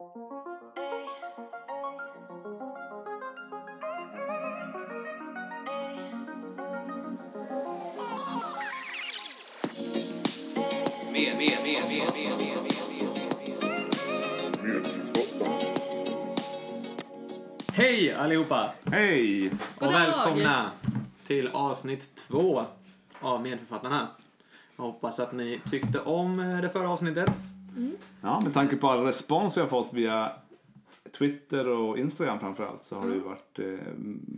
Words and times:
Hej 0.00 0.06
allihopa! 18.12 18.74
Hej! 18.84 19.46
Och 19.46 19.52
God 19.78 19.92
dag. 19.92 19.92
välkomna 19.92 20.70
till 21.26 21.48
avsnitt 21.48 22.14
två 22.28 22.64
av 23.20 23.42
Medförfattarna. 23.42 24.08
Jag 24.76 24.84
hoppas 24.84 25.20
att 25.20 25.32
ni 25.32 25.60
tyckte 25.70 26.00
om 26.00 26.36
det 26.36 26.68
förra 26.68 26.90
avsnittet. 26.90 27.49
Ja, 28.22 28.40
med 28.44 28.54
tanke 28.54 28.76
på 28.76 28.88
all 28.88 29.04
respons 29.04 29.56
vi 29.56 29.60
har 29.60 29.68
fått 29.68 29.92
via 29.92 30.32
Twitter 31.18 31.68
och 31.68 31.98
Instagram 31.98 32.40
framförallt 32.40 32.84
så 32.84 32.96
har 32.96 33.08
det 33.08 33.14
ju 33.14 33.20
varit 33.20 33.58
eh, 33.58 33.78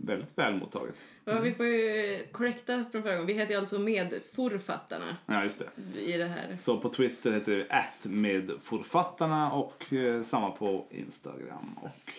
väldigt 0.05 0.37
väl 0.37 0.55
mottaget. 0.55 0.95
Ja, 1.25 1.39
vi 1.39 1.53
får 1.53 1.65
ju 1.65 2.19
korrekta 2.31 2.85
från 2.91 3.01
förra 3.03 3.11
gången. 3.11 3.27
Vi 3.27 3.33
heter 3.33 3.53
ju 3.53 3.59
alltså 3.59 3.79
Medforfattarna 3.79 5.17
Ja, 5.25 5.43
just 5.43 5.59
det. 5.59 5.69
i 6.01 6.17
det 6.17 6.25
här. 6.25 6.57
Så 6.61 6.79
på 6.79 6.89
Twitter 6.89 7.31
heter 7.31 7.51
det 7.51 7.65
att 7.69 8.05
med 8.05 8.51
författarna 8.63 9.51
och 9.51 9.93
eh, 9.93 10.23
samma 10.23 10.51
på 10.51 10.85
Instagram. 10.89 11.77
Och, 11.81 12.11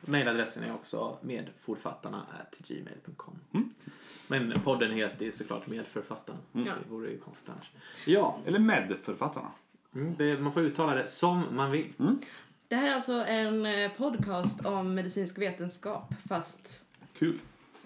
Mailadressen 0.00 0.62
är 0.62 0.74
också 0.74 1.18
medforfattarna.gmail.com. 1.20 3.34
Mm. 3.52 3.70
Men 4.28 4.60
podden 4.64 4.92
heter 4.92 5.24
ju 5.24 5.32
såklart 5.32 5.66
Medförfattarna. 5.66 6.38
Ja. 6.52 6.60
Det 6.62 6.88
vore 6.90 7.10
ju 7.10 7.18
konstigt 7.18 7.50
annars. 7.50 7.70
Ja, 8.06 8.38
eller 8.46 8.58
med 8.58 8.96
författarna. 9.02 9.50
Mm, 9.94 10.14
det, 10.16 10.38
man 10.40 10.52
får 10.52 10.62
uttala 10.62 10.94
det 10.94 11.06
som 11.08 11.56
man 11.56 11.70
vill. 11.70 11.92
Det 12.68 12.76
här 12.76 12.88
är 12.88 12.94
alltså 12.94 13.12
en 13.12 13.66
eh, 13.66 13.90
podcast 13.96 14.66
om 14.66 14.94
medicinsk 14.94 15.38
vetenskap, 15.38 16.14
fast 16.28 16.84
Kul. 17.18 17.38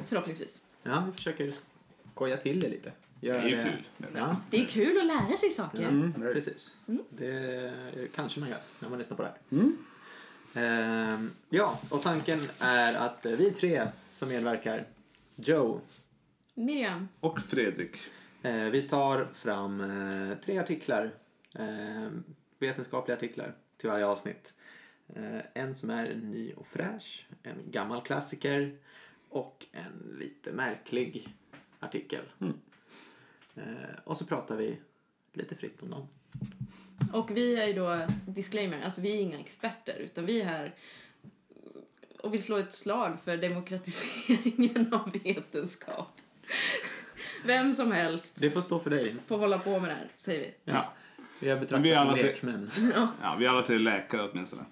förhoppningsvis. 0.08 0.62
Ja, 0.82 1.02
vi 1.06 1.12
försöker 1.12 1.52
skoja 2.14 2.36
till 2.36 2.60
det 2.60 2.68
lite. 2.68 2.92
Det 3.20 3.26
Göra 3.26 3.42
är 3.42 3.48
ju 3.48 3.62
kul. 3.70 3.84
Ja, 4.14 4.36
Det 4.50 4.60
är 4.60 4.64
kul 4.64 4.98
att 5.00 5.06
lära 5.06 5.36
sig 5.36 5.50
saker. 5.50 5.88
Mm. 5.88 6.12
precis. 6.12 6.76
Det 7.10 7.72
kanske 8.14 8.40
man 8.40 8.48
gör 8.48 8.58
när 8.80 8.88
man 8.88 8.98
lyssnar 8.98 9.16
på 9.16 9.22
det 9.22 9.28
här. 9.28 9.38
Mm. 9.58 9.76
Ehm, 10.54 11.30
ja, 11.48 11.78
och 11.90 12.02
tanken 12.02 12.40
är 12.60 12.94
att 12.94 13.26
vi 13.26 13.50
tre 13.50 13.86
som 14.12 14.28
medverkar, 14.28 14.84
Joe, 15.36 15.80
Miriam, 16.54 17.08
Och 17.20 17.40
Fredrik. 17.40 17.96
eh, 18.42 18.54
vi 18.54 18.82
tar 18.82 19.28
fram 19.34 19.80
eh, 19.80 20.36
tre 20.44 20.58
artiklar, 20.58 21.04
eh, 21.04 21.10
vetenskapliga 22.58 23.16
artiklar 23.16 23.54
till 23.76 23.90
varje 23.90 24.06
avsnitt. 24.06 24.54
Eh, 25.16 25.40
en 25.54 25.74
som 25.74 25.90
är 25.90 26.14
ny 26.14 26.52
och 26.52 26.66
fräsch, 26.66 27.26
en 27.42 27.70
gammal 27.70 28.02
klassiker 28.02 28.76
och 29.28 29.66
en 29.72 30.16
lite 30.18 30.52
märklig 30.52 31.28
artikel. 31.80 32.24
Mm. 32.40 32.54
Eh, 33.54 33.94
och 34.04 34.16
så 34.16 34.26
pratar 34.26 34.56
vi 34.56 34.78
lite 35.32 35.54
fritt 35.54 35.82
om 35.82 35.90
dem. 35.90 36.08
och 37.12 37.36
vi 37.36 37.56
är 37.56 37.66
ju 37.66 37.72
då, 37.72 38.06
disclaimer, 38.26 38.82
alltså 38.82 39.00
vi 39.00 39.16
är 39.16 39.20
inga 39.20 39.38
experter 39.40 39.96
utan 39.98 40.26
vi 40.26 40.40
är 40.40 40.44
här 40.44 40.74
och 42.18 42.34
vill 42.34 42.42
slå 42.44 42.56
ett 42.56 42.72
slag 42.74 43.16
för 43.24 43.36
demokratiseringen 43.36 44.94
av 44.94 45.12
vetenskap. 45.24 46.12
Vem 47.44 47.74
som 47.74 47.92
helst 47.92 48.36
Det 48.36 48.50
får 48.50 48.60
stå 48.60 48.78
för 48.78 48.90
dig. 48.90 49.16
får 49.26 49.38
hålla 49.38 49.58
på 49.58 49.80
med 49.80 49.90
det 49.90 49.94
här, 49.94 50.08
säger 50.18 50.40
vi. 50.40 50.72
Ja. 50.72 50.92
Vi 51.44 51.50
har 51.50 51.56
betraktats 51.56 51.84
vi 51.84 51.90
är 51.90 51.96
som 51.96 52.08
alla 52.08 52.16
tre- 52.16 52.22
lekmän. 52.22 52.70
ja, 53.22 53.36
vi 53.38 53.44
är 53.44 53.50
alla 53.50 53.62
tre 53.62 53.78
läkare 53.78 54.28
åtminstone. 54.32 54.62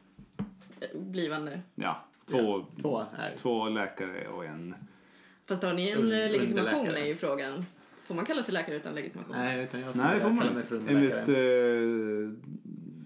Blivande. 0.95 1.61
Ja, 1.75 2.05
två, 2.31 2.67
Två 2.81 3.01
är 3.19 3.37
två 3.37 3.69
läkare 3.69 4.29
och 4.29 4.45
en... 4.45 4.75
Fast 5.47 5.63
har 5.63 5.73
ni 5.73 5.91
en 5.91 6.09
legitimation 6.09 6.87
är 6.89 7.07
ju 7.07 7.15
frågan. 7.15 7.65
Får 8.07 8.15
man 8.15 8.25
kalla 8.25 8.43
sig 8.43 8.55
läkare 8.55 8.77
utan 8.77 8.95
legitimation? 8.95 9.37
Nej, 9.37 9.65
utan 9.65 9.81
jag 9.81 9.97
Nej, 9.97 10.21
får 10.21 10.31
man 10.31 10.63
för 10.63 10.77
Enligt 10.89 11.13
eh, 11.13 12.43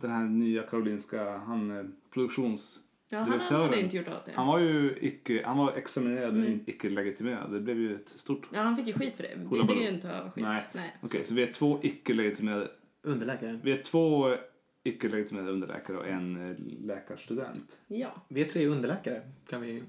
den 0.01 0.11
här 0.11 0.25
nya 0.25 0.63
Karolinska, 0.63 1.39
han 1.39 1.79
eh, 1.79 1.85
produktions... 2.15 2.79
ja, 3.09 3.19
han 3.19 3.41
hade 3.41 3.81
inte 3.81 3.97
gjort 3.97 4.07
det. 4.07 4.33
Han 4.35 4.47
var 4.47 4.59
ju 4.59 4.99
icke, 5.01 5.43
han 5.47 5.59
var 5.59 5.73
examinerad 5.73 6.35
men 6.35 6.47
Mm. 6.47 6.61
icke 6.67 6.89
legitimerad. 6.91 7.53
Det 7.53 7.61
blev 7.61 7.79
ju 7.79 7.95
ett 7.95 8.09
stort... 8.17 8.47
Ja, 8.53 8.61
han 8.63 8.77
fick 8.77 8.87
ju 8.87 8.93
skit 8.93 9.17
för 9.17 9.23
det. 9.23 9.33
Vi 9.51 9.75
vill 9.75 9.83
ju 9.83 9.89
inte 9.89 10.09
ha 10.09 10.31
skit. 10.31 10.45
Nej. 10.45 10.63
Nej. 10.73 10.97
Okej, 11.01 11.25
så 11.25 11.35
vi 11.35 11.43
är 11.43 11.53
två 11.53 11.79
icke 11.83 12.15
legitimerade. 12.15 12.69
Underläkare. 13.07 13.61
Vi 13.63 13.73
är 13.73 13.83
två 13.83 14.35
icke 14.83 15.09
legitimerade 15.09 15.51
underläkare 15.51 15.97
och 15.97 16.07
en 16.09 16.51
eh, 16.51 16.57
läkarstudent. 16.87 17.77
Ja. 17.87 18.15
Vi 18.29 18.41
är 18.41 18.45
tre 18.49 18.67
underläkare. 18.67 19.23
Kan 19.51 19.61
vi... 19.61 19.83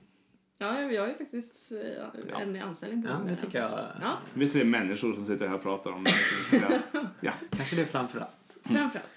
Ja, 0.58 0.68
har 0.72 1.08
ju 1.08 1.14
faktiskt 1.18 1.72
eh, 1.72 1.78
Ja. 2.30 2.40
en 2.42 2.62
anställning 2.62 3.02
på 3.04 3.10
Ja, 3.10 3.22
det 3.28 3.36
tycker 3.36 3.60
jag. 3.62 3.72
Ja, 4.02 4.18
Vi 4.34 4.46
är 4.46 4.50
tre 4.50 4.64
människor 4.64 5.14
som 5.14 5.26
sitter 5.26 5.48
här 5.48 5.56
och 5.56 5.64
pratar 5.64 5.92
om 5.92 6.04
medicinska... 6.04 6.82
ja. 7.22 7.34
Kanske 7.52 7.76
det 7.76 7.86
framför 7.86 8.20
allt. 8.20 8.58
framförallt. 8.64 9.10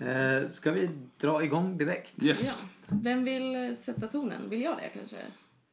Eh, 0.00 0.50
ska 0.50 0.72
vi 0.72 0.90
dra 1.20 1.44
igång 1.44 1.76
direkt? 1.78 2.24
Yes. 2.24 2.64
Ja. 2.88 2.96
Vem 3.02 3.24
vill 3.24 3.54
eh, 3.70 3.74
sätta 3.76 4.06
tonen? 4.08 4.50
Vill 4.50 4.62
jag 4.62 4.76
det 4.76 4.88
kanske? 4.98 5.16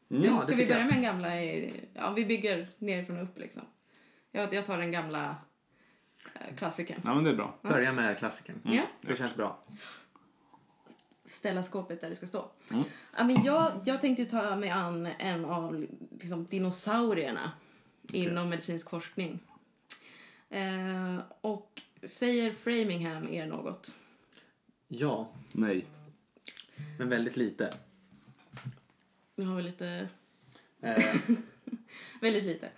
Mm. 0.10 0.24
Ja, 0.24 0.38
Ska 0.42 0.52
det 0.52 0.56
vi 0.58 0.66
börja 0.68 0.80
jag. 0.80 0.86
med 0.86 0.96
den 0.96 1.04
gamla? 1.04 1.42
i- 1.44 1.74
Ja, 1.94 2.14
vi 2.16 2.26
bygger 2.26 2.68
nerifrån 2.78 3.18
och 3.18 3.24
upp 3.24 3.38
liksom. 3.40 3.62
Jag, 4.32 4.54
jag 4.54 4.66
tar 4.66 4.78
den 4.78 4.92
gamla 4.92 5.36
klassikern. 6.58 7.02
Ja, 7.06 7.16
men 7.16 7.24
det 7.24 7.30
är 7.30 7.36
bra. 7.36 7.56
Börja 7.62 7.92
med 7.94 8.18
klassikern. 8.18 8.60
Ja. 8.64 8.84
Det 9.02 9.16
känns 9.16 9.36
bra. 9.36 9.64
ställa 11.26 11.64
skåpet 11.64 12.02
där 12.02 12.10
det 12.10 12.16
ska 12.16 12.28
stå. 12.28 12.50
Mm. 12.72 12.84
Ja, 13.18 13.24
men 13.24 13.44
jag, 13.44 13.72
jag 13.86 14.02
tänkte 14.02 14.26
ta 14.26 14.56
mig 14.56 14.70
an 14.70 15.06
en 15.06 15.46
av 15.46 15.88
liksom, 16.20 16.46
dinosaurierna 16.46 17.52
inom 18.12 18.50
medicinsk 18.50 18.90
forskning. 18.90 19.40
Eh, 20.50 21.18
och 21.42 21.82
säger 22.04 22.52
Framingham 22.52 23.30
er 23.30 23.46
något? 23.46 23.96
Ja, 24.88 25.30
Nej. 25.52 25.86
men 27.00 27.10
väldigt 27.10 27.38
lite. 27.38 27.74
Nu 29.36 29.46
har 29.46 29.56
vi 29.56 29.64
lite... 29.64 30.08
Eh, 30.82 31.16
Väldigt 32.22 32.44
lite. 32.44 32.70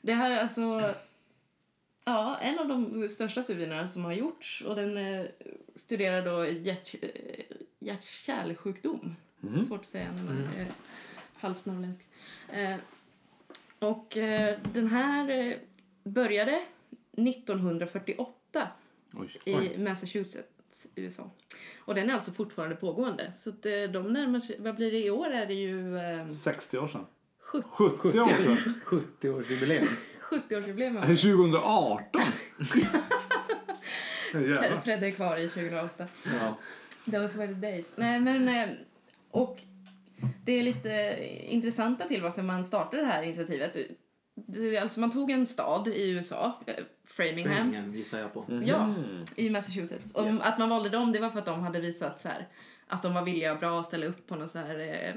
Det 0.00 0.14
här 0.14 0.30
är 0.30 0.40
alltså 0.42 0.94
ja, 2.08 2.36
en 2.36 2.58
av 2.58 2.68
de 2.68 3.08
största 3.08 3.42
studierna 3.42 3.88
som 3.88 4.04
har 4.04 4.12
gjorts 4.12 4.62
och 4.66 4.76
den 4.76 4.96
eh, 4.96 5.26
studerar 5.74 6.24
då 6.24 6.46
hjärt, 6.46 6.94
eh, 7.02 7.56
hjärt-kärlsjukdom. 7.78 9.16
Mhm. 9.40 9.60
Svårt 9.60 9.80
att 9.80 9.86
säga 9.86 10.12
när 10.12 10.22
man 10.22 10.48
är 10.56 10.66
halvt 11.34 11.66
norrländsk. 11.66 12.02
Eh, 12.52 12.76
och 13.78 14.16
eh, 14.16 14.58
den 14.74 14.86
här 14.86 15.58
började 16.04 16.62
1948 17.12 18.68
Oj. 19.12 19.40
i 19.44 19.78
Massachusetts, 19.78 20.86
USA. 20.94 21.30
Och 21.78 21.94
den 21.94 22.10
är 22.10 22.14
alltså 22.14 22.32
fortfarande 22.32 22.76
pågående. 22.76 23.32
Så 23.38 23.50
att, 23.50 23.62
de 23.62 24.12
närmar 24.12 24.40
sig, 24.40 24.56
vad 24.58 24.76
blir 24.76 24.92
det 24.92 24.98
i 24.98 25.10
år? 25.10 25.30
Är 25.30 25.46
det 25.46 25.54
ju 25.54 25.98
eh, 25.98 26.30
60 26.30 26.78
år 26.78 26.88
sedan. 26.88 27.06
70, 27.40 27.68
70 27.68 28.20
år 28.20 28.26
sedan. 28.26 28.56
70-årsjubileum. 28.86 29.88
70-årsjubileum. 30.30 30.96
Är 31.02 31.08
det 31.08 31.16
2018? 31.16 32.22
Jävlar. 34.34 34.80
Fred 34.84 35.02
är 35.04 35.10
kvar 35.10 35.36
i 35.36 35.48
2008. 35.48 36.06
Ja. 36.40 36.58
Those 37.04 37.38
were 37.38 37.46
the 37.48 37.54
days. 37.60 37.92
Nej, 37.96 38.20
men... 38.20 38.48
eh, 38.48 38.68
Och 39.30 39.58
det 40.44 40.52
är 40.52 40.62
lite 40.62 41.16
intressanta 41.48 42.08
till 42.08 42.22
varför 42.22 42.42
man 42.42 42.64
startade 42.64 43.02
det 43.02 43.08
här 43.08 43.22
initiativet. 43.22 43.76
Alltså 44.82 45.00
man 45.00 45.10
tog 45.10 45.30
en 45.30 45.46
stad 45.46 45.88
i 45.88 46.10
USA, 46.10 46.60
eh, 46.66 46.74
Framingham, 47.04 47.54
Framingham 47.54 47.94
gissar 47.94 48.18
jag 48.20 48.34
på. 48.34 48.44
ja, 48.64 48.86
i 49.36 49.50
Massachusetts. 49.50 50.12
Och 50.14 50.26
Yes. 50.26 50.42
att 50.46 50.58
man 50.58 50.68
valde 50.68 50.88
dem, 50.88 51.12
det 51.12 51.18
var 51.20 51.30
för 51.30 51.38
att 51.38 51.46
de 51.46 51.60
hade 51.60 51.80
visat 51.80 52.20
så 52.20 52.28
här, 52.28 52.48
att 52.86 53.02
de 53.02 53.14
var 53.14 53.22
villiga 53.24 53.52
och 53.52 53.58
bra 53.58 53.80
att 53.80 53.86
ställa 53.86 54.06
upp 54.06 54.26
på 54.26 54.34
något 54.36 54.50
så 54.50 54.58
här 54.58 54.78
eh, 54.78 55.14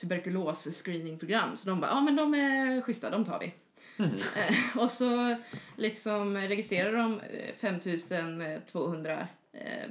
tuberkulos-screeningprogram. 0.00 1.56
Så 1.56 1.68
de 1.68 1.80
bara, 1.80 1.90
ja 1.90 2.00
men 2.00 2.16
de 2.16 2.34
är 2.34 2.80
schyssta, 2.80 3.10
de 3.10 3.24
tar 3.24 3.38
vi. 3.40 3.54
Eh, 4.00 4.78
och 4.82 4.90
så 4.90 5.36
liksom 5.76 6.36
registrerade 6.36 6.96
de 6.96 7.20
eh, 7.20 7.54
5200 7.58 9.28
eh, 9.52 9.90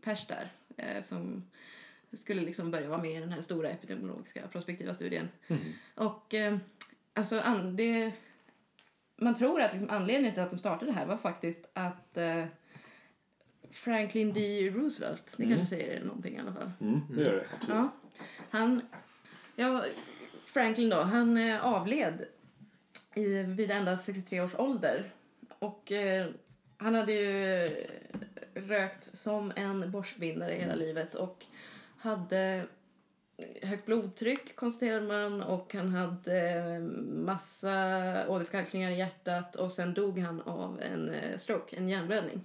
pers 0.00 0.26
där 0.26 0.52
eh, 0.76 1.02
som 1.02 1.42
skulle 2.12 2.42
liksom 2.42 2.70
börja 2.70 2.88
vara 2.88 3.02
med 3.02 3.10
i 3.10 3.20
den 3.20 3.32
här 3.32 3.40
stora 3.40 3.68
epidemiologiska 3.70 4.48
prospektiva 4.48 4.94
studien. 4.94 5.28
Och 5.94 6.34
eh, 6.34 6.56
alltså 7.14 7.40
an, 7.40 7.76
det, 7.76 8.12
man 9.16 9.34
tror 9.34 9.60
att 9.60 9.72
liksom 9.72 9.90
anledningen 9.90 10.34
till 10.34 10.42
att 10.42 10.50
de 10.50 10.58
startade 10.58 10.90
det 10.90 10.98
här 10.98 11.06
var 11.06 11.16
faktiskt 11.16 11.66
att 11.72 12.16
eh, 12.16 12.44
Franklin 13.70 14.32
D. 14.32 14.70
Roosevelt, 14.70 15.34
det 15.36 15.46
kanske 15.46 15.66
säger 15.66 16.04
någonting 16.04 16.36
i 16.36 16.40
alla 16.40 16.52
fall. 16.52 16.72
Mm, 16.80 17.00
det 17.10 17.22
gör 17.22 17.34
det. 17.36 17.46
Absolut. 17.54 17.68
Ja. 17.68 17.90
Han, 18.50 18.82
ja, 19.56 19.84
Franklin 20.42 20.88
då, 20.88 21.02
han 21.02 21.36
eh, 21.36 21.64
avled 21.64 22.24
i, 23.16 23.42
vid 23.42 23.70
endast 23.70 24.04
63 24.04 24.40
års 24.40 24.54
ålder. 24.54 25.10
Och 25.58 25.92
eh, 25.92 26.26
han 26.76 26.94
hade 26.94 27.12
ju 27.12 27.70
rökt 28.54 29.16
som 29.16 29.52
en 29.56 29.90
borstbindare 29.90 30.52
hela 30.52 30.74
livet 30.74 31.14
och 31.14 31.46
hade 31.98 32.66
högt 33.62 33.86
blodtryck 33.86 34.56
konstaterade 34.56 35.06
man 35.06 35.42
och 35.42 35.74
han 35.74 35.88
hade 35.88 36.80
massa 37.12 37.68
åderförkalkningar 38.28 38.90
i 38.90 38.98
hjärtat 38.98 39.56
och 39.56 39.72
sen 39.72 39.94
dog 39.94 40.18
han 40.18 40.40
av 40.40 40.80
en 40.82 41.08
eh, 41.08 41.38
stroke, 41.38 41.76
en 41.76 41.88
hjärnblödning. 41.88 42.44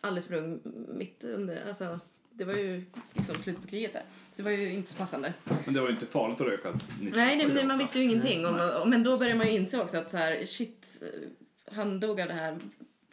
Alldeles 0.00 0.28
för 0.28 0.34
ung, 0.34 0.60
mitt 0.98 1.24
under, 1.24 1.68
alltså 1.68 2.00
det 2.40 2.46
var 2.46 2.54
ju 2.54 2.84
liksom 3.12 3.34
slutet 3.34 3.62
på 3.62 3.68
kriget 3.68 3.92
där. 3.92 4.02
Så 4.32 4.36
det 4.36 4.42
var 4.42 4.50
ju 4.50 4.72
inte 4.72 4.90
så 4.90 4.96
passande. 4.96 5.32
Men 5.64 5.74
det 5.74 5.80
var 5.80 5.88
ju 5.88 5.94
inte 5.94 6.06
farligt 6.06 6.40
att 6.40 6.46
röka 6.46 6.68
1948. 6.68 7.16
Nej, 7.16 7.54
det, 7.54 7.64
man 7.64 7.78
visste 7.78 7.98
ju 7.98 8.04
ingenting 8.04 8.46
om, 8.46 8.90
men 8.90 9.02
då 9.02 9.18
började 9.18 9.38
man 9.38 9.46
ju 9.46 9.52
inse 9.52 9.80
också 9.82 9.96
att 9.96 10.10
så 10.10 10.16
här, 10.16 10.46
shit, 10.46 11.02
eh, 11.02 11.74
han 11.74 12.00
dog 12.00 12.20
av 12.20 12.28
det 12.28 12.34
här. 12.34 12.58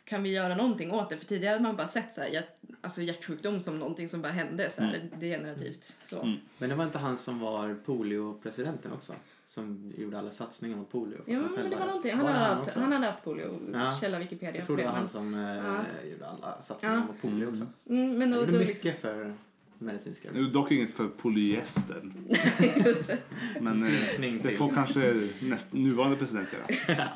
Kan 0.04 0.24
vi 0.24 0.30
göra 0.30 0.56
någonting 0.56 0.92
åt 0.92 1.10
det? 1.10 1.18
För 1.18 1.26
tidigare 1.26 1.52
hade 1.52 1.64
man 1.64 1.76
bara 1.76 1.88
sett 1.88 2.14
så 2.14 2.22
här, 2.22 2.28
hjärt, 2.28 2.60
alltså 2.82 3.02
hjärtsjukdom 3.02 3.62
som 3.62 3.80
någonting 3.80 4.10
som 4.10 4.22
bara 4.22 4.32
hände 4.32 4.70
så 4.70 4.82
här, 4.82 5.10
degenerativt. 5.20 5.96
Så. 6.10 6.22
Mm. 6.22 6.38
Men 6.58 6.70
det 6.70 6.76
var 6.76 6.86
inte 6.86 6.98
han 6.98 7.18
som 7.18 7.40
var 7.40 7.76
poliopresidenten 7.86 8.92
också? 8.92 9.14
Som 9.48 9.94
gjorde 9.98 10.20
alla 10.20 10.32
satsningar 10.32 10.78
mot 10.78 10.92
polio? 10.92 11.18
Ja, 11.26 11.40
men 11.56 11.70
det 11.70 11.76
var 11.76 11.86
någonting. 11.86 12.14
Han, 12.16 12.26
hade, 12.26 12.40
haft, 12.56 12.76
han 12.76 12.92
hade 12.92 13.06
haft 13.06 13.24
polio. 13.24 13.60
Ja. 13.74 13.98
Källa 14.02 14.20
Wikipedia. 14.20 14.56
Jag 14.58 14.66
tror 14.68 14.78
det 14.78 14.84
var 14.84 14.92
han 14.92 15.08
som 15.08 15.34
eh, 15.34 15.40
Ja. 15.42 15.76
gjorde 16.12 16.28
alla 16.28 16.62
satsningar 16.62 16.96
Ja. 16.96 17.02
mot 17.02 17.22
polio 17.22 17.48
också. 17.48 17.66
Mm, 17.90 18.18
men 18.18 18.32
då, 18.32 18.38
gjorde 18.40 18.52
mycket 18.52 18.84
liksom, 18.84 19.02
för 19.02 19.34
medicinska. 19.80 20.30
Nu 20.34 20.40
är 20.40 20.44
det 20.44 20.50
dock 20.52 20.72
inget 20.72 20.94
för 20.94 21.08
polyester. 21.08 22.02
Men 23.62 23.84
eh, 23.84 24.34
det 24.44 24.52
får 24.52 24.70
kanske 24.74 25.30
näst, 25.42 25.74
nuvarande 25.74 26.18
president 26.18 26.50
göra. 26.54 27.08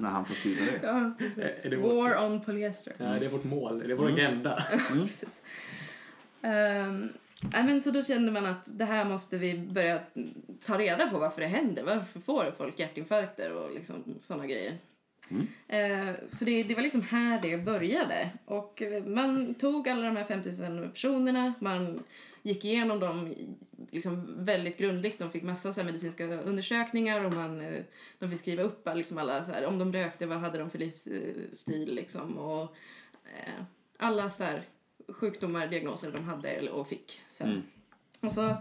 När 0.00 0.08
han 0.10 0.24
får 0.24 0.34
tyda 0.34 0.64
det. 0.64 0.80
Ja, 0.82 1.12
precis. 1.18 1.64
Är 1.64 1.70
det 1.70 1.76
War 1.76 2.24
on 2.26 2.40
polyester. 2.40 2.92
Ja, 2.98 3.04
det 3.20 3.26
är 3.26 3.30
vårt 3.30 3.44
mål, 3.44 3.78
det 3.78 3.92
är 3.92 3.96
vår 3.96 4.08
Mm. 4.08 4.14
agenda. 4.14 4.62
Precis. 4.92 5.42
Ehm, 6.42 7.08
nej, 7.52 7.64
men 7.64 7.80
så 7.80 7.90
då 7.90 8.02
kände 8.02 8.32
man 8.32 8.46
att 8.46 8.78
det 8.78 8.84
här 8.84 9.04
måste 9.04 9.38
vi 9.38 9.58
börja 9.58 10.00
ta 10.66 10.78
reda 10.78 11.10
på 11.10 11.18
varför 11.18 11.40
det 11.40 11.46
händer. 11.46 11.82
Varför 11.82 12.20
får 12.20 12.54
folk 12.58 12.78
hjärtinfarkter 12.78 13.52
och 13.52 13.74
liksom 13.74 14.04
sådana 14.20 14.46
grejer. 14.46 14.78
Eh, 15.68 16.14
så 16.26 16.44
det, 16.44 16.62
det 16.62 16.74
var 16.74 16.82
liksom 16.82 17.02
här 17.02 17.42
det 17.42 17.56
började. 17.56 18.30
Och 18.44 18.82
eh, 18.82 19.04
man 19.04 19.54
tog 19.54 19.88
alla 19.88 20.06
de 20.06 20.16
här 20.16 20.24
5000 20.24 20.90
personerna, 20.90 21.54
man 21.58 22.02
gick 22.42 22.64
igenom 22.64 23.00
dem 23.00 23.34
liksom 23.90 24.44
väldigt 24.44 24.78
grundligt. 24.78 25.18
De 25.18 25.30
fick 25.30 25.42
massa 25.42 25.72
så 25.72 25.84
medicinska 25.84 26.24
undersökningar 26.24 27.24
och 27.24 27.34
man, 27.34 27.60
eh, 27.60 27.82
de 28.18 28.30
fick 28.30 28.40
skriva 28.40 28.62
upp 28.62 28.88
liksom 28.94 29.18
alla, 29.18 29.44
så 29.44 29.52
här, 29.52 29.66
om 29.66 29.78
de 29.78 29.92
rökte, 29.92 30.26
vad 30.26 30.38
hade 30.38 30.58
de 30.58 30.70
för 30.70 30.78
livsstil 30.78 31.94
liksom. 31.94 32.38
Och, 32.38 32.62
eh, 33.24 33.64
alla 33.96 34.30
så 34.30 34.44
här, 34.44 34.62
sjukdomar, 35.08 35.66
diagnoser 35.66 36.12
de 36.12 36.24
hade 36.24 36.70
och 36.70 36.88
fick. 36.88 37.20
Sen. 37.30 37.48
Mm. 37.48 37.62
Och 38.22 38.32
så, 38.32 38.56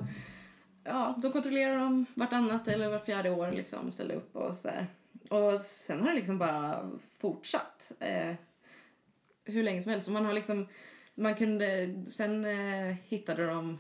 ja, 0.84 1.16
de 1.22 1.32
kontrollerade 1.32 1.80
dem 1.80 2.06
vartannat 2.14 2.68
eller 2.68 2.90
vart 2.90 3.06
fjärde 3.06 3.32
år 3.32 3.52
liksom, 3.52 3.92
ställde 3.92 4.14
upp 4.14 4.36
och 4.36 4.56
så 4.56 4.68
där. 4.68 4.88
Och 5.30 5.62
sen 5.62 6.02
har 6.02 6.08
det 6.08 6.16
liksom 6.16 6.38
bara 6.38 6.92
fortsatt. 7.18 7.92
Eh, 8.00 8.36
hur 9.46 9.64
länge 9.64 9.82
som 9.82 9.92
helst. 9.92 10.08
Och 10.08 10.14
man 10.14 10.26
har 10.26 10.34
liksom, 10.34 10.68
man 11.16 11.36
kunde, 11.36 11.96
sen 12.08 12.46
eh, 12.46 12.96
hittade 13.08 13.46
de 13.46 13.80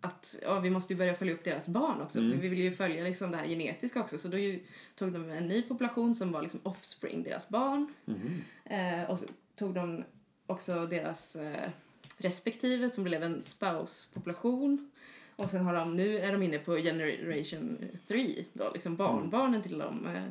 att 0.00 0.36
ja, 0.42 0.60
vi 0.60 0.70
måste 0.70 0.92
ju 0.92 0.98
börja 0.98 1.14
följa 1.14 1.34
upp 1.34 1.44
deras 1.44 1.68
barn 1.68 2.00
också. 2.00 2.18
Mm. 2.18 2.40
Vi 2.40 2.48
vill 2.48 2.58
ju 2.58 2.72
följa 2.72 3.04
liksom 3.04 3.30
det 3.30 3.36
här 3.36 3.46
genetiska 3.46 4.00
också. 4.00 4.18
Så 4.18 4.28
då 4.28 4.38
ju, 4.38 4.64
tog 4.94 5.12
de 5.12 5.30
en 5.30 5.48
ny 5.48 5.62
population 5.62 6.14
som 6.14 6.32
var 6.32 6.42
liksom 6.42 6.60
offspring, 6.62 7.22
deras 7.22 7.48
barn. 7.48 7.94
Mhm. 8.04 8.44
Eh, 8.64 9.10
och 9.10 9.18
så 9.18 9.26
tog 9.56 9.74
de 9.74 10.04
också 10.46 10.86
deras 10.86 11.36
eh, 11.36 11.70
respektive 12.18 12.90
som 12.90 13.04
blev 13.04 13.22
en 13.22 13.42
spouse-population. 13.42 14.90
Och 15.36 15.50
sen 15.50 15.64
har 15.64 15.74
de, 15.74 15.96
nu 15.96 16.18
är 16.18 16.32
de 16.32 16.42
inne 16.42 16.58
på 16.58 16.76
generation 16.76 17.78
3, 18.08 18.44
då, 18.52 18.70
liksom 18.74 18.96
barnbarnen 18.96 19.62
till 19.62 19.78
de 19.78 20.06
eh, 20.06 20.28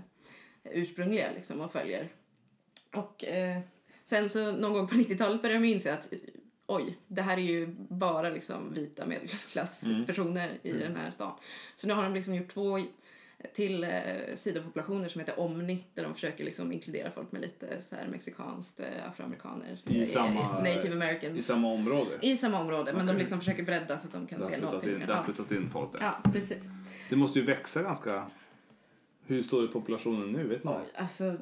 ursprungliga 0.64 1.32
liksom, 1.36 1.62
och 1.62 1.72
följer. 1.72 2.10
Och 2.94 3.24
eh, 3.24 3.60
sen 4.04 4.30
så 4.30 4.52
någon 4.52 4.74
gång 4.74 4.88
på 4.88 4.96
90-talet 4.96 5.42
började 5.42 5.64
de 5.64 5.68
inse 5.68 5.94
att 5.94 6.14
oj, 6.66 6.98
det 7.08 7.22
här 7.22 7.38
är 7.38 7.42
ju 7.42 7.68
bara 7.78 8.30
liksom 8.30 8.74
vita 8.74 9.06
medelklasspersoner 9.06 10.60
i 10.64 10.72
den 10.72 10.96
här 10.96 11.12
stan. 11.12 11.34
Så 11.76 11.88
nu 11.88 11.94
har 11.94 12.04
de 12.04 12.14
liksom 12.14 12.36
gjort 12.36 12.54
två 12.54 12.80
till 13.54 13.84
eh, 13.84 13.90
sidopopulationer 14.36 15.08
som 15.10 15.20
heter 15.20 15.40
Omni 15.40 15.84
där 15.94 16.04
de 16.04 16.14
försöker 16.14 16.44
liksom 16.44 16.72
inkludera 16.72 17.12
folk 17.12 17.32
med 17.32 17.42
lite 17.42 17.82
så 17.90 17.96
här 17.96 18.08
mexikanskt, 18.08 18.80
eh, 18.80 19.10
afroamerikaner, 19.10 19.80
I 19.86 20.02
eh, 20.02 20.08
samma- 20.08 20.60
native 20.60 20.92
americans. 20.94 21.38
I 21.38 21.42
samma 21.42 21.68
område. 21.72 22.20
I 22.22 22.38
samma 22.38 22.60
område, 22.62 22.94
men 22.94 23.06
de 23.06 23.12
Okej. 23.12 23.20
liksom 23.20 23.40
försöker 23.40 23.64
bredda 23.64 23.98
så 23.98 24.08
att 24.08 24.14
de 24.14 24.28
kan 24.28 24.42
har 24.42 24.50
se 24.50 24.54
flyttat 24.56 24.72
någonting. 24.72 24.94
in, 24.94 25.00
det 25.00 25.06
har 25.06 25.20
ja. 25.20 25.24
flyttat 25.24 25.52
in 25.52 25.70
folk 25.70 25.92
där. 25.92 26.00
ja, 26.02 26.32
precis. 26.32 26.64
Det 27.10 27.16
måste 27.16 27.40
ju 27.40 27.46
växa 27.46 27.84
ganska... 27.84 28.26
Hur 29.28 29.44
stor 29.44 29.64
är 29.64 29.68
populationen 29.68 30.32
nu? 30.32 30.48
Vet 30.48 30.64
man? 30.64 30.82
Alltså, 30.96 31.36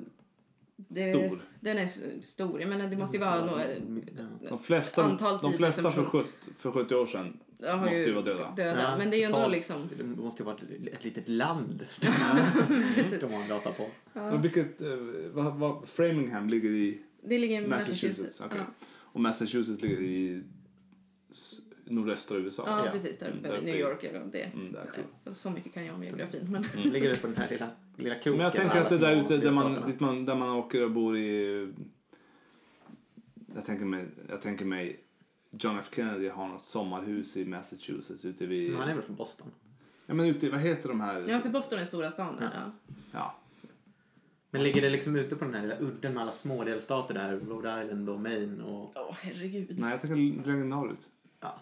det, 0.75 1.13
Stor. 1.13 1.41
Den 1.59 1.77
är 1.77 1.83
s- 1.83 2.01
stor. 2.21 2.59
Jag 2.61 2.69
menar, 2.69 2.87
det 2.87 2.97
måste 2.97 3.17
ju 3.17 3.23
vara 3.23 3.45
några... 3.45 3.63
De 4.49 4.59
flesta, 4.59 5.03
Antal 5.03 5.33
de 5.41 5.41
10 5.41 5.49
000 5.49 5.57
flesta 5.57 5.81
för, 5.81 5.89
personer. 5.89 6.23
70, 6.23 6.29
för 6.57 6.71
70 6.71 6.95
år 6.95 7.05
sedan 7.05 7.39
har 7.71 7.77
måste 7.77 7.95
ju 7.95 8.12
vara 8.13 8.25
döda. 8.25 8.54
Ja, 8.57 8.98
Men 8.98 9.10
det 9.10 9.15
är 9.15 9.19
ju 9.19 9.24
ändå 9.25 9.48
liksom... 9.48 9.89
Det 9.98 10.04
måste 10.04 10.44
ju 10.44 10.45
vara 10.45 10.56
ett, 10.56 10.88
ett 10.94 11.04
litet 11.04 11.30
land 11.30 11.86
de 13.19 13.33
har 13.33 13.42
en 13.42 13.50
data 13.50 13.71
på. 13.71 13.89
Men 14.13 14.42
vilket, 14.42 14.81
eh, 14.81 14.88
vad, 15.33 15.56
vad, 15.56 15.89
Framingham 15.89 16.50
ligger 16.50 16.69
i 16.69 17.01
Det 17.24 17.38
ligger 17.39 17.62
i 17.62 17.68
Massachusetts. 17.68 18.19
Massachusetts. 18.19 18.45
okej. 18.45 18.57
Ja. 18.80 18.86
Och 19.00 19.19
Massachusetts 19.21 19.81
ligger 19.81 20.01
i 20.01 20.44
nordöstra 21.86 22.38
USA. 22.38 22.63
Ja, 22.65 22.86
Ja. 22.86 22.92
precis. 22.92 23.18
Där 23.19 23.27
Mm, 23.27 23.39
uppe. 23.39 23.50
där 23.50 23.62
New 23.62 23.75
York 23.75 24.04
är 24.04 24.30
det. 24.31 24.44
Mm, 24.44 24.71
där, 24.71 24.92
cool. 25.25 25.36
Så 25.36 25.50
mycket 25.50 25.74
kan 25.74 25.86
jag 25.86 25.95
om 25.95 26.04
geografin. 26.04 26.48
Men... 26.51 26.92
Ligger 26.94 27.10
det 27.10 27.21
på 27.21 27.27
den 27.27 27.36
här 27.38 27.50
lilla, 27.50 27.69
lilla 27.98 28.15
kroken? 28.15 28.31
Men 28.38 28.44
jag 28.44 28.54
tänker 28.54 28.81
att 28.81 28.89
det 28.89 28.98
där 28.98 29.24
ute 29.24 29.38
där 29.38 29.51
man, 29.51 29.77
dit 29.88 30.00
man, 30.00 30.25
där 30.25 30.36
man 30.36 30.50
åker 30.50 30.83
och 30.83 30.92
bor 30.92 31.18
i... 31.18 31.71
Jag 33.56 33.65
tänker 33.65 33.86
mig, 33.86 34.06
jag 34.30 34.42
tänker 34.42 34.65
mig 34.65 35.02
John 35.59 35.79
F 35.79 35.89
Kennedy 35.95 36.29
har 36.29 36.47
något 36.47 36.63
sommarhus 36.63 37.38
i 37.38 37.45
Massachusetts 37.45 38.25
ute 38.25 38.45
vid... 38.45 38.71
Men 38.71 38.79
Han 38.79 38.89
är 38.89 38.94
väl 38.94 39.03
från 39.03 39.15
Boston? 39.15 39.47
Ja 40.05 40.13
men 40.13 40.25
ute 40.25 40.45
i, 40.45 40.50
vad 40.50 40.59
heter 40.59 40.89
de 40.89 41.01
här? 41.01 41.25
Ja, 41.27 41.39
för 41.39 41.50
Boston 41.50 41.79
är 41.79 41.85
stora 41.85 42.11
stan 42.11 42.35
där. 42.39 42.50
Ja. 42.53 42.95
Ja. 43.11 43.35
Men 44.51 44.63
ligger 44.63 44.81
det 44.81 44.89
liksom 44.89 45.15
ute 45.15 45.35
på 45.35 45.45
den 45.45 45.53
här 45.53 45.61
lilla 45.61 45.79
udden 45.79 46.13
med 46.13 46.23
alla 46.23 46.31
små 46.31 46.63
delstater 46.63 47.13
där? 47.13 47.39
Rhode 47.39 47.83
Island 47.83 48.09
och 48.09 48.19
Maine 48.19 48.61
och... 48.61 48.91
Åh, 48.95 49.15
herregud. 49.21 49.79
Nej, 49.79 49.91
jag 49.91 50.01
tänker 50.01 50.47
längre 50.47 50.63
norrut. 50.65 51.09
Ja. 51.39 51.61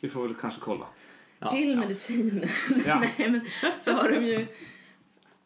Vi 0.00 0.08
får 0.08 0.22
väl 0.22 0.34
kanske 0.34 0.60
kolla. 0.60 0.86
Ja, 1.38 1.50
Till 1.50 1.70
ja. 1.70 1.76
medicin. 1.76 2.48
Ja. 2.86 3.00
Nej, 3.18 3.30
men 3.30 3.40
så 3.80 3.92
har 3.92 4.08
de 4.08 4.26
ju... 4.26 4.46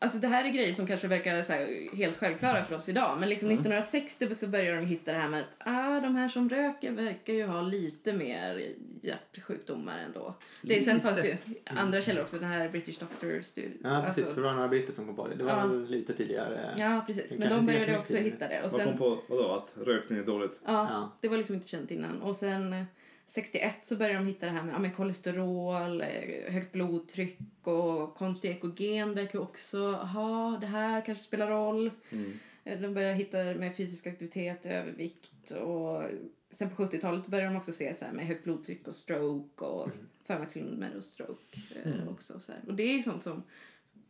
Alltså 0.03 0.19
det 0.19 0.29
här 0.29 0.45
är 0.45 0.49
grejer 0.49 0.73
som 0.73 0.87
kanske 0.87 1.09
verkar 1.09 1.43
så 1.43 1.53
här 1.53 1.97
helt 1.97 2.17
självklara 2.17 2.65
för 2.65 2.75
oss 2.77 2.89
idag. 2.89 3.17
Men 3.21 3.29
liksom 3.29 3.49
1960 3.51 4.35
så 4.35 4.47
började 4.49 4.77
de 4.81 4.87
hitta 4.87 5.13
det 5.13 5.19
här 5.19 5.29
med 5.29 5.41
att 5.41 5.47
ah, 5.69 6.01
de 6.01 6.17
här 6.17 6.29
som 6.29 6.49
röker 6.49 6.91
verkar 6.93 7.33
ju 7.33 7.47
ha 7.47 7.63
lite 7.63 8.13
mer 8.13 8.69
hjärtsjukdomar 9.03 9.99
ändå. 9.99 10.35
Det, 10.63 10.81
sen 10.81 10.95
Lite. 10.95 11.07
fanns 11.07 11.21
det 11.23 11.29
ju 11.29 11.37
andra 11.65 12.01
källor 12.01 12.23
också. 12.23 12.37
Den 12.39 12.49
här 12.49 12.69
British 12.69 12.99
Doctor 13.01 13.41
Studie. 13.43 13.77
Ja, 13.83 14.03
precis. 14.07 14.19
Alltså, 14.19 14.35
för 14.35 14.43
det 14.43 14.47
var 14.49 14.55
några 14.55 14.69
britter 14.69 14.93
som 14.93 15.07
kom 15.07 15.17
på 15.17 15.29
det. 15.29 15.35
Det 15.35 15.45
var 15.45 15.51
Ja. 15.53 15.67
väl 15.67 15.87
lite 15.91 16.13
tidigare. 16.13 16.71
ja, 16.79 17.05
precis. 17.07 17.39
Men 17.39 17.49
de 17.51 17.67
började 17.67 17.99
också 17.99 18.13
tidigare. 18.13 18.31
hitta 18.33 18.49
det. 18.49 18.57
Och 18.63 18.71
Vad 18.73 18.81
sen, 18.81 18.89
kom 18.89 18.99
på, 18.99 19.23
vadå, 19.29 19.53
att 19.55 19.87
rökning 19.87 20.19
är 20.19 20.23
dåligt? 20.25 20.61
ja, 20.65 20.73
Ja. 20.91 21.13
det 21.21 21.29
var 21.29 21.37
liksom 21.37 21.55
inte 21.57 21.69
känt 21.69 21.91
innan. 21.91 22.23
Och 22.23 22.37
sen 22.37 22.85
61 23.31 23.75
så 23.83 23.97
började 23.97 24.19
de 24.19 24.27
hitta 24.27 24.47
det 24.47 24.53
här 24.53 24.63
med, 24.63 24.75
ja, 24.75 24.79
med 24.79 24.97
kolesterol, 24.97 26.01
eh, 26.01 26.53
högt 26.53 26.73
blodtryck 26.73 27.39
och 27.63 28.15
konstig 28.15 28.51
ekogen 28.51 29.15
verkar 29.15 29.39
ju 29.39 29.43
också 29.43 29.93
ha 29.93 30.59
det 30.61 30.67
här 30.67 31.05
kanske 31.07 31.25
spelar 31.25 31.51
roll. 31.51 31.91
Mm. 32.11 32.33
Eh, 32.65 32.81
De 32.81 32.95
började 32.95 33.15
hitta 33.15 33.39
det 33.45 33.55
med 33.55 33.77
fysisk 33.77 34.07
aktivitet, 34.07 34.67
övervikt 34.67 35.51
och 35.51 36.03
sen 36.51 36.71
på 36.71 36.83
70-talet 36.83 37.27
började 37.27 37.51
de 37.51 37.57
också 37.59 37.73
se 37.73 37.95
så 37.95 38.05
här 38.05 38.13
med 38.13 38.27
högt 38.27 38.45
blodtryck 38.45 38.89
och 38.89 38.95
stroke 38.95 39.65
och 39.65 39.87
Mm. 39.87 39.99
förmaksflimmer 40.27 40.91
och 40.97 41.05
stroke 41.05 41.61
eh, 41.85 42.09
också. 42.09 42.41
Så 42.41 42.53
här. 42.53 42.61
Och 42.67 42.75
det 42.75 42.83
är 42.83 42.97
ju 42.97 43.03
sånt 43.03 43.23
som 43.23 43.43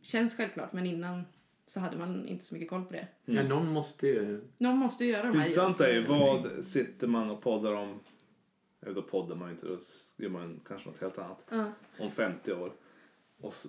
känns 0.01 0.37
självklart 0.37 0.73
men 0.73 0.85
innan 0.85 1.23
så 1.67 1.79
hade 1.79 1.97
man 1.97 2.27
inte 2.27 2.45
så 2.45 2.53
mycket 2.55 2.69
koll 2.69 2.83
på 2.85 2.93
det. 2.93 3.07
Men 3.25 3.45
någon 3.45 3.67
måste 3.67 4.07
ju... 4.07 4.41
Någon 4.57 4.77
måste 4.77 5.05
ju 5.05 5.11
göra 5.11 5.23
de 5.23 5.31
Det 5.31 5.37
här 5.39 5.45
intressanta 5.45 5.87
är 5.87 5.93
ju 5.93 6.05
vad 6.05 6.65
sitter 6.65 7.07
man 7.07 7.29
och 7.29 7.41
poddar 7.41 7.73
om 7.73 7.99
då 8.85 9.01
poddar 9.01 9.35
man 9.35 9.47
ju 9.47 9.53
inte, 9.53 9.67
då 9.67 9.77
gör 10.17 10.29
man 10.29 10.59
kanske 10.67 10.89
något 10.89 11.01
helt 11.01 11.17
annat. 11.17 11.43
Ja, 11.49 11.71
Om 11.99 12.11
50 12.11 12.53
år. 12.53 12.73
Och 13.41 13.53
s 13.53 13.67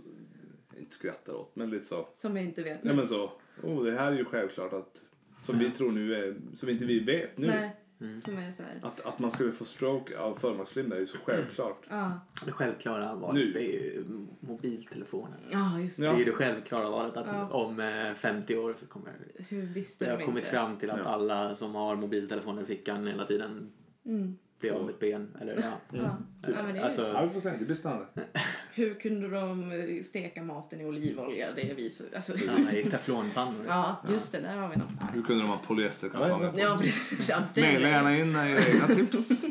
inte 0.79 0.95
skrattar 0.95 1.33
åt, 1.33 1.57
men 1.57 1.71
lite 1.71 1.85
så. 1.87 2.09
som 2.17 2.37
jag 2.37 2.45
inte 2.45 2.63
vet. 2.63 2.85
Nej 2.85 2.97
men 2.97 3.07
så, 3.07 3.33
oh, 3.63 3.85
det 3.85 3.93
här 3.93 4.13
är 4.13 4.17
ju 4.17 4.25
självklart 4.25 4.73
att, 4.73 4.97
som 5.43 5.59
vi 5.59 5.71
tror 5.71 5.93
nu 5.93 6.15
är, 6.15 6.37
som 6.57 6.69
inte 6.69 6.85
vi 6.85 7.01
vet 7.01 7.39
nu. 7.39 7.47
Nej, 7.47 7.77
Mm. 8.01 8.21
som 8.21 8.39
är 8.39 8.53
så 8.53 8.63
här. 8.63 8.79
Att, 8.83 9.01
att 9.07 9.19
man 9.19 9.31
skulle 9.31 9.53
få 9.53 9.65
stroke 9.65 10.19
av 10.19 10.35
förmaksflimmer 10.35 10.97
är 10.97 11.01
ju 11.01 11.07
så 11.07 11.19
självklart. 11.25 11.87
Ja, 11.91 12.21
Det 12.45 12.53
självklara 12.53 13.15
valet 13.15 13.35
Nu. 13.45 13.53
det 13.53 13.61
är 13.77 13.83
ju 13.83 14.05
mobiltelefonen. 14.41 15.39
ja 15.51 15.81
just 15.81 15.97
det. 15.99 16.05
Ja. 16.05 16.11
Det 16.11 16.17
är 16.17 16.19
ju 16.19 16.25
det 16.25 16.33
självklara 16.33 16.91
valet 16.91 17.17
att 17.17 17.27
Ja. 17.27 17.49
om 17.49 17.81
eh, 17.81 18.15
50 18.15 18.57
år 18.57 18.75
så 18.79 18.87
kommer 18.87 19.13
Hur 19.49 19.63
visste 19.67 20.05
det 20.05 20.11
de 20.11 20.17
har 20.17 20.25
kommit 20.25 20.39
inte? 20.45 20.51
fram 20.51 20.77
till 20.77 20.91
att 20.91 20.99
Ja. 20.99 21.05
alla 21.05 21.55
som 21.55 21.75
har 21.75 21.97
mobiltelefoner 21.97 22.63
i 22.63 22.67
fickan 22.67 23.07
hela 23.07 23.27
tiden 23.27 23.73
Mm. 24.05 24.39
Bli 24.63 24.71
av 24.71 24.85
med 24.85 24.91
ett 24.95 25.01
ben. 25.01 25.37
Eller, 25.41 25.55
ja. 25.55 25.63
Ja. 25.99 26.17
Ja, 26.43 26.63
men 26.63 26.75
det 26.75 26.81
är, 26.81 26.85
Alltså, 26.85 27.09
Ja, 27.15 27.25
vi 27.25 27.31
får 27.33 27.41
se. 27.41 27.51
Det 27.59 27.65
blir 27.65 27.77
spännande. 27.77 28.07
Hur 28.75 28.95
kunde 28.95 29.29
de 29.29 30.01
steka 30.05 30.43
maten 30.43 30.81
i 30.81 30.85
olivolja? 30.85 31.53
Det 31.57 31.75
visar... 31.77 32.07
Alltså, 32.15 32.33
ja, 32.37 32.73
i 32.73 32.85
teflonpannor. 32.85 33.65
ja, 33.69 33.97
just 34.11 34.33
det. 34.33 34.41
Där 34.41 34.57
har 34.57 34.69
vi 34.69 34.77
något. 34.77 34.89
Hur 35.15 35.23
kunde 35.23 35.43
de 35.43 35.49
ha 35.49 35.59
polyesterkalsonger? 35.67 36.53
Ja, 36.57 36.79
precis. 36.81 37.29
Ja, 37.29 37.41
Maila 37.57 37.89
är- 37.89 37.93
gärna 37.93 38.17
in 38.19 38.37
era 38.37 38.67
egna 38.67 38.87
tips 38.87 39.29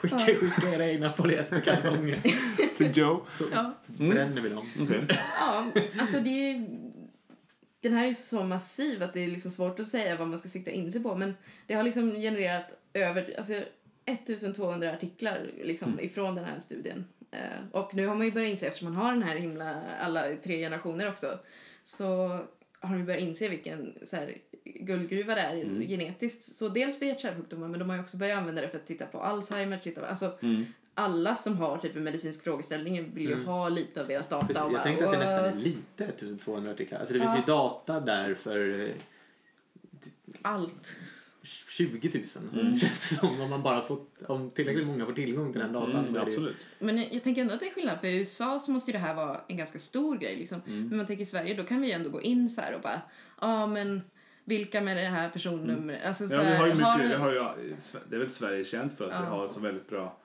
Skicka, 0.00 0.18
skicka 0.18 0.74
era 0.74 0.86
egna 0.86 1.12
polyesterkalsonger 1.12 2.20
till 2.76 2.90
Joe. 2.98 3.20
så 3.30 3.44
Ja. 3.52 3.74
bränner 3.86 4.42
vi 4.42 4.48
dem. 4.48 4.66
Okej. 4.80 5.04
Ja, 5.40 5.66
alltså 6.00 6.20
det 6.20 6.30
är... 6.50 6.66
Den 7.80 7.92
här 7.92 8.06
är 8.06 8.12
så 8.14 8.42
massiv 8.44 9.02
att 9.02 9.12
det 9.12 9.20
är 9.24 9.28
liksom 9.28 9.50
svårt 9.50 9.80
att 9.80 9.88
säga 9.88 10.16
vad 10.16 10.28
man 10.28 10.38
ska 10.38 10.48
sikta 10.48 10.70
in 10.70 10.92
sig 10.92 11.02
på. 11.02 11.14
Men 11.16 11.34
det 11.66 11.74
har 11.74 11.82
liksom 11.82 12.10
genererat 12.14 12.78
över 12.94 13.34
alltså, 13.38 13.52
1200 14.04 14.92
artiklar 14.92 15.50
liksom, 15.62 16.00
ifrån 16.00 16.34
den 16.34 16.44
här 16.44 16.58
studien. 16.58 17.04
Eh, 17.30 17.38
och 17.72 17.94
nu 17.94 18.06
har 18.06 18.14
man 18.14 18.26
ju 18.26 18.32
börjat 18.32 18.50
inse, 18.50 18.66
eftersom 18.66 18.94
man 18.94 19.02
har 19.02 19.12
den 19.12 19.22
här 19.22 19.36
himla, 19.36 19.82
alla 20.00 20.36
tre 20.44 20.58
generationer 20.58 21.08
också, 21.08 21.38
så 21.84 22.06
har 22.80 22.88
man 22.88 22.98
ju 22.98 23.04
börjat 23.04 23.22
inse 23.22 23.48
vilken 23.48 23.94
så 24.04 24.16
här, 24.16 24.38
guldgruva 24.64 25.34
det 25.34 25.40
är 25.40 25.86
genetiskt. 25.88 26.54
Så 26.54 26.68
dels 26.68 26.98
för 26.98 27.06
hjärt-kärlsjukdomar, 27.06 27.68
men 27.68 27.78
de 27.78 27.88
har 27.88 27.96
ju 27.96 28.02
också 28.02 28.16
börjat 28.16 28.38
använda 28.38 28.62
det 28.62 28.68
för 28.68 28.78
att 28.78 28.86
titta 28.86 29.06
på 29.06 29.20
Alzheimer, 29.20 29.78
titta 29.78 30.00
på, 30.00 30.06
alltså 30.06 30.38
alla 30.94 31.34
som 31.34 31.56
har 31.56 31.78
typ 31.78 31.96
en 31.96 32.04
medicinsk 32.04 32.42
frågeställning 32.44 33.14
vill 33.14 33.28
ju 33.28 33.44
ha 33.44 33.68
lite 33.68 34.00
av 34.00 34.08
deras 34.08 34.28
data. 34.28 34.46
Precis, 34.46 34.62
jag 34.62 34.72
bara, 34.72 34.82
tänkte 34.82 35.06
att 35.06 35.12
det 35.12 35.18
nästan 35.18 35.44
är 35.44 35.54
lite 35.54 36.04
1200 36.04 36.72
artiklar. 36.72 36.98
Alltså 36.98 37.14
det 37.14 37.20
finns 37.20 37.32
Ja. 37.34 37.40
ju 37.40 37.46
data 37.46 38.00
där 38.00 38.34
för 38.34 38.80
eh, 38.80 38.94
Allt. 40.42 40.96
20 41.44 42.10
000. 42.14 42.24
Mm. 42.62 42.78
Känns 42.78 43.08
det 43.10 43.14
som. 43.14 43.40
Om, 43.40 43.50
man 43.50 43.62
bara 43.62 43.82
fått, 43.82 44.22
om 44.28 44.50
tillräckligt 44.50 44.86
många 44.86 45.06
får 45.06 45.12
tillgång 45.12 45.52
till 45.52 45.60
den 45.60 45.72
datan 45.72 45.90
Mm, 45.90 46.08
så 46.12 46.16
är 46.18 46.24
det 46.24 46.30
absolut. 46.30 46.56
Men 46.78 46.98
jag 46.98 47.22
tänker 47.22 47.42
ändå 47.42 47.54
att 47.54 47.60
det 47.60 47.68
är 47.68 47.74
skillnad, 47.74 48.00
för 48.00 48.06
i 48.06 48.16
USA 48.18 48.58
så 48.58 48.70
måste 48.72 48.90
ju 48.90 48.92
det 48.92 48.98
här 49.04 49.14
vara 49.14 49.40
en 49.48 49.56
ganska 49.56 49.78
stor 49.78 50.18
grej. 50.18 50.36
Liksom. 50.36 50.60
Mm. 50.66 50.88
Men 50.88 50.96
man 50.96 51.06
tänker 51.06 51.22
i 51.22 51.26
Sverige, 51.26 51.54
då 51.54 51.64
kan 51.64 51.80
vi 51.80 51.92
ändå 51.92 52.10
gå 52.10 52.20
in 52.22 52.50
så 52.50 52.60
här 52.60 52.74
och 52.74 52.80
bara, 52.80 53.00
ja 53.40 53.66
men 53.66 54.02
vilka 54.44 54.80
med 54.80 54.96
det 54.96 55.02
här 55.02 55.28
personnumret? 55.30 56.04
Alltså, 56.06 56.28
så 56.28 56.34
Ja, 56.34 56.40
vi 56.42 56.54
har 56.56 56.66
ju 56.66 56.72
har 56.72 56.94
mycket, 56.98 57.10
vi 57.10 57.22
har 57.22 57.32
ju, 57.32 57.76
det 58.10 58.16
är 58.16 58.20
väl 58.20 58.30
Sverige 58.30 58.64
känt 58.64 58.98
för 58.98 59.04
att 59.04 59.10
vi 59.22 59.24
Ja. 59.24 59.30
har 59.30 59.48
så 59.48 59.60
väldigt 59.60 59.88
bra 59.88 60.18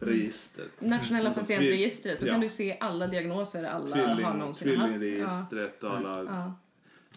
register. 0.00 0.64
Nationella 0.78 1.28
Alltså, 1.28 1.40
patientregistret, 1.40 2.20
då 2.20 2.26
ja. 2.26 2.32
kan 2.32 2.40
du 2.40 2.48
se 2.48 2.76
alla 2.80 3.06
diagnoser 3.06 3.64
alla 3.64 3.96
har 3.96 4.14
Tvilling, 4.14 4.38
någonsin 4.38 4.76
haft. 4.78 4.92
tvillingregistret 4.92 5.84
och 5.84 5.96
alla. 5.96 6.54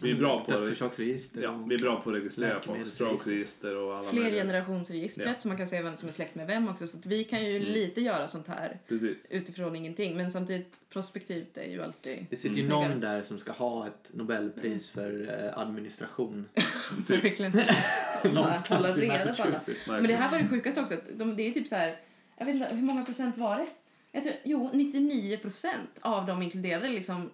Vi 0.04 0.10
är 0.10 0.16
bra 0.16 0.40
på 0.44 0.50
Dödsorsaksregister. 0.50 1.42
Ja, 1.42 1.64
vi 1.68 1.74
är 1.74 1.78
bra 1.78 2.00
på 2.00 2.10
att 2.10 2.16
registrera 2.16 2.60
folk. 2.60 2.86
Stroke-register 2.86 3.76
och 3.76 3.96
alla 3.96 4.10
Fler 4.10 4.22
möjliga. 4.22 4.42
generationsregistret 4.42 5.26
Ja. 5.26 5.34
så 5.40 5.48
man 5.48 5.56
kan 5.56 5.66
se 5.68 5.82
vem 5.82 5.96
som 5.96 6.08
är 6.08 6.12
släkt 6.12 6.34
med 6.34 6.46
vem 6.46 6.68
också. 6.68 6.86
Så 6.86 6.98
att 6.98 7.06
vi 7.06 7.24
kan 7.24 7.44
ju 7.44 7.56
Mm. 7.56 7.68
lite 7.72 8.00
göra 8.00 8.28
sånt 8.28 8.48
här 8.48 8.78
Precis. 8.88 9.16
utifrån 9.30 9.76
ingenting. 9.76 10.16
Men 10.16 10.32
samtidigt, 10.32 10.80
prospektivt 10.90 11.56
är 11.56 11.70
ju 11.70 11.82
alltid 11.82 12.26
Det 12.30 12.36
sitter 12.36 12.56
ju 12.56 12.62
snyggare. 12.62 12.88
någon 12.88 13.00
där 13.00 13.22
som 13.22 13.38
ska 13.38 13.52
ha 13.52 13.86
ett 13.86 14.10
Nobelpris 14.12 14.90
för 14.90 15.40
eh, 15.54 15.58
administration. 15.58 16.48
Verkligen. 17.08 17.52
Någonstans 18.34 18.98
i. 18.98 19.06
Massachusetts. 19.06 19.86
Men 19.86 20.02
det 20.06 20.14
här 20.14 20.30
var 20.30 20.38
det 20.38 20.48
sjukaste 20.48 20.80
också. 20.80 20.94
Att 20.94 21.18
de, 21.18 21.36
det 21.36 21.42
är 21.42 21.50
typ 21.52 21.68
så 21.68 21.74
här, 21.74 21.96
jag 22.38 22.46
vet 22.46 22.54
inte, 22.54 22.68
hur 22.74 22.82
många 22.82 23.04
procent 23.04 23.38
var 23.38 23.56
det? 23.56 23.66
Jag 24.12 24.22
tror, 24.22 24.34
jo, 24.44 24.70
99 24.72 25.36
procent 25.36 25.90
av 26.00 26.26
de 26.26 26.42
inkluderade 26.42 26.88
liksom 26.88 27.30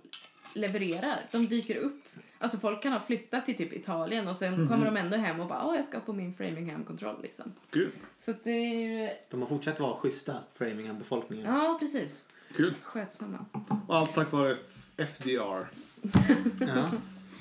levererar. 0.54 1.26
De 1.32 1.46
dyker 1.46 1.76
upp. 1.76 2.02
Alltså 2.42 2.58
folk 2.58 2.82
kan 2.82 2.92
ha 2.92 3.00
flyttat 3.00 3.44
till 3.46 3.56
typ 3.56 3.72
Italien 3.72 4.28
och 4.28 4.36
sen 4.36 4.68
kommer 4.68 4.84
de 4.86 4.96
ändå 4.96 5.16
hem 5.16 5.40
och 5.40 5.46
bara, 5.46 5.66
åh 5.66 5.76
jag 5.76 5.84
ska 5.84 6.00
på 6.00 6.12
min 6.12 6.34
Framingham-kontroll 6.34 7.22
liksom. 7.22 7.52
Kul. 7.70 7.90
Så 8.18 8.34
det 8.44 8.50
är 8.50 8.74
ju, 9.04 9.10
De 9.30 9.40
har 9.40 9.48
fortsatt 9.48 9.80
vara 9.80 9.96
schyssta, 9.96 10.36
Framingham-befolkningen. 10.54 11.46
ja 11.46 11.76
precis. 11.80 12.24
Kul. 12.56 12.74
Skötsamma. 12.82 13.44
Och 13.88 13.96
allt 13.96 14.14
tack 14.14 14.32
vare 14.32 14.56
FDR. 14.96 15.66
Ja. 16.66 16.90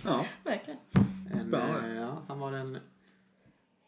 Ja. 0.06 0.26
Verkligen. 0.44 0.80
En, 1.34 1.48
Spännande. 1.48 1.88
eh, 1.90 1.96
ja, 1.96 2.24
han 2.28 2.40
var 2.40 2.52
en 2.52 2.78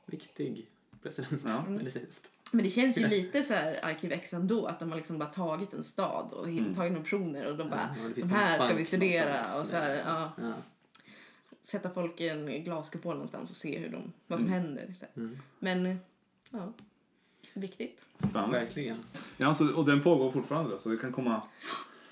viktig 0.05 0.67
president 1.03 1.41
Ja. 1.45 1.63
medicinskt. 1.67 2.27
Men 2.53 2.63
det 2.63 2.69
känns 2.69 2.97
ju 2.97 3.07
lite 3.07 3.43
så 3.43 3.53
här 3.53 3.85
Arkiv 3.85 4.11
X 4.11 4.33
ändå, 4.33 4.65
att 4.65 4.79
de 4.79 4.89
har 4.89 4.97
liksom 4.97 5.17
bara 5.17 5.29
tagit 5.29 5.73
en 5.73 5.83
stad 5.83 6.31
och 6.31 6.47
Mm. 6.47 6.75
tagit 6.75 6.97
optioner 6.99 7.51
och 7.51 7.57
de 7.57 7.69
bara, 7.69 7.95
Ja, 8.03 8.09
de 8.15 8.29
här 8.29 8.59
ska 8.67 8.75
vi 8.75 8.85
studera 8.85 9.39
och 9.59 9.65
så 9.67 9.75
här, 9.75 10.01
ja. 10.05 10.31
Ja. 10.41 10.53
Sätta 11.63 11.89
folk 11.89 12.21
i 12.21 12.29
en 12.29 12.63
glaskupol 12.63 13.13
någonstans 13.13 13.49
och 13.49 13.55
se 13.55 13.79
hur 13.79 13.89
de, 13.89 14.13
vad 14.27 14.39
som 14.39 14.47
händer. 14.49 14.93
Så 14.99 15.05
här. 15.05 15.23
Mm. 15.23 15.37
Men, 15.59 15.99
ja, 16.49 16.73
viktigt. 17.53 18.05
Spännande. 18.29 18.59
Verkligen. 18.59 18.97
Ja, 19.37 19.53
så, 19.53 19.73
och 19.75 19.85
den 19.85 20.01
pågår 20.03 20.31
fortfarande 20.31 20.71
då, 20.71 20.79
så 20.79 20.89
det 20.89 20.97
kan 20.97 21.11
komma... 21.11 21.41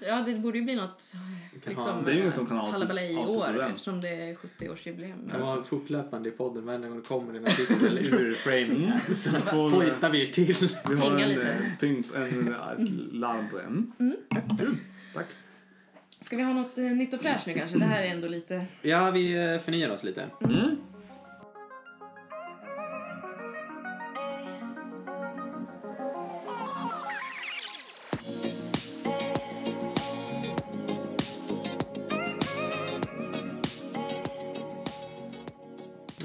Ja, 0.08 0.22
det 0.22 0.36
borde 0.40 0.58
ju 0.58 0.64
bli 0.64 0.76
något 0.76 1.16
liksom, 1.66 1.76
ha- 1.86 2.02
Det 2.06 2.12
är 2.12 2.16
ju 2.16 2.32
som 2.32 2.46
kan 2.46 2.58
avsluta- 2.60 3.02
i 3.10 3.16
år 3.18 3.54
den. 3.54 3.72
eftersom 3.72 4.02
det 4.02 4.10
är 4.10 4.36
70-årsjubileum. 4.36 5.32
Kan 5.32 5.42
vara 5.42 5.64
fortlöpande 5.64 6.30
i 6.30 6.32
podden 6.32 6.66
varje 6.66 6.80
gång 6.80 6.96
det 6.96 7.08
kommer 7.08 7.34
en 7.34 7.46
artikel 7.48 7.98
ur 8.14 8.34
Framingham 8.34 9.00
så 9.16 9.32
Vi 9.36 9.42
får- 9.42 9.70
hojtar 9.70 10.10
vi 10.10 10.32
till. 10.32 10.56
Vi 10.90 10.96
har 10.96 11.10
Pinga 11.10 11.24
en, 11.24 11.30
lite. 11.30 11.52
eh, 12.16 12.22
en, 12.22 12.54
ett 12.54 12.90
larm 13.14 13.50
på 13.50 13.60
en. 13.60 13.92
Kul. 14.60 14.78
Tack. 15.14 15.26
Ska 16.22 16.38
vi 16.38 16.44
ha 16.44 16.54
något 16.54 16.78
eh, 16.78 16.84
nytt 16.84 17.14
och 17.14 17.22
fräscht 17.22 17.48
nu 17.48 17.54
kanske? 17.54 17.78
Det 17.78 17.86
här 17.86 18.04
är 18.04 18.08
ändå 18.08 18.28
lite... 18.28 18.66
Ja, 18.82 19.12
vi 19.12 19.54
eh, 19.54 19.60
förnyar 19.60 19.90
oss 19.90 20.04
lite. 20.04 20.26
Mm. 20.44 20.78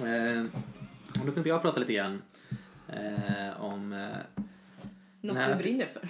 Eh, 0.03 0.45
och 1.21 1.27
då 1.27 1.33
tänkte 1.33 1.49
jag 1.49 1.63
prata 1.63 1.81
lite 1.81 1.93
grann 1.93 2.23
eh, 2.89 3.61
om... 3.61 3.93
Eh, 3.93 4.09
Något 5.21 5.37
Nej, 5.37 5.49
du 5.49 5.63
brinner 5.63 5.87
för. 5.87 6.09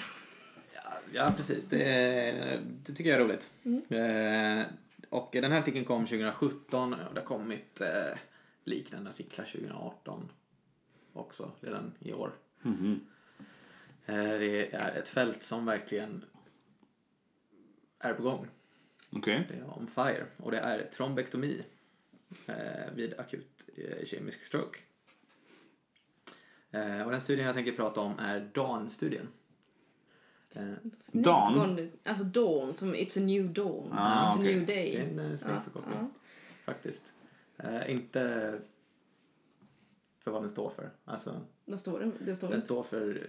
Ja, 1.14 1.33
precis. 1.37 1.64
Det, 1.64 2.61
det 2.87 2.92
tycker 2.92 3.11
jag 3.11 3.21
är 3.21 3.25
roligt. 3.25 3.50
Eh, 3.88 4.66
och 5.09 5.28
den 5.33 5.52
här 5.52 5.61
artikeln 5.61 5.85
kom 5.85 6.06
2017 6.06 6.92
och 6.92 7.14
det 7.14 7.21
har 7.21 7.26
kommit 7.26 7.80
eh, 7.80 8.18
liknande 8.64 9.11
artiklar 9.11 9.44
2018 9.44 10.30
också, 11.12 11.52
redan 11.61 11.92
i 11.99 12.12
år. 12.12 12.33
Mhm. 12.62 13.00
Eh, 14.06 14.14
det 14.14 14.75
är 14.75 14.99
ett 14.99 15.09
fält 15.09 15.42
som 15.42 15.66
verkligen 15.66 16.25
är 17.99 18.14
på 18.14 18.23
gång. 18.23 18.49
Okej. 19.12 19.47
Det 19.49 19.54
är 19.54 19.78
on 19.78 19.87
fire. 19.87 20.26
Och 20.37 20.50
det 20.50 20.59
är 20.59 20.90
trombektomi 20.92 21.64
eh, 22.47 22.94
vid 22.94 23.14
akut 23.18 23.68
eh, 23.76 24.06
kemisk 24.06 24.44
stroke. 24.44 24.78
Eh, 26.71 27.02
och 27.02 27.11
den 27.11 27.21
studien 27.21 27.47
jag 27.47 27.54
tänker 27.54 27.73
prata 27.73 28.00
om 28.00 28.18
är 28.18 28.40
DAWN-studien. 28.54 29.28
Dawn? 31.13 31.91
Alltså 32.05 32.25
dawn, 32.25 32.75
som 32.75 32.95
it's 32.95 33.19
a 33.19 33.23
new 33.23 33.53
dawn. 33.53 33.93
Ah, 33.93 34.31
it's 34.31 34.39
okej. 34.41 34.53
a 34.55 34.57
new 34.57 34.67
det 34.67 34.75
day. 34.75 34.97
är 34.97 35.03
en 35.03 35.19
eh, 35.31 35.37
snygg 35.37 35.55
Ja, 35.55 35.61
förkortning, 35.65 35.95
ja. 36.01 36.09
faktiskt. 36.65 37.05
Eh, 37.59 37.91
inte 37.91 38.53
för 40.25 40.31
vad 40.31 40.43
den 40.43 40.51
står 40.51 40.71
för. 40.77 40.91
Alltså, 41.05 41.41
Vad 41.65 41.81
står 41.81 42.01
det? 42.01 42.11
Det 42.19 42.37
står 42.37 42.49
den 42.49 42.61
står 42.61 42.83
för 42.83 43.27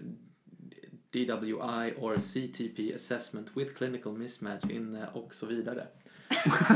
DWI 1.12 1.94
or 1.98 2.18
CTP 2.18 2.94
assessment 2.96 3.52
with 3.58 3.74
clinical 3.74 4.14
mismatch 4.14 4.66
in 4.70 4.96
eh, 4.96 5.16
och 5.18 5.36
så 5.36 5.46
vidare. 5.46 5.88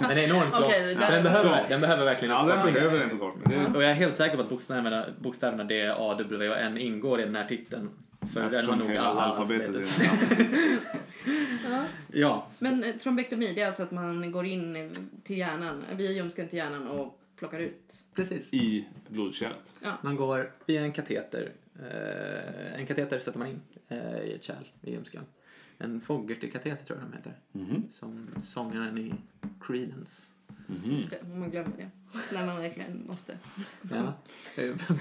den 0.00 0.10
är 0.10 0.16
enormt 0.16 0.60
lång. 0.60 0.70
Det 0.70 0.98
Så 1.06 1.12
den, 1.12 1.22
behöver, 1.22 1.68
den 1.68 1.80
behöver 1.80 2.04
verkligen 2.04 2.34
Ja, 2.34 2.42
den 2.46 2.58
uppgång. 2.58 2.72
behöver 2.74 3.00
en 3.00 3.10
förkortning. 3.10 3.58
Det- 3.58 3.66
Och 3.76 3.82
jag 3.82 3.90
är 3.90 3.94
helt 3.94 4.16
säker 4.16 4.36
på 4.36 4.42
att 4.42 4.48
bokstäverna, 4.48 5.06
bokstäverna 5.20 5.64
D, 5.64 5.94
A, 5.98 6.14
W 6.18 6.48
och 6.48 6.56
N 6.58 6.78
ingår 6.78 7.20
i 7.20 7.24
den 7.24 7.34
här 7.36 7.46
titeln. 7.48 7.90
För 8.32 8.40
den 8.40 8.42
har 8.42 8.58
Eftersom 8.60 8.78
nog 8.78 8.96
alla 8.96 9.20
alfabetet 9.20 9.76
alfabetet. 9.76 10.82
Ja. 11.70 11.84
Ja, 12.12 12.46
Men 12.58 12.84
eh, 12.84 12.96
trombektomi, 12.96 13.52
det 13.54 13.60
är 13.60 13.66
alltså 13.66 13.82
att 13.82 13.90
man 13.90 14.32
går 14.32 14.46
in 14.46 14.76
eh, 14.76 14.90
till 15.24 15.38
hjärnan, 15.38 15.84
via 15.96 16.10
ljumsken 16.10 16.48
till 16.48 16.56
hjärnan 16.58 16.88
och 16.88 17.20
plockar 17.36 17.58
ut. 17.58 17.94
precis. 18.14 18.54
I 18.54 18.88
blodkärlet. 19.08 19.80
Man 20.02 20.16
går 20.16 20.52
via 20.66 20.80
en 20.82 20.92
kateter. 20.92 21.52
Eh, 21.80 22.74
en 22.80 22.86
kateter 22.86 23.18
sätter 23.20 23.38
man 23.38 23.48
in 23.48 23.60
eh, 23.88 24.18
i 24.20 24.32
ett 24.34 24.42
kärl 24.42 24.64
i 24.82 24.92
ljumsken. 24.92 25.22
En 25.78 26.00
Fogerty-kateter 26.00 26.84
tror 26.84 26.98
jag 26.98 27.08
de 27.10 27.16
heter. 27.16 27.32
Mhm. 27.52 27.82
Som 27.90 28.28
sångaren 28.44 28.98
i 28.98 29.14
Creedence. 29.60 30.31
Mhm. 30.84 30.96
Just 30.96 31.10
det, 31.10 31.18
man 31.38 31.50
glömmer 31.50 31.70
det. 31.76 31.88
När 32.34 32.46
man 32.46 32.56
verkligen 32.62 33.04
måste. 33.08 33.36
Ja, 33.90 34.12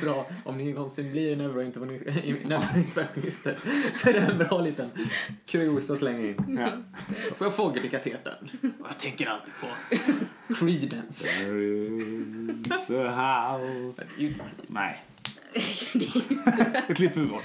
bra. 0.02 0.26
Om 0.46 0.58
ni 0.58 0.74
någonsin 0.74 1.12
blir 1.12 1.36
neurointerventionister 1.36 3.58
så 3.96 4.10
är 4.10 4.14
det 4.14 4.20
en 4.20 4.38
bra 4.38 4.62
liten 4.62 4.90
kuriosa 5.46 5.94
att 5.94 6.00
slänga 6.00 6.20
in. 6.28 6.58
Ja. 6.60 6.72
Då 7.30 7.36
får 7.36 7.48
jag 7.48 7.56
Fogerty-katetern. 7.56 8.50
Och 8.80 8.88
jag 8.90 8.98
tänker 8.98 9.28
alltid 9.28 9.54
på 9.62 9.68
Creedence. 10.56 11.28
There 11.46 11.88
is 11.88 12.90
a 12.90 13.58
house. 13.60 14.04
Det 14.16 14.18
är 14.18 14.22
ju 14.22 14.28
inte- 14.28 14.44
Nej. 14.68 15.02
Det 16.88 16.94
klipper 16.96 17.22
vi 17.22 17.28
bort. 17.28 17.44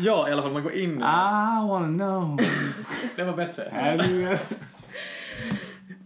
Ja, 0.00 0.28
i 0.28 0.32
alla 0.32 0.42
fall 0.42 0.52
man 0.52 0.62
går 0.62 0.72
in. 0.72 0.96
I 0.96 1.00
wanna 1.68 1.88
know. 1.88 2.40
Det 3.16 3.24
var 3.24 3.36
bättre. 3.36 3.98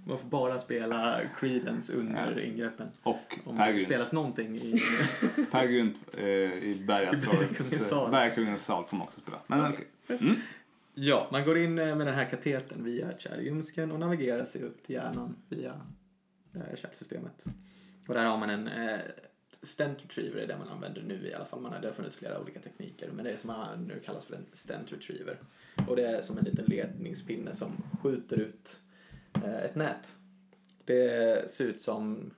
Man 0.04 0.18
får 0.18 0.28
bara 0.28 0.58
spela 0.58 1.20
Creedence 1.38 1.92
under 1.92 2.40
ingreppen. 2.40 2.88
Och 3.02 3.38
Om 3.44 3.56
det 3.56 3.70
ska 3.70 3.84
spelas 3.84 4.12
någonting 4.12 4.56
i... 4.56 4.82
Per 5.50 5.64
Gynt 5.64 6.00
eh, 6.12 6.24
i 6.24 6.82
Bergatorps 6.86 7.26
Bergkungens 7.38 7.88
sal. 7.88 8.10
Bergkungens 8.10 8.64
sal 8.64 8.84
får 8.84 8.96
man 8.96 9.06
också 9.06 9.20
spela. 9.20 9.38
Men 9.46 9.72
okej. 9.72 9.86
Mm. 10.08 10.36
Ja, 10.94 11.28
man 11.32 11.44
går 11.44 11.58
in 11.58 11.78
eh, 11.78 11.96
med 11.96 12.06
den 12.06 12.14
här 12.14 12.24
katetern 12.24 12.84
via 12.84 13.18
kärlljumsken 13.18 13.92
och 13.92 14.00
navigerar 14.00 14.44
sig 14.44 14.62
upp 14.62 14.86
till 14.86 14.94
hjärnan 14.94 15.36
via 15.48 15.80
det 16.52 16.58
här 16.58 16.76
kärlsystemet. 16.76 17.44
Och 18.06 18.14
där 18.14 18.24
har 18.24 18.38
man 18.38 18.50
en 18.50 18.68
eh, 18.68 18.98
stent 19.62 19.98
retriever, 20.02 20.40
är 20.40 20.46
det 20.46 20.58
man 20.58 20.68
använder 20.68 21.02
nu 21.02 21.28
i 21.28 21.34
alla 21.34 21.44
fall. 21.44 21.60
Man 21.60 21.72
har, 21.72 21.80
det 21.80 21.86
har 21.86 21.94
funnits 21.94 22.16
flera 22.16 22.40
olika 22.40 22.60
tekniker, 22.60 23.10
men 23.12 23.24
det 23.24 23.30
är 23.30 23.36
som 23.36 23.48
man 23.48 23.84
nu 23.84 24.00
kallas 24.04 24.24
för 24.24 24.34
en 24.34 24.46
stent 24.52 24.92
retriever. 24.92 25.36
Och 25.88 25.96
det 25.96 26.06
är 26.06 26.20
som 26.20 26.38
en 26.38 26.44
liten 26.44 26.64
ledningspinne 26.64 27.54
som 27.54 27.72
skjuter 28.02 28.36
ut 28.36 28.80
ett 29.44 29.74
nät. 29.74 30.12
Det 30.84 31.50
ser 31.50 31.64
ut 31.64 31.82
som 31.82 32.30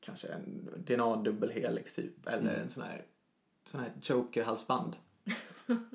kanske 0.00 0.28
en 0.28 0.68
DNA-dubbelhelix 0.86 1.94
typ, 1.94 2.26
eller 2.28 2.54
en 2.54 2.70
sån 2.70 2.82
här, 2.82 3.02
sån 3.64 3.80
här 3.80 3.90
choker-halsband. 4.02 4.96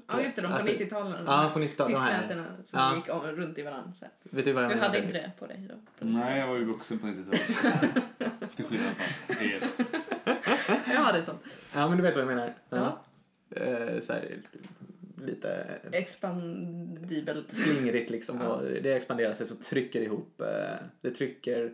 Ja, 0.08 0.22
just 0.22 0.36
det. 0.36 0.42
De 0.42 0.48
på 0.48 0.54
Alltså- 0.54 0.72
90-talet. 0.72 1.16
Ja, 1.26 1.50
på 1.54 1.60
90-talet. 1.60 1.94
de 1.96 2.00
här- 2.02 2.20
Fisknätena 2.22 2.46
som 2.66 2.80
Ja. 2.80 2.96
gick 2.96 3.10
om- 3.14 3.22
runt 3.36 3.58
i 3.58 3.62
varandra. 3.62 3.92
Så. 3.96 4.06
Vet 4.24 4.46
du 4.46 4.54
vad 4.54 4.70
Du 4.70 4.76
hade 4.76 4.98
inte 5.00 5.12
det 5.14 5.32
på 5.40 5.48
dig 5.48 5.68
då? 5.70 6.06
Nej, 6.06 6.40
jag 6.40 6.48
var 6.48 6.58
ju 6.58 6.66
vuxen 6.66 7.00
på 7.00 7.08
90-talet. 7.08 7.76
Till 8.56 8.66
skillnad 8.66 8.94
från 9.28 9.48
er. 9.48 9.60
Jag 10.94 11.00
hade 11.02 11.20
ett 11.20 11.26
sånt. 11.26 11.42
Ja, 11.76 11.88
men 11.88 11.98
du 11.98 12.04
vet 12.04 12.14
vad 12.16 12.22
jag 12.22 12.28
menar. 12.28 12.54
Ja. 12.70 13.02
Eh, 13.50 14.00
så 14.00 14.14
här, 14.14 14.38
lite 15.26 15.80
Expandibelt. 15.92 17.54
slingrigt 17.54 18.10
liksom. 18.10 18.42
Ja. 18.42 18.48
Och 18.48 18.64
det 18.66 18.94
expanderar 18.94 19.34
sig 19.34 19.48
så 19.48 19.56
trycker 19.56 20.02
ihop. 20.02 20.42
eh, 20.42 20.48
Det 21.02 21.12
trycker... 21.12 21.74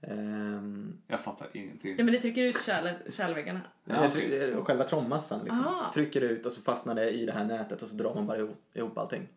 ehm, 0.00 0.98
Jag 1.06 1.20
fattar 1.20 1.48
ingenting. 1.52 1.94
Ja, 1.98 2.04
men 2.04 2.14
det 2.14 2.20
trycker 2.20 2.42
ut 2.44 2.62
kärl, 2.66 2.88
kärlväggarna. 3.12 3.60
Ja, 3.84 4.10
trycker, 4.10 4.56
och 4.56 4.66
själva 4.66 4.84
trommassan 4.84 5.40
liksom. 5.44 5.60
Aha. 5.60 5.90
Trycker 5.94 6.20
ut 6.20 6.46
och 6.46 6.52
så 6.52 6.60
fastnar 6.60 6.94
det 6.94 7.10
i 7.10 7.26
det 7.26 7.32
här 7.32 7.44
nätet 7.44 7.82
och 7.82 7.88
så 7.88 7.96
drar 7.96 8.14
man 8.14 8.26
bara 8.26 8.38
ihop, 8.38 8.62
ihop 8.74 8.98
allting. 8.98 9.28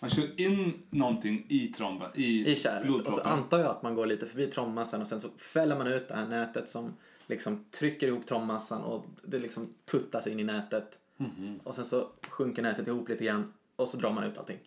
Man 0.00 0.10
kör 0.10 0.40
in 0.40 0.82
någonting 0.90 1.46
i 1.48 1.68
tromba, 1.68 2.10
i, 2.14 2.52
I 2.52 2.56
kärlet. 2.56 3.06
Och 3.06 3.12
så 3.12 3.20
antar 3.20 3.58
jag 3.58 3.66
att 3.70 3.82
man 3.82 3.94
går 3.94 4.06
lite 4.06 4.26
förbi 4.26 4.46
trommassan 4.46 5.00
och 5.02 5.08
sen 5.08 5.20
så 5.20 5.28
fäller 5.28 5.76
man 5.78 5.86
ut 5.86 6.08
det 6.08 6.14
här 6.14 6.26
nätet 6.28 6.68
som 6.68 6.94
liksom 7.26 7.64
trycker 7.70 8.06
ihop 8.08 8.26
trommassan 8.26 8.82
och 8.82 9.06
det 9.22 9.38
liksom 9.38 9.74
puttas 9.90 10.26
in 10.26 10.40
i 10.40 10.44
nätet. 10.44 10.98
Mhm. 11.20 11.60
Och 11.64 11.74
sen 11.74 11.84
så 11.84 12.08
sjunker 12.28 12.62
nätet 12.62 12.86
ihop 12.88 13.08
lite 13.08 13.24
grann 13.24 13.52
och 13.76 13.88
så 13.88 13.96
drar 13.96 14.12
man 14.12 14.24
ut 14.24 14.38
allting. 14.38 14.58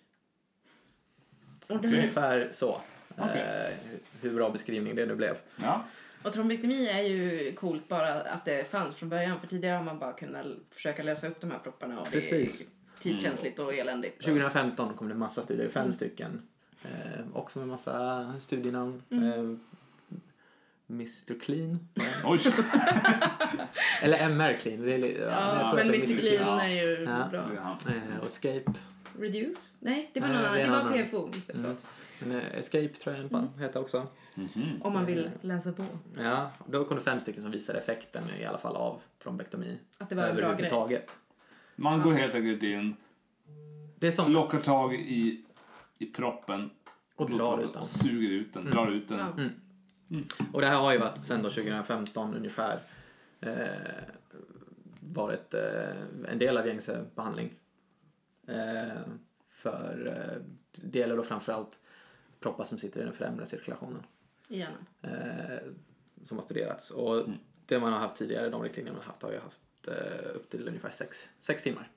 Här, 1.69 1.75
Ungefär 1.85 2.47
så. 2.51 2.81
Okej. 3.17 3.41
Eh, 3.41 3.99
hur 4.21 4.35
bra 4.35 4.49
beskrivning 4.49 4.95
det 4.95 5.05
nu 5.05 5.15
blev. 5.15 5.35
Ja. 5.61 5.83
och 6.23 6.33
trombektomi 6.33 6.87
är 6.87 7.01
ju 7.01 7.51
coolt 7.51 7.87
bara 7.87 8.13
att 8.13 8.45
det 8.45 8.69
fanns 8.71 8.95
från 8.95 9.09
början. 9.09 9.39
För 9.39 9.47
tidigare 9.47 9.75
har 9.77 9.83
man 9.83 9.99
bara 9.99 10.13
kunnat 10.13 10.45
försöka 10.71 11.03
lösa 11.03 11.27
upp 11.27 11.41
de 11.41 11.51
här 11.51 11.59
propparna. 11.59 11.99
Och 12.01 12.11
Precis. 12.11 12.69
Det 13.03 13.09
är 13.09 13.13
tidskänsligt 13.13 13.59
och 13.59 13.73
eländigt. 13.73 14.21
2015 14.21 14.93
kom 14.93 15.09
det 15.09 15.15
massa 15.15 15.41
studier, 15.41 15.69
fem 15.69 15.93
stycken. 15.93 16.41
Eh, 16.83 17.21
också 17.33 17.59
med 17.59 17.67
massa 17.67 18.33
studienamn. 18.39 19.03
Eh, 19.09 19.70
Mr 20.91 21.39
Clean. 21.39 21.79
Oj! 22.25 22.39
Eller 24.01 24.17
MR 24.29 24.57
Clean. 24.61 24.81
Det 24.81 24.93
är, 24.93 24.97
li- 24.97 25.17
ja, 25.21 25.29
Ja, 25.29 25.73
men 25.75 25.87
Mr 25.87 26.17
Clean 26.19 26.47
Ja. 26.47 26.61
är 26.63 26.69
ju 26.69 27.03
Ja. 27.03 27.27
bra. 27.31 27.39
Eh, 27.87 28.19
och 28.19 28.25
Escape. 28.25 28.63
Reduce? 29.19 29.71
Nej, 29.79 30.11
det 30.13 30.19
var 30.19 30.27
Nej, 30.27 30.37
någon 30.43 30.53
det 30.57 30.69
var 30.69 30.77
annan. 30.77 30.93
PFO. 30.93 31.29
Just 31.33 31.47
det, 31.47 31.53
Mm. 31.53 31.75
Men, 32.19 32.31
eh, 32.39 32.57
Escape 32.59 32.87
tror 32.87 33.15
jag 33.15 33.29
den 33.29 33.49
heter 33.59 33.79
också. 33.79 34.07
Mhm. 34.35 34.81
Om 34.81 34.93
man 34.93 35.05
vill 35.05 35.29
läsa 35.41 35.71
på. 35.71 35.85
Ja, 36.17 36.51
då 36.67 36.85
kom 36.85 36.97
det 36.97 37.03
fem 37.03 37.19
stycken 37.19 37.41
som 37.43 37.51
visade 37.51 37.79
effekten 37.79 38.23
i 38.39 38.45
alla 38.45 38.57
fall 38.57 38.75
av 38.75 39.01
trombektomi. 39.23 39.77
Att 39.97 40.09
det 40.09 40.15
var 40.15 40.23
en 40.23 40.35
bra 40.35 40.53
grej. 40.87 41.05
Man 41.75 42.01
går 42.01 42.13
helt 42.13 42.35
enkelt 42.35 42.63
in, 42.63 42.95
Det 43.99 44.07
är 44.07 44.11
som... 44.11 44.31
lockar 44.31 44.59
tag 44.59 44.93
i, 44.95 45.41
i 45.97 46.05
proppen 46.05 46.69
Och 47.15 47.29
drar 47.29 47.63
ut 47.63 47.73
den. 47.73 47.81
och 47.81 47.89
suger 47.89 48.29
ut 48.29 48.53
den, 48.53 48.65
drar 48.65 48.87
ut 48.91 49.07
den. 49.09 49.19
Ja. 49.37 49.43
Och 50.53 50.61
det 50.61 50.67
här 50.67 50.77
har 50.77 50.91
ju 50.91 50.97
varit 50.97 51.25
sen 51.25 51.43
då 51.43 51.49
2015 51.49 52.35
ungefär 52.35 52.79
eh, 53.41 54.03
varit 54.99 55.53
eh, 55.53 55.89
en 56.27 56.39
del 56.39 56.57
av 56.57 56.67
gängse 56.67 57.05
behandling. 57.15 57.53
Eh, 58.47 59.01
för 59.51 60.07
eh, 60.07 60.41
det 60.71 60.99
gäller 60.99 61.17
då 61.17 61.23
framförallt 61.23 61.79
proppar 62.39 62.63
som 62.63 62.77
sitter 62.77 63.01
i 63.01 63.03
den 63.03 63.13
främre 63.13 63.45
cirkulationen 63.45 64.03
hjärnan. 64.47 64.85
eh, 65.01 65.57
som 66.23 66.37
har 66.37 66.43
studerats. 66.43 66.91
Och 66.91 67.25
det 67.65 67.79
man 67.79 67.93
har 67.93 67.99
haft 67.99 68.15
tidigare, 68.15 68.49
de 68.49 68.61
riktlinjer 68.63 68.93
man 68.93 69.01
har 69.01 69.07
haft, 69.07 69.21
har 69.21 69.31
ju 69.31 69.39
haft 69.39 69.59
eh, 69.87 70.35
upp 70.35 70.49
till 70.49 70.67
ungefär 70.67 70.89
sex, 70.89 71.29
sex 71.39 71.63
timmar. 71.63 71.89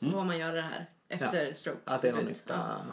Så 0.00 0.10
får 0.10 0.24
man 0.24 0.38
göra 0.38 0.52
det 0.52 0.62
här 0.62 0.86
efter 1.08 1.52
stroke. 1.52 1.78
Att 1.84 2.02
det 2.02 2.08
är 2.08 2.12
någon 2.12 2.22
Ja. 2.24 2.28
nytta. 2.28 2.86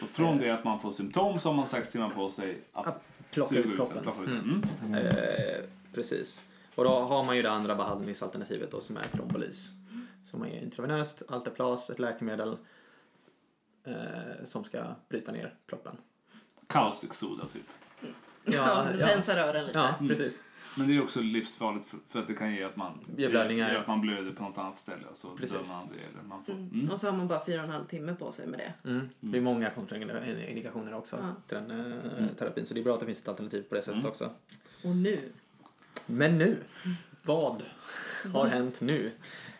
Så 0.00 0.06
från 0.06 0.38
det 0.38 0.50
att 0.50 0.64
man 0.64 0.80
får 0.80 0.92
symptom 0.92 1.40
så 1.40 1.48
har 1.48 1.56
man 1.56 1.66
sex 1.66 1.90
timmar 1.90 2.10
på 2.10 2.30
sig 2.30 2.62
att 2.72 2.86
Att 2.86 3.02
plocka 3.32 3.58
ut 3.58 3.76
proppen. 3.76 4.04
den. 4.04 4.64
Mm. 4.82 4.94
Eh, 4.94 5.64
precis. 5.94 6.42
Och 6.74 6.84
då 6.84 6.90
har 6.90 7.24
man 7.24 7.36
ju 7.36 7.42
det 7.42 7.50
andra 7.50 7.74
behandlingsalternativet 7.74 8.70
då 8.70 8.80
som 8.80 8.96
är 8.96 9.08
trombolys. 9.12 9.70
Som 10.24 10.42
är 10.42 10.62
intravenöst, 10.62 11.22
Alteplas, 11.28 11.90
ett 11.90 11.98
läkemedel 11.98 12.56
eh, 13.84 13.94
som 14.44 14.64
ska 14.64 14.84
bryta 15.08 15.32
ner 15.32 15.54
proppen. 15.66 15.96
Caustic 16.66 17.14
soda 17.14 17.44
typ. 17.52 17.66
Ja, 18.44 18.86
rensa 18.92 19.36
rören 19.36 19.66
lite. 19.66 19.78
ja, 19.78 19.94
precis. 20.08 20.42
Men 20.76 20.88
det 20.88 20.96
är 20.96 21.02
också 21.02 21.20
livsfarligt 21.20 21.86
för, 21.86 21.98
för 22.08 22.18
att 22.18 22.26
det 22.28 22.34
kan 22.34 22.54
ge 22.54 22.62
att 22.62 22.76
man, 22.76 22.98
Ge 23.16 23.28
blödningar. 23.28 23.70
Ge 23.72 23.76
att 23.78 23.86
man 23.86 24.00
blöder 24.00 24.32
på 24.32 24.42
något 24.42 24.58
annat 24.58 24.78
ställe 24.78 25.06
och 25.10 25.16
så 25.16 25.36
Precis. 25.36 25.50
dör 25.52 25.64
man 25.74 25.88
det 25.92 25.98
eller 26.18 26.28
man 26.28 26.44
får... 26.44 26.52
Mm. 26.52 26.70
Mm. 26.74 26.90
Och 26.90 27.00
så 27.00 27.06
har 27.10 27.16
man 27.18 27.28
bara 27.28 27.44
fyra 27.46 27.58
och 27.58 27.64
en 27.64 27.70
halv 27.72 27.84
timme 27.84 28.14
på 28.14 28.32
sig 28.32 28.46
med 28.46 28.58
det. 28.58 28.88
Mm. 28.90 29.08
Det 29.20 29.36
är 29.38 29.42
många 29.42 29.70
kontraindikationer 29.70 30.94
också 30.94 31.16
Ja. 31.22 31.34
till 31.48 31.56
den 31.68 31.92
eh, 32.18 32.26
terapin. 32.38 32.66
Så 32.66 32.74
det 32.74 32.80
är 32.80 32.84
bra 32.84 32.94
att 32.94 33.00
det 33.00 33.06
finns 33.06 33.22
ett 33.22 33.28
alternativ 33.28 33.62
på 33.62 33.74
det 33.74 33.82
sättet 33.82 33.94
Mm. 33.98 34.06
också. 34.10 34.30
Och 34.84 34.96
nu. 34.96 35.18
Men 36.06 36.38
nu, 36.38 36.56
vad 37.22 37.62
har 38.32 38.46
hänt 38.46 38.80
nu? 38.80 39.10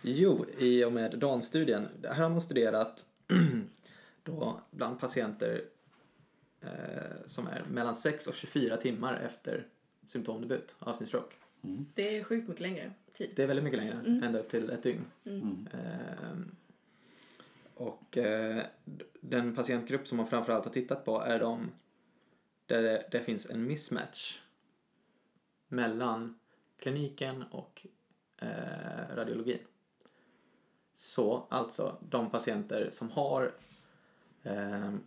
Jo, 0.03 0.46
i 0.59 0.85
och 0.85 0.92
med 0.92 1.18
DAN-studien, 1.18 1.88
här 2.05 2.22
har 2.22 2.29
man 2.29 2.40
studerat 2.40 3.07
då 4.22 4.61
bland 4.70 5.01
patienter 5.01 5.62
eh, 6.61 6.68
som 7.27 7.46
är 7.46 7.62
mellan 7.70 7.96
6 7.96 8.27
och 8.27 8.35
24 8.35 8.77
timmar 8.77 9.14
efter 9.14 9.66
symptomdebut 10.06 10.74
av 10.78 10.94
sin 10.94 11.06
stroke. 11.06 11.34
Det 11.94 12.16
är 12.18 12.24
sjukt 12.24 12.48
mycket 12.48 12.62
längre 12.62 12.92
tid. 13.16 13.30
Det 13.36 13.42
är 13.42 13.46
väldigt 13.46 13.64
mycket 13.64 13.78
längre, 13.78 13.92
Mm. 13.92 14.22
ända 14.22 14.38
upp 14.38 14.50
till 14.50 14.70
ett 14.70 14.82
dygn. 14.82 15.04
Mm. 15.24 15.68
Ehm, 15.72 16.56
och 17.74 18.18
eh, 18.18 18.62
den 19.20 19.54
patientgrupp 19.54 20.06
som 20.08 20.16
man 20.16 20.26
framförallt 20.26 20.64
har 20.64 20.72
tittat 20.72 21.04
på 21.04 21.20
är 21.20 21.38
de 21.40 21.70
där 22.66 22.82
det, 22.82 23.08
det 23.10 23.20
finns 23.20 23.50
en 23.50 23.64
mismatch 23.66 24.40
mellan 25.68 26.38
kliniken 26.78 27.42
och 27.42 27.86
eh, 28.38 29.16
radiologin. 29.16 29.58
Så 30.94 31.46
alltså 31.50 31.98
de 32.08 32.30
patienter 32.30 32.88
som 32.92 33.10
har 33.10 33.54
ehm, 34.42 35.00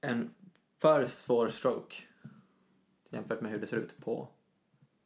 en 0.00 0.34
för 0.78 1.04
svår 1.04 1.48
stroke 1.48 1.96
jämfört 3.12 3.40
med 3.40 3.50
hur 3.52 3.58
det 3.58 3.66
ser 3.66 3.76
ut 3.76 3.98
på, 3.98 4.28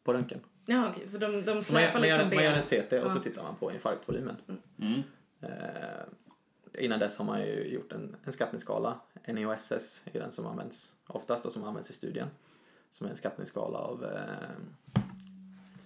på 0.05 0.12
röntgen. 0.12 0.40
Ja, 0.66 0.90
okej. 0.90 1.09
Så 1.09 1.19
de, 1.19 1.27
de 1.27 1.42
Så 1.42 1.55
man, 1.55 1.62
släpar 1.64 1.81
gör- 1.83 1.92
man, 1.92 2.03
gör, 2.09 2.19
liksom 2.19 2.35
man 2.37 2.45
gör 2.45 2.53
en 2.53 2.62
ben. 2.71 2.83
CT 2.88 3.05
och 3.05 3.11
så 3.11 3.19
Ja. 3.19 3.23
tittar 3.23 3.42
man 3.42 3.57
på 3.57 3.73
infarktvolymen. 3.73 4.37
Mm. 4.81 5.03
Eh, 5.40 6.85
innan 6.85 6.99
dess 6.99 7.19
har 7.19 7.25
man 7.25 7.40
ju 7.42 7.69
gjort 7.69 7.92
en, 7.92 8.16
en 8.25 8.33
skattningsskala. 8.33 9.01
NEOSS 9.29 10.05
är 10.12 10.21
den 10.21 10.33
som 10.33 10.47
används 10.47 10.95
oftast 11.07 11.47
och 11.47 11.53
som 11.53 11.64
används 11.64 11.90
i 11.90 11.92
studien. 11.92 12.29
Som 12.90 13.07
är 13.07 13.11
en 13.11 13.16
skattningsskala 13.16 13.79
av 13.79 14.05
eh, 14.05 15.03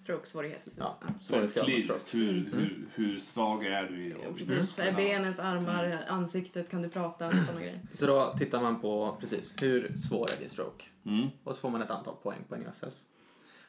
Stroke-svårighet. 0.03 0.69
ja, 0.77 0.99
Så 1.21 1.37
det 1.41 1.49
svårighetsgrad 1.49 1.65
av 1.97 1.99
stroke. 1.99 2.01
kliniskt, 2.01 2.15
hur, 2.15 2.59
hur, 2.61 2.87
hur 2.95 3.21
svag 3.21 3.65
är 3.67 3.83
du 3.83 4.05
i 4.07 4.11
Ja, 4.11 4.17
precis. 4.33 4.49
musklerna? 4.49 4.97
Benet, 4.97 5.39
armar, 5.39 6.05
ansiktet, 6.09 6.71
kan 6.71 6.83
du 6.83 6.89
prata? 6.89 7.31
Sådana 7.31 7.61
grejer. 7.61 7.79
Så 7.93 8.07
då 8.07 8.35
tittar 8.39 8.61
man 8.63 8.81
på 8.81 9.17
precis 9.21 9.63
hur 9.63 9.97
svår 9.97 10.27
är 10.37 10.41
din 10.41 10.51
stroke. 10.51 10.85
Mm. 11.05 11.29
Och 11.45 11.55
så 11.55 11.61
får 11.61 11.71
man 11.71 11.83
ett 11.83 11.91
antal 11.91 12.15
poäng 12.23 12.39
på 12.49 12.57
NEOSS. 12.57 13.05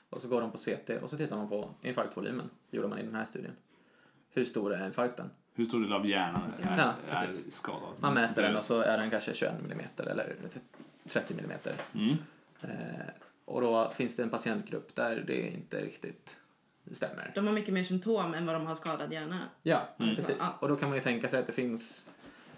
Och 0.10 0.22
så 0.22 0.28
går 0.28 0.42
de 0.42 0.52
på 0.52 0.58
CT 0.58 0.90
och 1.02 1.10
så 1.10 1.18
tittar 1.18 1.38
man 1.38 1.50
på 1.50 1.70
infarktvolymen. 1.82 2.50
gjorde 2.72 2.88
man 2.88 3.00
i 3.00 3.04
den 3.04 3.16
här 3.16 3.26
studien. 3.26 3.54
Hur 4.34 4.46
stor 4.46 4.74
är 4.74 4.86
infarkten? 4.86 5.30
Hur 5.54 5.66
stor 5.66 5.80
del 5.82 5.94
av 5.94 6.06
hjärnan 6.06 6.54
är, 6.62 6.78
Ja, 6.78 6.94
är 7.10 7.26
precis. 7.26 7.56
skadad? 7.56 7.94
Man 8.00 8.14
mäter 8.14 8.42
den 8.44 8.56
och 8.56 8.64
så 8.64 8.80
är 8.82 8.98
den 8.98 9.10
kanske 9.10 9.34
21 9.34 9.54
mm 9.66 9.86
eller 9.98 10.36
30 11.10 11.34
mm. 11.34 11.50
Mm. 11.94 12.18
Eh, 12.62 12.70
och 13.52 13.62
då 13.62 13.92
finns 13.96 14.16
det 14.16 14.24
en 14.24 14.30
patientgrupp 14.30 14.96
där 14.96 15.24
det 15.28 15.42
inte 15.54 15.82
riktigt 15.82 16.38
stämmer. 16.92 17.32
De 17.36 17.48
har 17.48 17.54
mycket 17.54 17.74
mer 17.74 17.84
symptom 17.84 18.34
än 18.34 18.46
vad 18.46 18.56
de 18.56 18.66
har 18.68 18.76
skadad 18.76 19.14
hjärna. 19.14 19.40
Ja, 19.64 19.88
Mm. 20.00 20.16
precis. 20.16 20.36
Ja. 20.40 20.58
Och 20.60 20.68
då 20.70 20.76
kan 20.76 20.90
man 20.90 20.98
ju 20.98 21.04
tänka 21.04 21.30
sig 21.30 21.40
att 21.40 21.48
det 21.48 21.54
finns, 21.54 22.06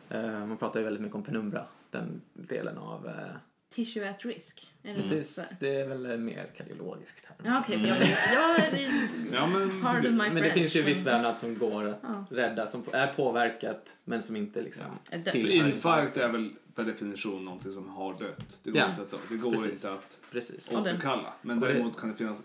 eh, 0.10 0.46
man 0.46 0.58
pratar 0.58 0.80
ju 0.80 0.84
väldigt 0.84 1.02
mycket 1.02 1.16
om 1.16 1.24
penumbra, 1.24 1.66
den 1.92 2.22
delen 2.34 2.78
av, 2.78 3.08
eh, 3.08 3.36
Tissue 3.74 4.10
at 4.10 4.26
risk. 4.26 4.74
Är 4.84 4.90
det 4.90 4.96
precis, 5.02 5.34
så 5.36 5.42
det 5.60 5.76
är 5.76 5.88
väl 5.88 6.18
mer 6.20 6.50
kardiologiskt 6.58 7.26
här. 7.26 7.36
Ja, 7.52 7.60
okej. 7.64 7.80
för 7.80 7.88
jag, 7.88 7.98
jag 8.34 8.60
är 8.60 9.10
Ja, 9.34 9.48
men 9.48 9.82
Pardon 9.82 10.12
my 10.18 10.30
Men 10.30 10.36
det 10.44 10.52
finns 10.52 10.76
ju 10.76 10.82
viss 10.82 11.06
men- 11.06 11.14
vävnad 11.14 11.40
som 11.40 11.58
går 11.58 11.88
att 11.88 12.00
Ja. 12.02 12.26
rädda, 12.30 12.68
som 12.68 12.84
är 12.92 13.08
påverkat 13.14 13.98
men 14.04 14.24
som 14.24 14.36
inte 14.36 14.62
liksom 14.62 14.86
tillhör 15.32 15.68
Infarkt 15.68 16.18
är 16.18 16.28
väl 16.30 16.50
per 16.76 16.84
definition 16.84 17.46
någonting 17.46 17.72
som 17.72 17.90
har 17.90 18.14
dött. 18.14 18.40
Det 18.64 18.72
går, 18.72 18.80
Ja, 18.82 18.90
inte, 18.90 19.02
att, 19.02 19.22
det 19.30 19.36
går 19.38 19.52
precis. 19.52 19.72
inte 19.72 19.94
att 19.94 20.18
Precis. 20.32 20.72
Återkalla. 20.72 21.34
Men 21.42 21.60
däremot 21.60 21.98
kan 21.98 22.10
det 22.12 22.16
finnas 22.16 22.42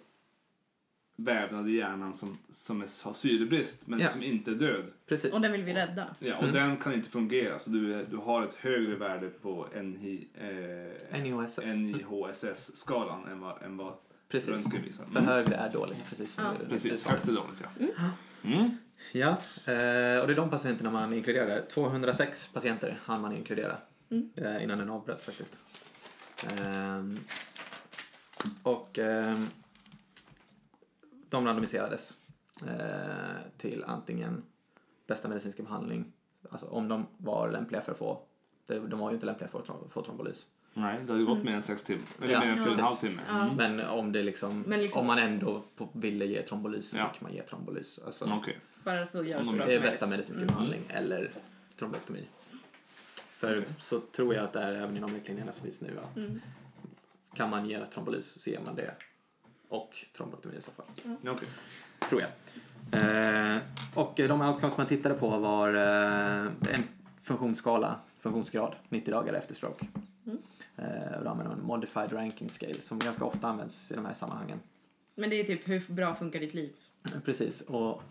vävnad 1.20 1.68
i 1.68 1.72
hjärnan 1.72 2.14
som, 2.14 2.38
som 2.52 2.82
är, 2.82 3.04
har 3.04 3.12
syrebrist 3.12 3.86
men 3.86 4.00
Ja. 4.00 4.08
som 4.08 4.22
inte 4.22 4.50
är 4.50 4.54
död. 4.54 4.84
Precis. 5.08 5.32
Och 5.32 5.40
den 5.40 5.52
vill 5.52 5.62
vi 5.62 5.74
rädda. 5.74 6.06
Ja, 6.18 6.36
och 6.36 6.42
Mm. 6.42 6.54
den 6.54 6.76
kan 6.76 6.92
inte 6.94 7.08
fungera 7.10 7.58
så 7.58 7.70
du, 7.70 8.04
du 8.10 8.16
har 8.16 8.42
ett 8.44 8.54
högre 8.54 8.94
värde 8.96 9.28
på 9.28 9.66
NI, 9.82 10.28
eh. 11.12 11.20
NIHSS-skalan 11.22 13.26
än 13.28 13.40
vad, 13.40 13.62
än 13.62 13.76
vad 13.76 13.94
Precis. 14.28 14.50
röntgen 14.50 14.82
visar. 14.82 15.04
För 15.12 15.20
högre 15.20 15.54
är 15.54 15.72
dåligt, 15.72 15.98
precis 16.08 16.32
som 16.32 16.44
Ja. 16.44 16.50
du- 16.58 16.64
du 16.64 16.70
Precis, 16.70 17.02
sa. 17.02 17.10
högt 17.10 17.28
är 17.28 17.32
dåligt 17.32 17.62
ja. 17.62 17.68
Mm. 18.44 18.70
Ja, 19.12 19.28
eh, 19.72 20.20
och 20.20 20.26
det 20.26 20.32
är 20.32 20.36
de 20.36 20.50
patienterna 20.50 20.90
man 20.90 21.12
inkluderar. 21.12 21.66
206 21.68 22.48
patienter 22.52 23.00
hann 23.04 23.20
man 23.20 23.36
inkludera 23.36 23.76
Mm. 24.10 24.30
eh, 24.36 24.62
innan 24.64 24.78
den 24.78 24.90
avbröts 24.90 25.24
faktiskt. 25.24 25.58
Ehm, 26.60 27.18
och 28.62 28.98
ehm, 28.98 29.46
de 31.28 31.46
randomiserades 31.46 32.18
eh, 32.66 33.36
till 33.58 33.84
antingen 33.84 34.42
bästa 35.06 35.28
medicinska 35.28 35.62
behandling, 35.62 36.12
alltså 36.50 36.66
om 36.66 36.88
de 36.88 37.06
var 37.16 37.50
lämpliga 37.50 37.80
för 37.80 37.92
att 37.92 37.98
få, 37.98 38.20
de 38.66 38.98
var 38.98 39.10
ju 39.10 39.14
inte 39.14 39.26
lämpliga 39.26 39.48
för 39.48 39.58
att 39.58 39.92
få 39.92 40.02
trombolys. 40.02 40.46
Nej, 40.74 41.00
det 41.06 41.12
hade 41.12 41.24
gått 41.24 41.42
mer 41.44 41.52
än 41.52 41.62
sex 41.62 41.82
timmar. 41.82 42.04
Eller 42.22 42.32
Ja, 42.34 42.40
mer 42.40 42.46
än 42.48 42.56
fyra 42.56 42.66
och 42.68 42.72
en 42.78 42.80
halv 42.84 42.94
timme. 42.96 43.22
Mm. 43.30 43.56
Men 43.56 43.80
om 43.88 44.12
det 44.12 44.22
liksom, 44.22 44.60
Men 44.66 44.80
liksom- 44.82 45.00
om 45.00 45.06
man 45.06 45.18
ändå 45.18 45.62
ville 45.92 46.24
ge 46.26 46.42
trombolys 46.42 46.90
så 46.90 46.96
Ja. 46.96 47.12
fick 47.12 47.20
man 47.20 47.32
ge 47.34 47.42
trombolys. 47.42 47.98
Alltså, 48.06 48.24
Mm, 48.24 48.38
Okej. 48.38 48.58
Bara 48.84 49.06
så 49.06 49.24
gör 49.24 49.44
så 49.44 49.52
bra 49.52 49.64
Det 49.66 49.74
är 49.74 49.80
bästa 49.80 50.06
medicinska 50.06 50.42
Mm. 50.42 50.54
behandling 50.54 50.82
eller 50.88 51.32
trombektomi. 51.78 52.28
För 53.16 53.64
så 53.78 54.00
tror 54.00 54.34
jag 54.34 54.44
att 54.44 54.52
det 54.52 54.60
är 54.62 54.72
även 54.72 54.96
inom 54.96 55.14
riktlinjerna 55.14 55.52
som 55.52 55.64
finns 55.64 55.80
nu 55.80 55.98
att 55.98 56.16
Mm. 56.16 56.40
kan 57.34 57.50
man 57.50 57.66
ge 57.68 57.86
trombolys 57.86 58.42
så 58.42 58.50
ger 58.50 58.60
man 58.60 58.74
det 58.74 58.94
och 59.68 59.96
trombektomi 60.16 60.56
i 60.56 60.60
så 60.60 60.70
fall. 60.70 60.86
Ja, 61.22 61.30
okej. 61.30 61.48
Tror 62.08 62.20
jag. 62.20 62.30
Eh, 62.92 63.58
och 63.94 64.12
de 64.16 64.40
outcomes 64.40 64.76
man 64.76 64.86
tittade 64.86 65.14
på 65.14 65.28
var 65.28 65.74
eh, 65.74 66.74
en 66.74 66.82
funktionsskala, 67.22 68.00
funktionsgrad, 68.20 68.74
90 68.88 69.10
dagar 69.10 69.32
efter 69.34 69.54
stroke. 69.54 69.86
Mm. 70.26 70.38
Eh, 70.76 71.22
då 71.22 71.30
använder 71.30 71.44
man 71.44 71.60
en 71.60 71.66
modified 71.66 72.12
ranking 72.12 72.50
scale 72.50 72.82
som 72.82 72.98
ganska 72.98 73.24
ofta 73.24 73.48
används 73.48 73.92
i 73.92 73.94
de 73.94 74.06
här 74.06 74.14
sammanhangen. 74.14 74.60
Men 75.14 75.30
det 75.30 75.40
är 75.40 75.44
typ 75.44 75.68
hur 75.68 75.82
bra 75.88 76.14
funkar 76.14 76.40
ditt 76.40 76.54
liv? 76.54 76.72
Eh, 77.04 77.20
Precis, 77.24 77.60
och 77.60 78.02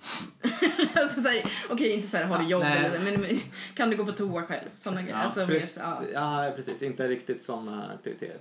alltså, 0.96 1.30
Okej, 1.70 1.92
inte 1.92 2.08
så 2.08 2.18
här, 2.18 2.26
har 2.26 2.38
du 2.38 2.44
Ja, 2.44 2.50
jobb 2.50 2.64
nej. 2.64 2.86
eller 2.86 3.00
men, 3.00 3.22
men 3.22 3.40
kan 3.76 3.90
du 3.90 3.98
gå 3.98 4.06
på 4.06 4.12
toa 4.12 4.44
själv? 4.44 4.70
Såna 4.74 5.02
grejer. 5.02 5.16
alltså, 5.16 5.48
precis, 5.48 5.84
ja. 6.14 6.46
ja, 6.46 6.54
precis, 6.56 6.84
inte 6.84 7.08
riktigt 7.08 7.44
sådana 7.44 7.92
aktiviteter. 7.94 8.40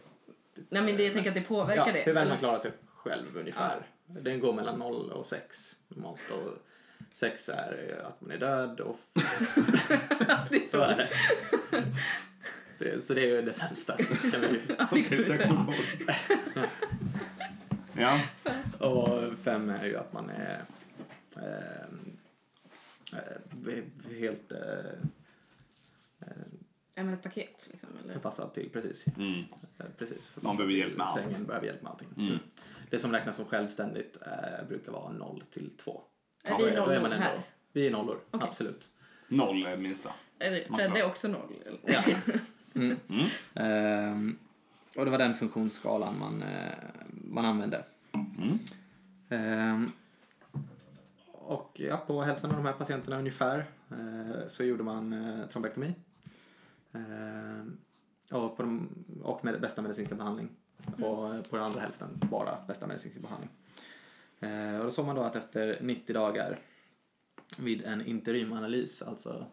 Nej, 0.69 0.83
men 0.83 0.97
det, 0.97 1.05
jag 1.05 1.15
tänker 1.15 1.31
att 1.31 1.37
det 1.37 1.43
påverkar 1.43 1.87
ja, 1.87 1.93
det. 1.93 2.03
Hur 2.03 2.13
väl 2.13 2.29
man 2.29 2.39
klarar 2.39 2.59
sig 2.59 2.71
själv 3.07 3.37
ungefär. 3.37 3.87
Den 4.07 4.41
går 4.41 4.53
mellan 4.53 4.79
0 4.79 5.11
och 5.11 5.27
6 5.27 5.77
normalt. 5.89 6.31
Och 6.31 6.59
6 7.13 7.49
är 7.49 8.03
att 8.05 8.21
man 8.21 8.31
är 8.31 8.39
död 8.39 8.81
och 8.81 9.01
det 10.51 10.57
är 10.57 10.69
så 10.69 10.81
är 10.81 10.97
det. 10.97 11.09
det. 12.79 13.01
Så 13.01 13.15
det 13.15 13.21
är 13.21 13.27
ju 13.27 13.43
det 13.43 13.53
sämsta. 13.53 13.95
Okej, 14.91 15.19
och 15.19 15.27
tolv. 15.27 15.75
Ja. 17.93 18.21
och 18.79 19.39
5 19.39 19.71
är 19.71 19.85
ju 19.85 19.97
att 19.97 20.13
man 20.13 20.31
är 20.31 20.65
ehm, 21.37 22.17
eh, 23.13 24.17
helt 24.19 24.53
eh, 24.53 24.59
eh, 26.21 26.47
Ja, 26.99 27.05
men 27.05 27.15
ett 27.15 27.23
paket 27.23 27.69
liksom. 27.71 27.89
Eller? 28.05 28.13
förpassad 28.13 28.55
till, 28.55 28.71
precis. 28.71 29.07
Mm. 29.17 29.45
Eh, 29.79 29.87
precis 29.99 30.27
förpassad 30.27 30.45
Man 30.45 30.57
behöver 30.57 30.75
hjälp 30.75 30.97
med 30.97 31.07
allt. 31.07 31.17
Sängen 31.17 31.45
behöver 31.47 31.67
hjälp 31.67 31.83
med 31.83 31.93
allting. 31.93 32.09
Mm. 32.19 32.39
Det 32.91 32.99
som 32.99 33.13
räknas 33.13 33.37
som 33.37 33.45
självständigt 33.45 34.19
eh, 34.27 34.67
brukar 34.69 34.93
vara 34.93 35.13
0 35.13 35.45
till 35.51 35.71
2. 35.77 36.03
Är 36.45 36.51
Ja, 36.51 36.57
vi 36.57 36.63
då 36.65 36.69
är- 36.71 36.77
nollor 36.77 37.01
man 37.01 37.13
ändå- 37.13 37.25
här? 37.25 37.43
Vi 37.73 37.87
är 37.87 37.91
nollor, 37.91 38.21
Okej. 38.31 38.49
absolut. 38.49 38.89
Noll 39.29 39.67
är 39.67 39.77
minsta. 39.77 40.13
Eller 40.39 40.69
Man 40.69 40.77
Fredde 40.79 40.93
är 40.93 40.97
klarar. 40.97 41.11
också 41.11 41.29
noll. 41.29 41.55
eller? 41.67 41.79
Ja. 41.85 42.01
Mm. 42.75 42.97
Mm. 43.09 43.27
Ehm, 43.55 44.39
och 44.97 45.05
det 45.05 45.11
var 45.11 45.19
den 45.19 45.35
funktionsskalan 45.35 46.19
man, 46.19 46.43
eh, 46.43 46.73
man 47.11 47.45
använde. 47.45 47.85
Mm. 48.13 48.59
Ehm, 49.29 49.93
och 51.33 51.71
ja, 51.81 51.97
på 52.07 52.23
hälften 52.23 52.51
av 52.51 52.57
de 52.57 52.67
här 52.67 52.73
patienterna 52.73 53.19
ungefär 53.19 53.59
eh, 53.91 54.49
så 54.49 54.65
gjorde 54.65 54.83
man 54.83 55.13
eh, 55.13 55.47
trombektomi. 55.47 55.95
Ehm, 56.93 57.77
och, 58.31 58.57
på 58.57 58.63
de, 58.63 58.89
och 59.23 59.45
med 59.45 59.61
bästa 59.61 59.83
medicinska 59.83 60.15
behandling. 60.15 60.49
Och 61.03 61.35
eh, 61.35 61.43
på 61.43 61.57
den 61.57 61.65
andra 61.65 61.81
hälften 61.81 62.09
bara 62.31 62.59
bästa 62.69 62.87
medicinska 62.87 63.21
behandling. 63.21 63.51
Eh, 64.41 64.79
och 64.79 64.85
då 64.85 64.91
såg 64.91 65.07
man 65.07 65.17
då 65.17 65.23
att 65.23 65.37
efter 65.37 65.79
90 65.81 66.15
dagar 66.15 66.59
vid 67.59 67.85
en 67.85 68.07
interimanalys, 68.07 69.03
alltså 69.03 69.47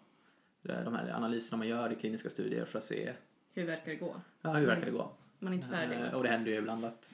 eh, 0.64 0.84
de 0.84 0.94
här 0.96 1.10
analyserna 1.14 1.58
man 1.58 1.68
gör 1.68 1.92
i 1.92 1.96
kliniska 1.96 2.30
studier 2.30 2.66
för 2.66 2.78
att 2.78 2.84
se 2.84 3.14
Hur 3.54 3.66
verkar 3.66 3.86
det 3.92 3.96
gå? 3.96 4.16
ja, 4.42 4.54
hur 4.54 4.68
verkar 4.68 4.86
det 4.86 4.92
gå. 4.92 5.12
Man 5.40 5.54
är 5.54 5.58
inte 5.58 5.68
färdig. 5.68 6.14
Och 6.16 6.24
det 6.24 6.30
händer 6.30 6.52
ju 6.52 6.58
ibland 6.58 6.86
att 6.86 7.14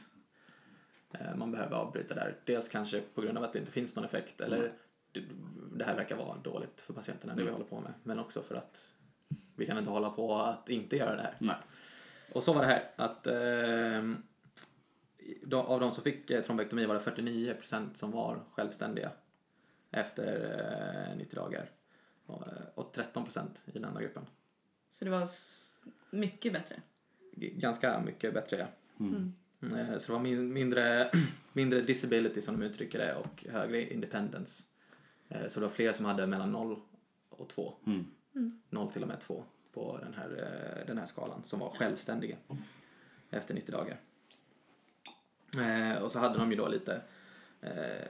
man 1.35 1.51
behöver 1.51 1.75
avbryta 1.75 2.15
där. 2.15 2.35
Dels 2.45 2.69
kanske 2.69 3.01
på 3.01 3.21
grund 3.21 3.37
av 3.37 3.43
att 3.43 3.53
det 3.53 3.59
inte 3.59 3.71
finns 3.71 3.95
någon 3.95 4.05
effekt 4.05 4.41
eller 4.41 4.71
det, 5.11 5.21
det 5.75 5.85
här 5.85 5.95
verkar 5.95 6.15
vara 6.17 6.37
dåligt 6.37 6.81
för 6.81 6.93
patienterna 6.93 7.33
det 7.35 7.41
vi 7.41 7.47
Mm. 7.49 7.53
håller 7.53 7.65
på 7.69 7.81
med. 7.81 7.93
Men 8.03 8.19
också 8.19 8.41
för 8.41 8.55
att 8.55 8.93
vi 9.55 9.65
kan 9.65 9.77
inte 9.77 9.89
hålla 9.89 10.09
på 10.09 10.35
att 10.35 10.69
inte 10.69 10.97
göra 10.97 11.15
det 11.15 11.21
här. 11.21 11.35
Nej. 11.39 11.55
Och 12.33 12.43
så 12.43 12.53
var 12.53 12.61
det 12.61 12.67
här 12.67 12.91
att 12.95 13.27
eh, 13.27 14.13
de, 15.43 15.65
av 15.65 15.79
de 15.79 15.91
som 15.91 16.03
fick 16.03 16.31
eh, 16.31 16.43
trombektomi 16.43 16.85
var 16.85 16.95
det 16.95 17.01
49% 17.01 17.93
som 17.93 18.11
var 18.11 18.43
självständiga 18.51 19.11
efter 19.91 21.09
eh, 21.11 21.17
90 21.17 21.35
dagar. 21.35 21.69
Och, 22.25 22.47
eh, 22.47 22.53
och 22.75 22.95
13% 22.95 23.39
i 23.65 23.71
den 23.71 23.85
andra 23.85 24.01
gruppen. 24.01 24.25
Så 24.91 25.05
det 25.05 25.11
var 25.11 25.23
s- 25.23 25.77
mycket 26.11 26.53
bättre. 26.53 26.81
G- 27.35 27.53
Ganska 27.55 28.01
mycket 28.01 28.33
bättre 28.33 28.57
ja. 28.57 28.65
Mm. 28.99 29.33
Eh, 29.61 29.97
Så 29.97 30.07
det 30.07 30.13
var 30.13 30.19
min, 30.19 30.53
mindre, 30.53 31.11
mindre 31.53 31.81
disability 31.81 32.41
som 32.41 32.59
de 32.59 32.65
uttrycker 32.65 32.99
det 32.99 33.15
och 33.15 33.45
högre 33.49 33.93
independence. 33.93 34.63
Eh, 35.29 35.47
Så 35.47 35.59
det 35.59 35.65
var 35.65 35.73
fler 35.73 35.91
som 35.91 36.05
hade 36.05 36.27
mellan 36.27 36.51
0 36.51 36.79
och 37.29 37.49
2. 37.49 37.73
Mm. 37.85 38.05
0 38.69 38.91
till 38.91 39.01
och 39.01 39.07
med 39.07 39.19
2 39.19 39.43
på 39.79 39.97
den 39.97 40.13
här, 40.13 40.29
eh, 40.79 40.87
den 40.87 40.97
här 40.97 41.05
skalan 41.05 41.43
som 41.43 41.59
var 41.59 41.69
självständiga 41.69 42.37
efter 43.29 43.53
90 43.53 43.71
dagar. 43.71 43.99
Eh, 45.57 46.01
Och 46.03 46.11
så 46.11 46.19
hade 46.19 46.37
de 46.39 46.51
ju 46.51 46.57
då 46.57 46.67
lite 46.67 47.01
eh, 47.61 48.05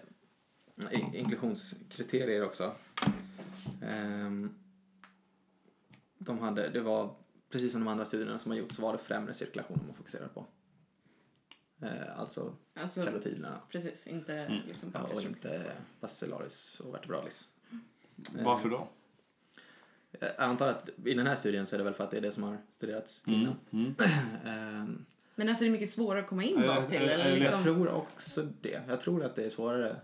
in- 0.91 1.13
inklusionskriterier 1.15 2.43
också. 2.43 2.75
Ehm, 3.84 4.55
De 6.17 6.39
hade, 6.39 6.69
det 6.69 6.82
var 6.82 7.15
precis 7.49 7.71
som 7.71 7.82
de 7.82 7.88
andra 7.88 8.05
studierna 8.05 8.39
som 8.39 8.51
har 8.51 8.58
gjorts 8.58 8.75
så 8.75 8.82
var 8.82 8.91
det 8.91 8.97
främre 8.99 9.34
cirkulation 9.34 9.79
man 9.86 9.95
fokuserade 9.95 10.29
på. 10.29 10.45
Eh, 11.82 12.19
Alltså 12.19 12.55
Alltså, 12.73 13.03
karotiderna 13.05 13.62
precis. 13.71 14.08
Inte 14.08 14.34
Mm. 14.38 14.67
liksom 14.67 14.91
ja, 14.93 15.03
och 15.03 15.21
inte 15.21 15.71
bacillaris 15.99 16.79
och 16.79 16.93
vertebralis. 16.93 17.49
Varför 18.43 18.69
då? 18.69 18.88
Jag 20.19 20.29
antar 20.37 20.67
att 20.67 20.89
i 21.05 21.13
den 21.13 21.27
här 21.27 21.35
studien 21.35 21.65
så 21.65 21.75
är 21.75 21.77
det 21.77 21.83
väl 21.83 21.93
för 21.93 22.03
att 22.03 22.11
det 22.11 22.17
är 22.17 22.21
det 22.21 22.31
som 22.31 22.43
har 22.43 22.57
studerats 22.71 23.23
Mm. 23.27 23.39
innan. 23.41 23.55
Mm. 23.71 23.95
Ehm, 24.45 25.05
Men 25.35 25.49
alltså 25.49 25.63
det 25.63 25.69
är 25.69 25.71
mycket 25.71 25.89
svårare 25.89 26.19
att 26.21 26.27
komma 26.27 26.43
in 26.43 26.61
bak 26.61 26.89
till. 26.89 26.97
Eller 27.01 27.17
ja, 27.25 27.29
Jag 27.29 27.39
liksom, 27.39 27.63
tror 27.63 27.87
också 27.89 28.47
det. 28.61 28.81
Jag 28.87 29.01
tror 29.01 29.23
att 29.25 29.35
det 29.35 29.45
är 29.45 29.49
svårare. 29.49 29.95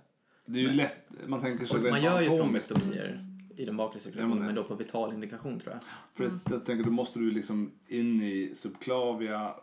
Det 0.45 0.57
är 0.59 0.61
ju 0.61 0.67
Men- 0.67 0.77
lätt, 0.77 0.95
man 1.27 1.41
tänker 1.41 1.75
Och 1.75 1.81
man 1.83 2.03
gör 2.03 2.21
ju 2.21 2.29
trombektomier 2.29 3.17
i 3.57 3.65
den 3.65 3.77
bakre 3.77 3.99
cirkulationen 3.99 4.37
Ja, 4.37 4.43
men- 4.45 4.55
då 4.55 4.63
på 4.63 4.75
vital 4.75 5.13
indikation 5.13 5.59
tror 5.59 5.73
jag. 5.73 5.81
För 6.13 6.25
att 6.35 6.51
jag 6.51 6.65
tänker 6.65 6.83
då 6.85 6.91
måste 6.91 7.19
du 7.19 7.31
liksom 7.31 7.71
in 7.87 8.21
i 8.21 8.51
subclavia, 8.55 9.55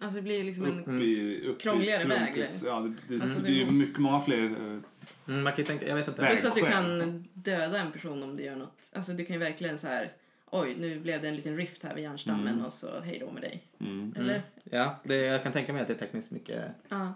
alltså 0.00 0.16
det 0.16 0.22
blir 0.22 0.44
liksom 0.44 0.80
upp 0.80 0.88
en... 0.88 1.02
i, 1.02 1.42
upp 1.46 1.60
Krångligare 1.60 2.02
i 2.02 2.06
väg, 2.06 2.18
trumpus. 2.34 2.62
eller? 2.62 2.70
Ja, 2.72 2.80
det, 2.80 2.94
det, 3.16 3.22
Alltså, 3.22 3.38
det 3.38 3.42
det 3.44 3.50
blir 3.50 3.64
ju 3.64 3.70
mycket, 3.70 3.98
många 3.98 4.20
fler. 4.20 4.80
Mm, 5.28 5.42
man 5.42 5.52
kan 5.52 5.58
ju 5.58 5.64
tänka, 5.64 5.88
jag 5.88 5.96
vet 5.96 6.08
inte. 6.08 6.26
Plus 6.26 6.44
att 6.44 6.54
du 6.54 6.60
kan 6.60 7.24
döda 7.32 7.78
en 7.78 7.92
person 7.92 8.22
om 8.22 8.36
du 8.36 8.42
gör 8.42 8.56
något. 8.56 8.92
Alltså 8.92 9.12
du 9.12 9.24
kan 9.24 9.34
ju 9.34 9.40
verkligen 9.40 9.78
så 9.78 9.86
här 9.86 10.12
oj, 10.50 10.76
nu 10.78 11.00
blev 11.00 11.22
det 11.22 11.28
en 11.28 11.36
liten 11.36 11.56
rift 11.56 11.82
här 11.82 11.94
vid 11.94 12.04
hjärnstammen 12.04 12.64
och 12.64 12.72
så 12.72 13.00
hej 13.00 13.18
då 13.18 13.30
med 13.30 13.42
dig. 13.42 13.62
Mm. 13.80 14.14
Eller? 14.18 14.42
Ja, 14.64 15.00
det, 15.04 15.16
jag 15.16 15.42
kan 15.42 15.52
tänka 15.52 15.72
mig 15.72 15.82
att 15.82 15.88
det 15.88 15.94
är 15.94 15.98
tekniskt 15.98 16.30
mycket 16.30 16.64
Ja. 16.88 17.14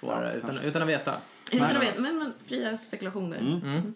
svårare 0.00 0.30
Ja, 0.30 0.38
utan, 0.38 0.58
utan 0.58 0.82
att 0.82 0.88
veta. 0.88 1.20
Utan 1.52 1.76
att 1.76 1.82
veta, 1.82 2.00
men, 2.00 2.18
men 2.18 2.32
fria 2.46 2.78
spekulationer. 2.78 3.38
Mm. 3.38 3.60
Mm. 3.62 3.94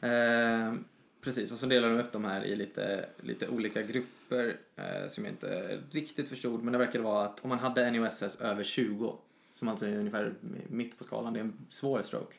Eh, 0.00 0.80
precis, 1.20 1.52
och 1.52 1.58
så 1.58 1.66
delar 1.66 1.88
de 1.88 2.00
upp 2.00 2.12
de 2.12 2.24
här 2.24 2.44
i 2.44 2.56
lite, 2.56 3.08
lite 3.20 3.48
olika 3.48 3.82
grupper 3.82 4.56
eh, 4.76 5.08
som 5.08 5.24
jag 5.24 5.32
inte 5.32 5.78
riktigt 5.90 6.28
förstod. 6.28 6.62
Men 6.62 6.72
det 6.72 6.78
verkar 6.78 7.00
vara 7.00 7.24
att 7.24 7.40
om 7.44 7.48
man 7.48 7.58
hade 7.58 7.90
NOSS 7.90 8.36
över 8.40 8.64
20, 8.64 9.18
som 9.58 9.68
alltså 9.68 9.86
är 9.86 9.96
ungefär 9.98 10.34
mitt 10.68 10.98
på 10.98 11.04
skalan, 11.04 11.32
det 11.32 11.40
är 11.40 11.44
en 11.44 11.66
svår 11.68 12.02
stroke. 12.02 12.36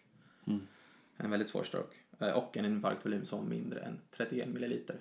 Mm. 0.48 0.68
En 1.18 1.32
väldigt 1.32 1.50
svår 1.50 1.64
stroke. 1.64 1.96
Eh, 2.20 2.30
och 2.32 2.58
en 2.58 2.66
infarktvolym 2.66 3.26
som 3.26 3.50
mindre 3.50 3.80
än 3.80 4.00
31 4.12 4.50
milliliter. 4.50 5.00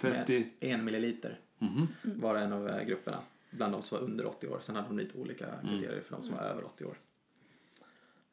30. 0.00 0.50
1 0.60 0.80
milliliter 0.84 1.40
Mhm. 1.58 1.86
var 2.02 2.34
en 2.36 2.52
av 2.52 2.68
eh, 2.68 2.84
grupperna. 2.84 3.22
Bland 3.50 3.72
de 3.72 3.82
som 3.82 3.98
var 3.98 4.04
under 4.04 4.26
80 4.26 4.48
år. 4.48 4.60
Sen 4.60 4.76
hade 4.76 4.88
de 4.88 4.98
lite 4.98 5.18
olika 5.18 5.46
kriterier 5.62 6.00
för 6.00 6.16
de 6.16 6.22
som 6.22 6.34
var 6.34 6.42
över 6.42 6.64
80 6.64 6.84
år. 6.84 6.98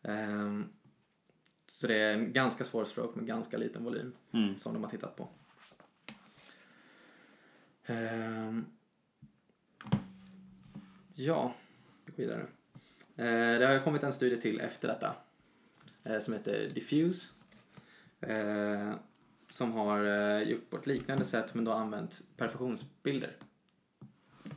Ehm, 0.01 0.65
så 1.67 1.87
det 1.87 1.95
är 1.95 2.13
en 2.13 2.33
ganska 2.33 2.63
svår 2.63 2.85
stroke 2.85 3.17
med 3.19 3.27
ganska 3.27 3.57
liten 3.57 3.83
volym 3.83 4.13
Mm. 4.31 4.59
som 4.59 4.73
de 4.73 4.83
har 4.83 4.89
tittat 4.89 5.15
på. 5.15 5.29
Ehm, 7.85 8.65
ja, 11.15 11.53
vi 12.05 12.11
går 12.11 12.17
vidare 12.23 12.37
nu. 12.39 12.47
Eh, 13.15 13.59
det 13.59 13.65
har 13.67 13.79
kommit 13.83 14.03
en 14.03 14.13
studie 14.13 14.37
till 14.41 14.59
efter 14.59 14.87
detta 14.87 15.15
eh, 16.03 16.19
som 16.19 16.33
heter 16.33 16.69
Diffuse. 16.69 17.29
Eh, 18.19 18.93
som 19.47 19.71
har 19.71 20.03
gjort 20.41 20.69
på 20.69 20.77
ett 20.77 20.87
liknande 20.87 21.23
sätt 21.25 21.53
men 21.55 21.65
då 21.65 21.71
använt 21.71 22.21
perfusionsbilder. 22.37 23.35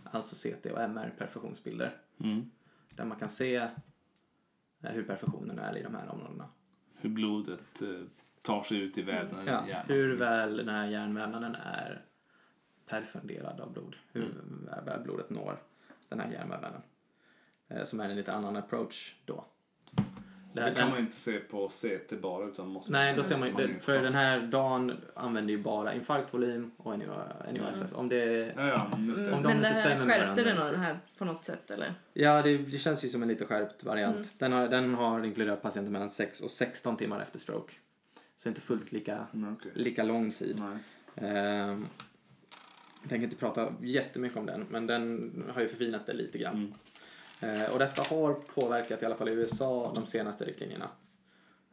Alltså 0.04 0.48
CT 0.48 0.66
och 0.66 0.80
MR 0.82 1.14
perfusionsbilder. 1.18 1.96
Mm. 2.20 2.50
Där 2.90 3.04
man 3.04 3.18
kan 3.18 3.28
se 3.28 3.68
hur 4.80 5.02
perfusionen 5.02 5.58
är 5.58 5.76
i 5.76 5.82
de 5.82 5.94
här 5.94 6.08
områdena. 6.08 6.48
Hur 6.94 7.10
blodet 7.10 7.82
tar 8.42 8.62
sig 8.62 8.78
ut 8.80 8.98
i 8.98 9.02
vävnaden 9.02 9.46
Ja, 9.46 9.66
i 9.66 9.68
hjärnan. 9.68 9.86
hur 9.88 10.16
väl 10.16 10.56
den 10.56 10.68
här 10.68 10.86
hjärnvävnaden 10.86 11.54
är 11.54 12.04
perfunderad 12.86 13.60
av 13.60 13.72
blod. 13.72 13.96
Hur 14.12 14.22
Mm. 14.24 14.68
väl 14.84 15.00
blodet 15.00 15.30
når 15.30 15.62
den 16.08 16.20
här 16.20 16.32
hjärnvävnaden. 16.32 16.82
Eh, 17.68 17.84
Som 17.84 18.00
är 18.00 18.08
en 18.08 18.16
lite 18.16 18.32
annan 18.32 18.56
approach 18.56 19.14
då. 19.24 19.44
Det, 20.52 20.62
här- 20.62 20.68
kan 20.68 20.76
den- 20.80 20.90
man 20.90 20.98
inte 20.98 21.16
se 21.16 21.38
på 21.38 21.68
CT 21.68 22.12
bara 22.20 22.46
utan 22.46 22.68
måste... 22.68 22.92
Nej, 22.92 23.14
då 23.16 23.22
ser 23.22 23.38
man 23.38 23.48
ju, 23.48 23.54
Magnetfart. 23.54 23.82
för 23.82 24.02
den 24.02 24.14
här 24.14 24.40
dagen 24.40 24.96
använder 25.14 25.52
ju 25.54 25.62
bara 25.62 25.94
infarktvolym 25.94 26.70
och 26.76 26.98
NOSS. 26.98 27.92
Om 27.92 28.08
det, 28.08 28.52
Ja, 28.56 28.66
ja, 28.68 28.88
det. 28.90 29.32
Om 29.32 29.42
de 29.42 29.48
men 29.48 29.56
inte 29.56 29.68
det 29.68 29.74
stämmer 29.74 29.96
här, 29.96 30.04
med 30.06 30.08
skärpte 30.16 30.42
varandra 30.44 30.64
den 30.64 30.70
riktigt. 30.70 30.84
här 30.86 30.98
på 31.18 31.24
något 31.24 31.44
sätt 31.44 31.70
eller? 31.70 31.94
ja, 32.12 32.42
det, 32.42 32.56
det 32.58 32.78
känns 32.78 33.04
ju 33.04 33.08
som 33.08 33.22
en 33.22 33.28
lite 33.28 33.44
skärpt 33.46 33.84
variant. 33.84 34.34
Den, 34.38 34.52
har, 34.52 34.68
den 34.68 34.94
har 34.94 35.24
inkluderat 35.24 35.62
patienter 35.62 35.92
mellan 35.92 36.10
6 36.10 36.40
och 36.40 36.50
16 36.50 36.96
timmar 36.96 37.20
efter 37.20 37.38
stroke. 37.38 37.72
Så 38.36 38.48
inte 38.48 38.60
fullt 38.60 38.92
lika, 38.92 39.26
Mm, 39.34 39.52
okej. 39.52 39.70
lika 39.74 40.02
lång 40.02 40.32
tid. 40.32 40.60
Nej. 40.60 40.78
Ehm, 41.30 41.86
jag 43.02 43.10
tänker 43.10 43.24
inte 43.24 43.36
prata 43.36 43.72
jättemycket 43.80 44.38
om 44.38 44.46
den, 44.46 44.66
men 44.70 44.86
den 44.86 45.32
har 45.54 45.60
ju 45.60 45.68
förfinat 45.68 46.06
det 46.06 46.12
lite 46.12 46.38
grann. 46.38 46.74
Mm. 47.40 47.60
Eh, 47.62 47.70
och 47.70 47.78
detta 47.78 48.02
har 48.02 48.34
påverkat 48.34 49.02
i 49.02 49.06
alla 49.06 49.16
fall 49.16 49.28
i 49.28 49.32
USA 49.32 49.92
de 49.94 50.06
senaste 50.06 50.44
riktlinjerna. 50.44 50.88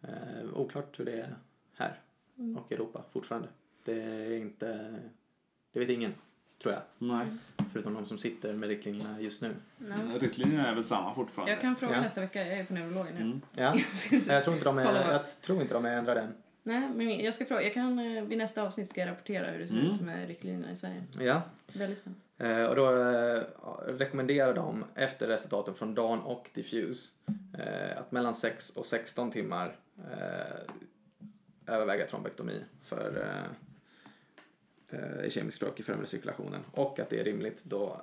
Eh, 0.01 0.53
oklart 0.53 0.99
hur 0.99 1.05
det 1.05 1.11
är 1.11 1.35
här 1.77 1.99
och 2.57 2.71
i 2.71 2.75
Europa 2.75 3.03
fortfarande. 3.13 3.47
Det 3.83 4.01
är 4.01 4.37
inte, 4.37 4.95
det 5.73 5.79
vet 5.79 5.89
ingen, 5.89 6.13
tror 6.61 6.73
jag. 6.73 6.81
Nej. 6.97 7.25
Förutom 7.71 7.93
de 7.93 8.05
som 8.05 8.17
sitter 8.17 8.53
med 8.53 8.69
riktlinjerna 8.69 9.21
just 9.21 9.41
nu. 9.41 9.55
Ja. 9.77 10.19
Riktlinjerna 10.19 10.67
är 10.67 10.75
väl 10.75 10.83
samma 10.83 11.15
fortfarande? 11.15 11.51
Jag 11.51 11.61
kan 11.61 11.75
fråga 11.75 11.93
Ja. 11.93 12.01
nästa 12.01 12.21
vecka, 12.21 12.47
jag 12.47 12.57
är 12.59 12.65
på 12.65 12.73
neurologen 12.73 13.13
nu. 13.13 13.21
Mm. 13.21 13.41
Ja, 13.55 13.75
jag 14.33 14.43
tror 14.43 14.53
inte 14.55 14.65
de 14.65 14.77
är, 14.77 15.11
jag 15.11 15.41
tror 15.41 15.61
inte 15.61 15.73
de 15.73 15.85
är 15.85 15.97
ändrade 15.97 16.21
än. 16.21 16.33
Nej, 16.63 16.89
men 16.95 17.19
jag 17.19 17.33
ska 17.33 17.45
fråga, 17.45 17.61
jag 17.61 17.73
kan 17.73 17.99
eh, 18.17 18.23
vid 18.23 18.37
nästa 18.37 18.63
avsnitt 18.63 18.89
ska 18.89 19.01
jag 19.01 19.09
rapportera 19.09 19.51
hur 19.51 19.59
det 19.59 19.67
ser 19.67 19.75
Mm. 19.79 19.93
ut 19.93 20.01
med 20.01 20.27
riktlinjerna 20.27 20.71
i 20.71 20.75
Sverige. 20.75 21.03
Ja, 21.19 21.41
Väldigt 21.73 21.99
spännande. 21.99 22.23
Eh, 22.63 22.65
och 22.69 22.75
då 22.75 22.91
eh, 22.91 23.43
rekommenderar 23.87 24.53
de 24.53 24.85
efter 24.95 25.27
resultaten 25.27 25.73
från 25.73 25.95
DAN 25.95 26.19
och 26.19 26.49
Diffuse 26.53 27.11
eh, 27.59 27.97
att 27.97 28.11
mellan 28.11 28.35
6 28.35 28.69
och 28.69 28.85
16 28.85 29.31
timmar 29.31 29.75
eh, 30.11 30.57
överväga 31.67 32.05
trombektomi 32.07 32.59
för 32.81 33.27
eh, 34.91 35.29
kemisk 35.29 35.57
stroke 35.57 35.79
i 35.79 35.83
främre 35.83 36.05
cirkulationen 36.05 36.61
och 36.71 36.99
att 36.99 37.09
det 37.09 37.19
är 37.19 37.23
rimligt 37.23 37.63
då 37.63 38.01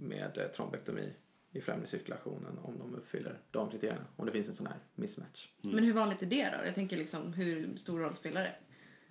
med 0.00 0.52
trombektomi 0.54 1.12
i 1.56 1.60
främre 1.60 1.86
cirkulationen 1.86 2.58
om 2.62 2.78
de 2.78 2.94
uppfyller 2.94 3.38
de 3.50 3.70
kriterierna, 3.70 4.04
om 4.16 4.26
det 4.26 4.32
finns 4.32 4.48
en 4.48 4.54
sån 4.54 4.66
här 4.66 4.76
mismatch. 4.94 5.48
Men 5.62 5.84
hur 5.84 5.92
vanligt 5.92 6.22
är 6.22 6.26
det 6.26 6.54
då? 6.60 6.66
Jag 6.66 6.74
tänker 6.74 6.96
liksom, 6.96 7.32
hur 7.32 7.76
stor 7.76 7.98
roll 8.00 8.14
spelar 8.16 8.40
det? 8.42 8.54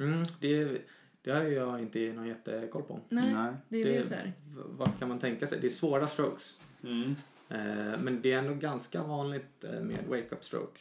Mm, 0.03 0.23
det, 0.39 0.81
det 1.21 1.31
har 1.31 1.41
jag 1.43 1.79
inte 1.81 1.99
någon 2.13 2.27
jättekoll 2.27 2.83
på. 2.83 2.99
Nej, 3.09 3.33
Nej. 3.33 3.53
det 3.69 3.81
är 3.81 3.85
Det- 3.85 3.97
det 3.97 4.03
så 4.07 4.13
här. 4.13 4.25
V- 4.25 4.61
Vad 4.65 4.99
kan 4.99 5.07
man 5.09 5.19
tänka 5.19 5.47
sig? 5.47 5.59
Det 5.61 5.67
är 5.67 5.71
svåra 5.71 6.07
strokes. 6.07 6.59
Mm. 6.83 7.15
Eh, 7.49 7.99
Men 7.99 8.21
det 8.21 8.31
är 8.33 8.37
ändå 8.37 8.53
ganska 8.53 9.03
vanligt 9.03 9.63
eh, 9.63 9.79
med 9.81 10.05
wake-up 10.07 10.43
stroke 10.43 10.79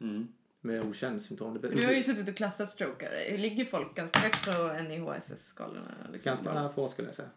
Mm. 0.00 0.28
med 0.60 0.84
okänd 0.84 1.22
symptom. 1.22 1.54
Det 1.60 1.68
Du 1.68 1.86
har 1.86 1.92
ju 1.92 2.02
suttit 2.02 2.28
och 2.28 2.36
klassat 2.36 2.68
strokare. 2.70 3.36
Ligger 3.36 3.64
folk 3.64 3.94
ganska 3.94 4.18
högt 4.18 4.44
på 4.44 4.50
NIHSS-skalorna? 4.88 5.94
Liksom, 6.12 6.30
ganska 6.44 6.68
få 6.68 6.88
skulle 6.88 7.08
jag 7.08 7.14
säga. 7.14 7.28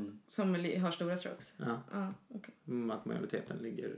Mm. 0.00 0.18
Som 0.26 0.54
har 0.54 0.90
stora 0.90 1.16
strokes? 1.16 1.52
Ja. 1.56 1.80
Ja, 1.92 2.12
okej. 2.28 2.54
Mm, 2.68 2.90
Att 2.90 3.04
majoriteten 3.04 3.58
ligger 3.58 3.92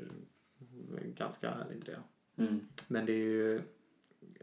ganska 1.17 1.55
lindriga. 1.71 1.99
Mm. 2.37 2.61
Men 2.89 3.07
det 3.07 3.13
är 3.13 3.17
ju 3.17 3.61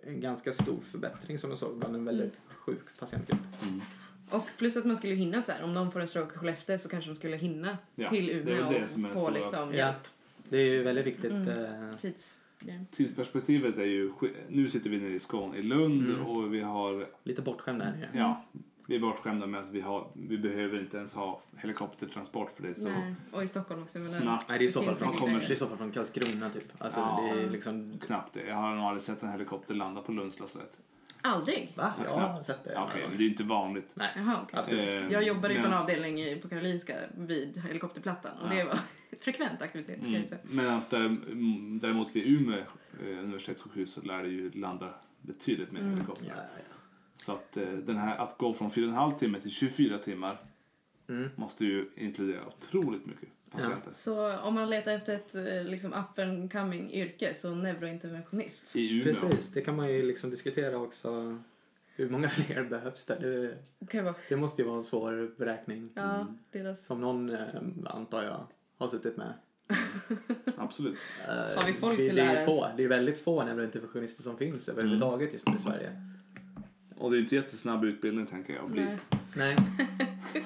en 0.03 0.19
ganska 0.19 0.51
stor 0.53 0.79
förbättring 0.81 1.39
som 1.39 1.49
jag 1.49 1.59
såg 1.59 1.77
bland 1.79 1.95
en 1.95 2.05
väldigt 2.05 2.39
sjuk 2.49 2.99
patientgrupp. 2.99 3.39
Mm. 3.63 3.81
Och 4.29 4.45
plus 4.57 4.77
att 4.77 4.85
man 4.85 4.97
skulle 4.97 5.13
hinna 5.15 5.41
så 5.41 5.51
här. 5.51 5.63
Om 5.63 5.73
de 5.73 5.91
får 5.91 5.99
en 5.99 6.07
stroke 6.07 6.35
i 6.35 6.37
Skellefteå 6.37 6.77
så 6.77 6.89
kanske 6.89 7.09
de 7.09 7.15
skulle 7.15 7.35
hinna 7.37 7.77
Ja, 7.95 8.09
till 8.09 8.25
det 8.27 8.33
är 8.33 8.39
Umeå 8.41 8.55
väl 8.63 8.73
det 8.73 8.83
och 8.83 8.89
som 8.89 9.05
är 9.05 9.09
få 9.09 9.29
liksom 9.29 9.69
Ja. 9.71 9.73
hjälp. 9.75 10.07
Det 10.49 10.57
är 10.57 10.65
ju 10.65 10.83
väldigt 10.83 11.05
viktigt. 11.05 11.31
Mm. 11.31 11.47
eh, 11.89 11.97
Tidsgrejen. 11.97 12.85
Tidsperspektivet 12.91 13.77
är 13.77 13.83
ju... 13.85 14.11
Nu 14.49 14.69
sitter 14.69 14.89
vi 14.89 14.97
nere 14.99 15.13
i 15.13 15.19
Skåne, 15.19 15.57
i 15.57 15.61
Lund 15.61 16.09
Mm. 16.09 16.25
och 16.25 16.53
vi 16.53 16.61
har... 16.61 17.07
Lite 17.23 17.41
bortskämda 17.41 17.85
här 17.85 17.91
nere. 17.97 18.09
Ja, 18.13 18.45
vi 18.87 18.95
är 18.95 18.99
bortskämda 18.99 19.47
med 19.47 19.59
att 19.63 19.69
vi, 19.69 19.81
har, 19.81 20.07
vi 20.13 20.37
behöver 20.37 20.79
inte 20.79 20.97
ens 20.97 21.13
ha 21.15 21.41
helikoptertransport 21.57 22.51
för 22.55 22.63
det 22.63 22.75
så 22.79 22.89
Nej. 22.89 23.15
Och 23.31 23.43
i 23.43 23.47
Stockholm 23.47 23.83
också. 23.83 23.97
Men 23.97 24.07
snabbt. 24.07 24.49
Nej, 24.49 24.59
det 24.59 24.65
är 24.65 24.67
i 24.67 24.71
så 24.71 24.81
fall 24.83 24.95
från, 24.95 25.17
säkert 25.17 25.47
det 25.47 25.53
är 25.53 25.57
så 25.57 25.67
fall 25.67 25.77
från 25.77 25.91
Karlskrona 25.91 26.49
typ. 26.49 26.71
Alltså 26.77 26.99
Ja. 26.99 27.29
det 27.35 27.41
är 27.41 27.49
liksom... 27.49 27.99
Knappt 28.05 28.33
det. 28.33 28.45
Jag 28.47 28.55
har 28.55 28.75
nog 28.75 28.83
aldrig 28.85 29.01
sett 29.03 29.23
en 29.23 29.29
helikopter 29.31 29.73
landa 29.73 30.01
på 30.01 30.11
Lunds 30.11 30.39
lasarett. 30.39 30.77
Aldrig? 31.21 31.73
Va? 31.75 31.93
Ja, 31.97 32.03
Jag 32.21 32.27
har 32.27 32.43
sett 32.43 32.63
det. 32.63 32.77
Okej, 32.79 33.05
men 33.09 33.17
det 33.17 33.23
är 33.23 33.27
inte 33.27 33.43
vanligt. 33.43 33.91
Nej, 33.93 34.09
Jaha, 34.15 34.37
absolut. 34.53 34.93
Eh, 34.93 35.07
Jag 35.13 35.23
jobbade 35.23 35.53
ju 35.53 35.59
på 35.59 35.65
en 35.65 35.71
medans- 35.71 35.81
avdelning 35.81 36.41
på 36.41 36.49
Karolinska 36.49 36.93
vid 37.17 37.61
helikopterplattan 37.67 38.31
och 38.37 38.53
Ja. 38.53 38.57
det 38.57 38.63
var 38.63 38.79
frekvent 39.21 39.61
aktivitet 39.61 39.99
Mm. 40.03 40.23
Medan 40.43 40.81
mm, 40.95 41.79
däremot 41.79 42.15
vid 42.15 42.27
Umeå 42.27 42.59
eh, 43.03 43.19
universitetssjukhus 43.23 43.93
så 43.93 44.01
lär 44.01 44.23
det 44.23 44.29
ju 44.29 44.51
landa 44.51 44.89
betydligt 45.21 45.71
mer 45.71 45.79
Mm. 45.79 45.93
helikopter. 45.93 46.25
Ja, 46.27 46.33
ja. 46.57 46.74
Så 47.17 47.31
att, 47.33 47.57
eh, 47.57 47.63
den 47.69 47.97
här, 47.97 48.17
att 48.17 48.37
gå 48.37 48.53
från 48.53 48.71
4,5 48.71 49.17
timme 49.19 49.39
till 49.39 49.51
24 49.51 49.97
timmar 49.97 50.37
Mm. 51.09 51.29
måste 51.35 51.65
ju 51.65 51.89
inkludera 51.95 52.39
otroligt 52.47 53.05
mycket 53.05 53.29
patienter. 53.51 53.91
Så 53.93 54.37
om 54.37 54.53
man 54.53 54.69
letar 54.69 54.91
efter 54.91 55.15
ett 55.15 55.35
eh, 55.35 55.63
liksom 55.71 55.93
up 55.93 56.19
and 56.19 56.51
coming 56.51 56.91
yrke 56.93 57.33
så 57.33 57.55
neurointerventionist. 57.55 58.75
I 58.75 58.89
Umeå. 59.01 59.03
Precis, 59.03 59.51
det 59.51 59.61
kan 59.61 59.75
man 59.75 59.89
ju 59.93 60.03
liksom 60.03 60.29
diskutera 60.29 60.77
också. 60.77 61.37
Hur 61.95 62.09
många 62.09 62.29
fler 62.29 62.63
behövs 62.63 63.05
det? 63.05 63.55
Det, 63.79 64.01
vara, 64.01 64.15
det 64.29 64.35
måste 64.35 64.61
ju 64.61 64.67
vara 64.67 64.77
en 64.77 64.83
svår 64.83 65.31
beräkning. 65.37 65.89
ja, 65.95 66.15
Mm. 66.15 66.37
deras... 66.51 66.85
Som 66.85 67.01
någon, 67.01 67.29
eh, 67.29 67.45
antar 67.85 68.23
jag, 68.23 68.47
har 68.77 68.87
suttit 68.87 69.17
med. 69.17 69.33
Absolut. 70.57 70.97
Har 71.27 71.65
vi 71.65 71.73
folk 71.73 71.97
det, 71.97 72.07
till 72.07 72.15
det 72.15 72.21
det 72.21 72.27
är 72.29 72.45
få. 72.45 72.67
Det 72.77 72.83
är 72.83 72.87
väldigt 72.87 73.23
få 73.23 73.43
neurointerventionister 73.43 74.23
som 74.23 74.37
finns 74.37 74.69
överhuvudtaget 74.69 75.33
just 75.33 75.47
nu 75.47 75.55
i 75.55 75.59
Sverige. 75.59 76.01
Och 76.97 77.11
det 77.11 77.17
är 77.17 77.19
inte 77.21 77.35
jättesnabb 77.35 77.83
utbildning 77.85 78.25
tänker 78.25 78.53
jag. 78.53 78.65
att 78.65 78.71
Bli. 78.71 78.85
Nej. 78.85 78.97
Nej. 79.35 79.55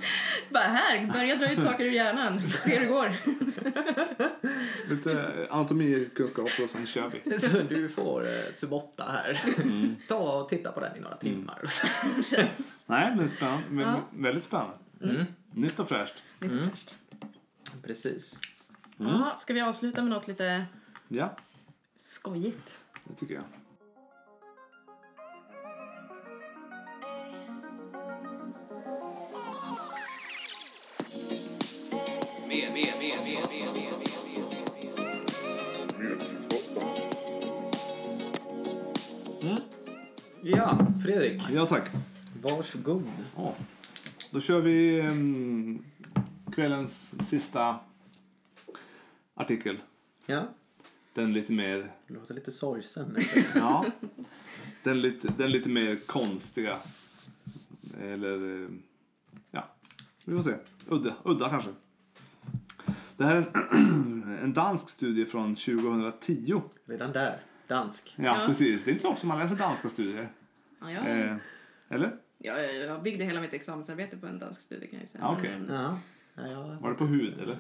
Bara 0.50 0.64
här, 0.64 1.12
börja 1.14 1.36
dra 1.36 1.52
ut 1.52 1.62
saker 1.64 1.86
ur 1.86 1.92
hjärnan. 1.92 2.50
Se 2.50 2.76
hur 2.76 2.80
det 2.80 2.86
går. 2.92 3.12
Lite 4.90 5.12
eh, 5.12 5.56
anatomikunskap 5.56 6.50
och 6.64 6.70
sen 6.70 6.86
kör 6.86 7.12
vi. 7.26 7.40
Så 7.40 7.58
du 7.70 7.90
får 7.90 8.28
eh, 8.28 8.52
sub 8.54 8.74
8 8.74 9.04
här. 9.08 9.42
Mm. 9.64 9.96
Ta 10.08 10.42
och 10.42 10.50
titta 10.50 10.72
på 10.72 10.80
den 10.80 10.98
i 10.98 11.00
några 11.00 11.16
timmar. 11.16 11.62
Nej, 12.86 13.16
men 13.16 13.30
spännande. 13.30 13.64
Men 13.70 13.88
Ja. 13.88 14.02
Väldigt 14.14 14.44
spännande. 14.44 14.76
Mm. 15.04 15.26
Nytt 15.52 15.80
och 15.80 15.88
fräscht. 15.90 16.24
Lite 16.40 16.54
Mm. 16.54 16.70
fräscht. 16.70 16.96
Precis. 17.84 18.40
Jaha, 18.98 19.38
ska 19.38 19.54
vi 19.54 19.62
avsluta 19.62 20.02
med 20.02 20.10
något 20.10 20.28
lite 20.28 20.66
Ja, 21.08 21.38
skojigt? 22.00 22.80
det 23.04 23.14
tycker 23.16 23.34
jag. 23.34 23.44
Ja, 40.44 40.88
Fredrik. 41.04 41.42
Ja, 41.52 41.66
tack. 41.66 41.90
Varsågod. 42.42 43.04
Ja. 43.36 43.56
Då 44.32 44.42
kör 44.42 44.62
vi 44.62 45.00
em, 45.00 45.84
kvällens 46.52 47.14
sista 47.30 47.80
artikel. 49.34 49.78
Ja, 50.26 50.48
Den 51.14 51.34
lite 51.34 51.54
mer, 51.54 51.92
det 52.08 52.14
låter 52.14 52.34
lite 52.34 52.52
sorgsen. 52.52 53.18
ja, 53.56 53.86
den 54.84 55.02
lite, 55.02 55.34
den 55.38 55.52
lite 55.52 55.70
mer 55.70 55.96
konstiga. 56.06 56.78
Eller, 58.02 58.64
eh, 58.64 58.70
ja, 59.52 59.68
vi 60.26 60.36
får 60.36 60.44
se. 60.44 60.56
Udda, 60.88 61.16
udda 61.24 61.50
kanske. 61.50 61.70
Det 63.18 63.26
här 63.26 63.36
är 63.36 63.50
en, 63.72 64.40
en 64.44 64.54
dansk 64.54 64.90
studie 64.90 65.26
från 65.26 65.56
2010. 65.56 66.62
Redan 66.86 67.12
där. 67.12 67.42
Dansk. 67.70 68.14
Ja, 68.18 68.24
Ja. 68.24 68.46
precis. 68.48 68.84
Det 68.86 68.90
är 68.90 68.92
inte 68.92 69.02
så 69.02 69.10
ofta 69.12 69.28
man 69.28 69.40
läser 69.40 69.56
danska 69.56 69.90
studier. 69.90 70.30
Ja, 70.82 70.92
jag, 70.92 71.20
Eh, 71.20 71.36
eller? 71.90 72.16
jag, 72.38 72.76
jag 72.76 73.04
byggde 73.04 73.24
hela 73.24 73.42
mitt 73.42 73.54
examensarbete 73.54 74.18
på 74.18 74.28
en 74.28 74.40
dansk 74.40 74.62
studie 74.62 74.88
kan 74.88 75.00
jag 75.00 75.10
säga. 75.10 75.24
Ja, 75.24 75.36
okej. 75.40 75.52
Men, 75.68 75.76
Ja. 75.76 76.00
Ja, 76.36 76.48
ja. 76.48 76.78
Var 76.82 76.90
det 76.90 76.96
på 76.96 77.06
hud, 77.06 77.40
eller? 77.42 77.58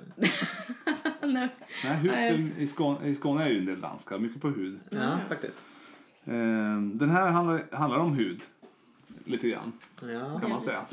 Nej. 1.27 1.49
Nej, 1.83 1.95
hud, 1.95 2.51
I, 2.57 2.67
Skåne, 2.67 3.07
I 3.07 3.15
Skåne 3.15 3.43
är 3.43 3.49
ju 3.49 3.59
en 3.59 3.65
del 3.65 3.81
danska, 3.81 4.17
mycket 4.17 4.41
på 4.41 4.49
hud. 4.49 4.79
ja, 4.89 5.19
faktiskt. 5.29 5.57
Eh, 6.25 6.33
den 6.93 7.09
här 7.09 7.29
handlar, 7.31 7.63
handlar 7.75 7.99
om 7.99 8.13
hud, 8.13 8.41
lite 9.25 9.49
grann, 9.49 9.71
Ja. 10.01 10.39
kan 10.39 10.49
man 10.49 10.61
säga. 10.61 10.85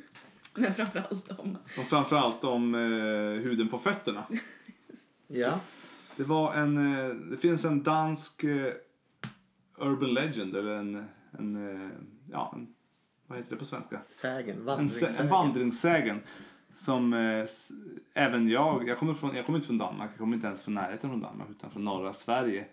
Men 0.56 0.74
framförallt 0.74 1.30
om... 1.38 1.58
Och 1.78 1.84
framförallt 1.84 2.44
om 2.44 2.74
eh, 2.74 2.80
huden 3.42 3.68
på 3.68 3.78
fötterna. 3.78 4.24
ja. 5.26 5.60
Det, 6.20 6.24
var 6.24 6.54
en, 6.54 6.94
eh, 6.94 7.08
det 7.08 7.36
finns 7.36 7.64
en 7.64 7.82
dansk 7.82 8.44
eh, 8.44 8.72
urban 9.78 10.14
legend, 10.14 10.56
eller 10.56 10.70
en, 10.70 11.04
en, 11.38 11.68
eh, 11.84 11.90
ja, 12.30 12.52
en, 12.56 12.74
vad 13.26 13.38
heter 13.38 13.50
det 13.50 13.56
på 13.56 13.64
svenska? 13.64 14.00
Sägen. 14.00 14.56
En, 14.56 14.62
sä- 14.62 14.66
Vandringssägen. 14.66 15.16
en 15.16 15.28
vandringssägen 15.28 16.20
som 16.74 17.12
eh, 17.14 17.46
även 18.14 18.48
jag, 18.48 18.88
jag 18.88 18.98
kommer, 18.98 19.14
från, 19.14 19.36
jag 19.36 19.46
kommer 19.46 19.58
inte 19.58 19.66
från 19.66 19.78
Danmark, 19.78 20.10
jag 20.10 20.18
kommer 20.18 20.34
inte 20.34 20.46
ens 20.46 20.62
från 20.62 20.74
närheten 20.74 21.10
från 21.10 21.20
Danmark 21.20 21.50
utan 21.50 21.70
från 21.70 21.84
norra 21.84 22.12
Sverige. 22.12 22.66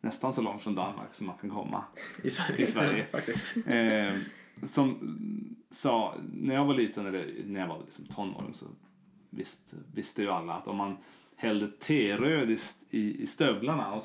Nästan 0.00 0.32
så 0.32 0.42
långt 0.42 0.62
från 0.62 0.74
Danmark 0.74 1.14
som 1.14 1.26
man 1.26 1.36
kan 1.38 1.50
komma. 1.50 1.84
I 2.22 2.30
Sverige. 2.30 2.62
I 2.62 2.66
Sverige. 2.66 3.06
faktiskt. 3.12 3.56
Eh, 3.66 4.14
som 4.66 4.98
sa, 5.70 6.14
när 6.32 6.54
jag 6.54 6.64
var 6.64 6.74
liten, 6.74 7.06
eller 7.06 7.34
när 7.44 7.60
jag 7.60 7.68
var 7.68 7.80
liksom 7.84 8.04
tonåring 8.04 8.54
så 8.54 8.66
visst, 9.30 9.74
visste 9.94 10.22
ju 10.22 10.30
alla 10.30 10.54
att 10.54 10.68
om 10.68 10.76
man 10.76 10.96
hällde 11.38 11.68
teröd 11.68 12.50
i, 12.50 12.58
i, 12.90 13.22
i 13.22 13.26
stövlarna 13.26 13.92
och 13.92 14.04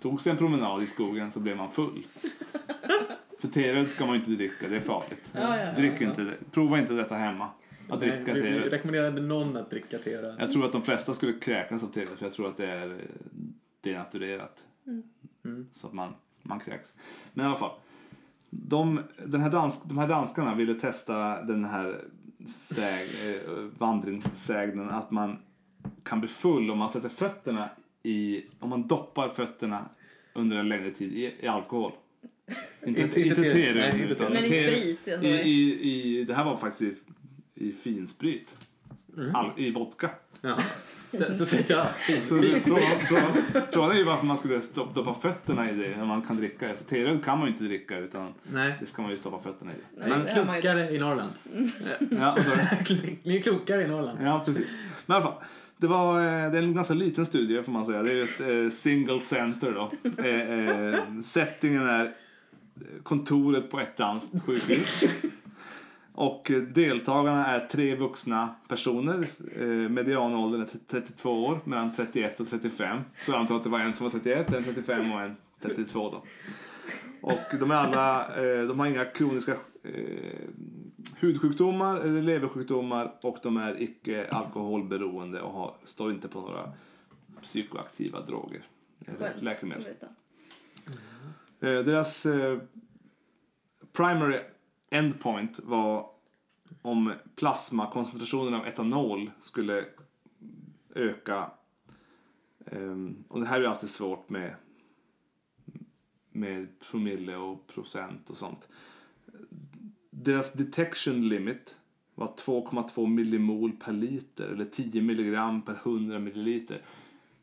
tog 0.00 0.20
sig 0.20 0.32
en 0.32 0.38
promenad 0.38 0.82
i 0.82 0.86
skogen 0.86 1.32
så 1.32 1.40
blev 1.40 1.56
man 1.56 1.70
full. 1.70 2.06
För 3.40 3.48
teröd 3.48 3.90
ska 3.90 4.06
man 4.06 4.14
ju 4.14 4.20
inte 4.20 4.30
dricka, 4.30 4.68
det 4.68 4.76
är 4.76 4.80
farligt. 4.80 5.30
Ja, 5.32 5.40
ja, 5.40 5.64
ja. 5.64 5.72
Drick 5.72 6.00
inte 6.00 6.22
det. 6.22 6.34
Prova 6.50 6.78
inte 6.78 6.92
detta 6.92 7.14
hemma. 7.14 7.48
Att 7.88 8.00
Nej, 8.00 8.10
dricka 8.10 8.34
vi, 8.34 8.40
vi 8.40 8.48
teröd. 8.48 8.70
rekommenderar 8.72 9.08
inte 9.08 9.22
någon 9.22 9.56
att 9.56 9.70
dricka 9.70 9.98
te. 9.98 10.20
då. 10.20 10.34
Jag 10.38 10.50
tror 10.50 10.64
att 10.64 10.72
de 10.72 10.82
flesta 10.82 11.14
skulle 11.14 11.32
kräkas 11.32 11.82
av 11.82 11.86
teröd 11.86 12.18
för 12.18 12.26
jag 12.26 12.32
tror 12.32 12.48
att 12.48 12.56
det 12.56 12.66
är 12.66 12.98
denaturerat. 13.80 14.62
Mm. 15.44 15.66
Så 15.72 15.86
att 15.86 15.92
man, 15.92 16.14
man 16.42 16.60
kräks. 16.60 16.94
Men 17.32 17.44
i 17.44 17.48
alla 17.48 17.58
fall. 17.58 17.76
De, 18.50 19.00
den 19.26 19.40
här 19.40 19.50
dansk, 19.50 19.84
de 19.84 19.98
här 19.98 20.08
danskarna 20.08 20.54
ville 20.54 20.74
testa 20.74 21.42
den 21.42 21.64
här 21.64 22.00
säg, 22.46 23.02
eh, 23.30 23.50
vandringssägnen 23.78 24.90
att 24.90 25.10
man 25.10 25.38
kan 26.02 26.20
bli 26.20 26.28
full 26.28 26.70
om 26.70 26.78
man 26.78 26.90
sätter 26.90 27.08
fötterna 27.08 27.68
i, 28.02 28.42
om 28.58 28.70
man 28.70 28.86
doppar 28.86 29.28
fötterna 29.28 29.88
under 30.34 30.56
en 30.56 30.68
längre 30.68 30.90
tid 30.90 31.12
i, 31.12 31.34
i 31.40 31.46
alkohol. 31.46 31.92
Inte, 32.86 33.00
Inte- 33.02 33.20
inte, 33.20 33.42
te- 33.42 33.74
nej, 33.74 34.00
inte 34.00 34.12
utan 34.12 34.32
Men 34.32 34.44
i 34.44 34.46
sprit. 34.48 35.08
I, 35.22 35.28
i, 35.28 35.90
i, 36.20 36.24
det 36.24 36.34
här 36.34 36.44
var 36.44 36.56
faktiskt 36.56 36.82
i, 37.54 37.66
i 37.68 37.72
finsprit. 37.72 38.56
Mm. 39.16 39.34
All, 39.34 39.50
I 39.56 39.70
vodka. 39.70 40.10
Ja. 40.42 40.58
Så, 41.18 41.34
så, 41.34 41.46
så, 41.46 41.72
ja. 41.72 41.86
Så 42.28 42.34
det- 42.38 42.60
frågan, 43.72 43.90
är 43.90 43.94
ju 43.94 44.04
varför 44.04 44.26
man 44.26 44.38
skulle 44.38 44.60
stoppa, 44.60 44.92
doppa 44.92 45.14
fötterna 45.14 45.70
i 45.70 45.74
det 45.74 45.96
när 45.96 46.04
man 46.06 46.22
kan 46.22 46.36
dricka 46.36 46.68
det. 46.68 46.76
För 46.76 46.84
teröd 46.84 47.24
kan 47.24 47.38
man 47.38 47.46
ju 47.46 47.52
inte 47.52 47.64
dricka 47.64 47.98
utan 47.98 48.34
Nej. 48.52 48.74
det 48.80 48.86
ska 48.86 49.02
man 49.02 49.10
ju 49.10 49.16
stoppa 49.16 49.40
fötterna 49.42 49.72
i. 49.72 49.76
Nej, 49.98 50.08
Men, 50.08 50.26
Klokare 50.26 50.90
i 50.90 50.98
Norrland. 50.98 51.32
ja, 52.10 52.36
så, 52.44 52.96
Ni 53.22 53.36
är 53.36 53.42
klokare 53.42 53.82
i 53.84 53.86
Norrland. 53.88 54.18
ja, 54.22 54.42
precis. 54.44 54.66
Men 55.06 55.14
i 55.14 55.16
alla 55.16 55.22
fall. 55.32 55.42
Det, 55.76 55.86
var, 55.86 56.20
eh, 56.20 56.50
det 56.50 56.58
är 56.58 56.62
en 56.62 56.74
ganska 56.74 56.94
liten 56.94 57.26
studie 57.26 57.62
får 57.62 57.72
man 57.72 57.86
säga. 57.86 58.02
Det 58.02 58.10
är 58.10 58.14
ju 58.14 58.22
ett 58.22 58.40
eh, 58.40 58.76
single 58.76 59.20
center 59.20 59.72
då. 59.72 59.92
Eh, 60.24 61.20
settingen 61.22 61.86
är 61.86 62.14
kontoret 63.02 63.70
på 63.70 63.80
ett 63.80 63.96
danskt 63.96 64.44
sjukhus. 64.46 65.04
Och 66.16 66.50
deltagarna 66.74 67.46
är 67.46 67.66
tre 67.66 67.96
vuxna 67.96 68.54
personer. 68.68 69.26
Medianåldern 69.88 70.62
är 70.62 70.68
32 70.90 71.44
år, 71.44 71.60
mellan 71.64 71.94
31 71.94 72.40
och 72.40 72.48
35. 72.48 72.98
Så 73.20 73.32
jag 73.32 73.40
antar 73.40 73.56
att 73.56 73.64
det 73.64 73.70
var 73.70 73.80
en 73.80 73.94
som 73.94 74.04
var 74.04 74.10
31, 74.10 74.54
en 74.54 74.64
35 74.64 75.12
och 75.12 75.20
en 75.20 75.36
32 75.62 76.10
då. 76.10 76.22
Och 77.20 77.58
de 77.60 77.70
är 77.70 77.74
alla, 77.74 78.26
de 78.66 78.80
har 78.80 78.86
inga 78.86 79.04
kroniska 79.04 79.56
hudsjukdomar 81.18 81.96
eller 81.96 82.22
leversjukdomar 82.22 83.14
och 83.22 83.38
de 83.42 83.56
är 83.56 83.82
icke 83.82 84.28
alkoholberoende 84.28 85.40
och 85.40 85.52
har, 85.52 85.76
står 85.84 86.12
inte 86.12 86.28
på 86.28 86.40
några 86.40 86.72
psykoaktiva 87.42 88.20
droger. 88.20 88.62
eller 89.08 89.34
Läkemedel. 89.40 89.86
Eh, 91.60 91.78
deras 91.78 92.26
eh, 92.26 92.58
primary 93.92 94.40
endpoint 94.90 95.60
var 95.62 96.10
om 96.82 97.12
plasmakoncentrationen 97.36 98.54
av 98.54 98.66
etanol 98.66 99.30
skulle 99.42 99.84
öka. 100.94 101.50
Ehm, 102.66 103.24
och 103.28 103.40
det 103.40 103.46
här 103.46 103.56
är 103.56 103.60
ju 103.60 103.66
alltid 103.66 103.90
svårt 103.90 104.28
med, 104.28 104.54
med 106.30 106.68
promille 106.90 107.36
och 107.36 107.66
procent 107.66 108.30
och 108.30 108.36
sånt. 108.36 108.68
Deras 110.24 110.52
detection 110.52 111.28
limit 111.28 111.76
var 112.14 112.26
2,2 112.26 113.06
millimol 113.06 113.72
per 113.72 113.92
liter 113.92 114.48
eller 114.48 114.64
10 114.64 115.02
milligram 115.02 115.62
per 115.62 115.74
100 115.84 116.18
milliliter. 116.18 116.82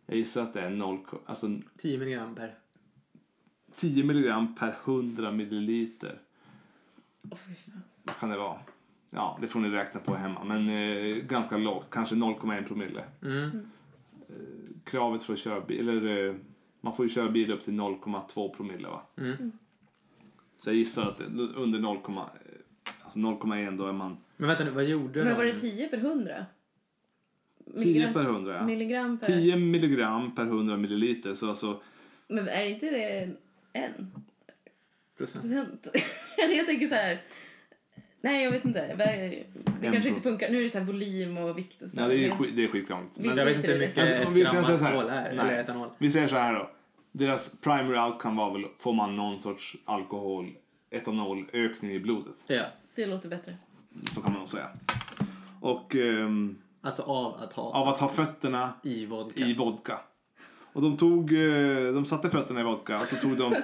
Jag 0.06 0.18
gissar 0.18 0.44
att 0.44 0.54
det 0.54 0.62
är 0.62 0.70
0, 0.70 1.00
alltså 1.26 1.60
10 1.78 1.98
milligram 1.98 2.36
per. 2.36 2.56
10 3.76 4.04
milligram 4.04 4.56
per 4.56 4.76
100 4.86 5.32
milliliter. 5.32 6.20
Fan. 7.30 7.82
Vad 8.04 8.16
kan 8.16 8.30
det 8.30 8.38
vara? 8.38 8.60
Ja, 9.10 9.38
det 9.42 9.48
får 9.48 9.60
ni 9.60 9.70
räkna 9.70 10.00
på 10.00 10.16
hemma. 10.16 10.44
Men 10.44 10.70
eh, 10.70 11.16
ganska 11.16 11.58
lågt, 11.58 11.88
kanske 11.90 12.16
0,1 12.16 12.68
promille. 12.68 13.04
Mm. 13.22 13.70
Kravet 14.84 15.24
för 15.24 15.34
att 15.34 15.40
köra 15.40 15.62
bil, 15.62 15.90
eller 15.90 16.28
eh, 16.28 16.36
man 16.82 16.96
får 16.96 17.06
ju 17.06 17.10
köra 17.10 17.30
bil 17.30 17.52
upp 17.52 17.64
till 17.64 17.74
0,2 17.74 18.56
promille 18.56 18.88
va? 18.88 19.02
Mm. 19.18 19.52
Så 20.60 20.70
jag 20.70 20.76
gissar 20.76 21.02
att 21.02 21.18
det, 21.18 21.26
under 21.56 21.80
0, 21.80 21.98
eh, 23.16 23.28
alltså 23.28 23.48
0,1 23.48 23.78
då 23.78 23.88
är 23.88 23.94
man 23.94 24.18
Men 24.38 24.48
vänta 24.48 24.64
nu, 24.64 24.70
vad 24.72 24.84
gjorde 24.84 25.24
Men 25.24 25.38
var 25.38 25.46
de? 25.46 25.52
det 25.52 25.60
10 25.60 25.88
per 25.88 25.98
100? 25.98 26.46
10 27.84 28.14
per 28.14 28.24
100 28.24 28.56
ja. 28.56 28.64
Milligram 28.64 29.18
per... 29.18 29.28
10 29.28 29.56
milligram 29.56 30.36
per 30.36 30.44
100 30.44 30.78
milliliter. 30.78 31.34
Så 31.36 31.50
alltså, 31.50 31.82
Men 32.28 32.48
är 32.48 32.66
inte 32.66 32.90
det 32.90 33.30
en 33.74 34.12
Procent. 35.18 35.88
jag 36.58 36.66
tänker 36.66 36.88
så 36.88 36.96
här... 36.96 37.22
Nej, 38.22 38.44
jag 38.44 38.52
vet 38.52 38.66
inte. 38.66 38.96
Det 39.82 39.92
kanske 39.92 40.10
inte 40.10 40.22
funkar. 40.22 40.50
Nu 40.50 40.60
är 40.60 40.64
det 40.64 40.70
så 40.70 40.78
här 40.80 40.86
volym 40.86 41.38
och 41.38 41.58
vikt 41.58 41.82
och 41.82 41.90
så. 41.90 42.00
ja, 42.00 42.08
det 42.08 42.26
är, 42.26 42.32
skit- 42.32 42.56
det 42.56 42.64
är 42.64 42.68
skitkrångligt. 42.68 43.18
Vi- 43.18 43.28
Men 43.28 43.38
Jag 43.38 43.46
vet 43.46 43.56
inte 43.56 43.72
hur 43.72 43.80
mycket. 43.80 43.98
Alltså, 43.98 44.40
ett 44.40 44.52
gram 44.52 44.66
så 44.66 44.78
här. 44.78 44.86
alkohol 44.94 45.10
är. 45.10 45.22
Nej. 45.36 45.40
Eller 45.40 45.60
etanol. 45.60 45.90
vi 45.98 46.12
säger 46.12 46.28
så 46.28 46.36
här 46.36 46.54
då. 46.54 46.70
Deras 47.12 47.58
primary 47.62 48.00
outcome 48.00 48.38
var 48.38 48.54
väl, 48.54 48.66
får 48.80 48.94
man 48.94 49.16
någon 49.16 49.40
sorts 49.40 49.78
alkohol, 49.86 50.52
etanolökning 50.90 51.92
i 51.92 52.00
blodet. 52.00 52.36
Ja. 52.48 52.64
Det 52.96 53.06
låter 53.06 53.30
bättre. 53.30 53.56
Så 54.16 54.22
kan 54.22 54.32
man 54.32 54.40
nog 54.40 54.50
säga. 54.50 54.70
Och 55.60 55.96
ehm, 55.96 56.58
Alltså 56.84 57.02
av 57.04 57.34
att 57.36 57.54
ha 57.54 57.64
av 57.64 57.88
att 57.88 57.98
ha 57.98 58.08
fötterna 58.08 58.74
i 58.84 59.06
vodka. 59.06 59.46
i 59.46 59.54
vodka. 59.54 60.00
Och 60.74 60.82
de 60.82 60.98
tog, 60.98 61.34
eh, 61.34 61.94
de 61.94 62.06
satte 62.06 62.30
fötterna 62.30 62.60
i 62.60 62.64
vodka 62.64 62.96
och 63.02 63.08
så 63.08 63.16
tog 63.16 63.38
de 63.38 63.56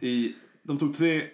i, 0.00 0.34
de 0.62 0.78
tog 0.78 0.94
tre 0.96 1.28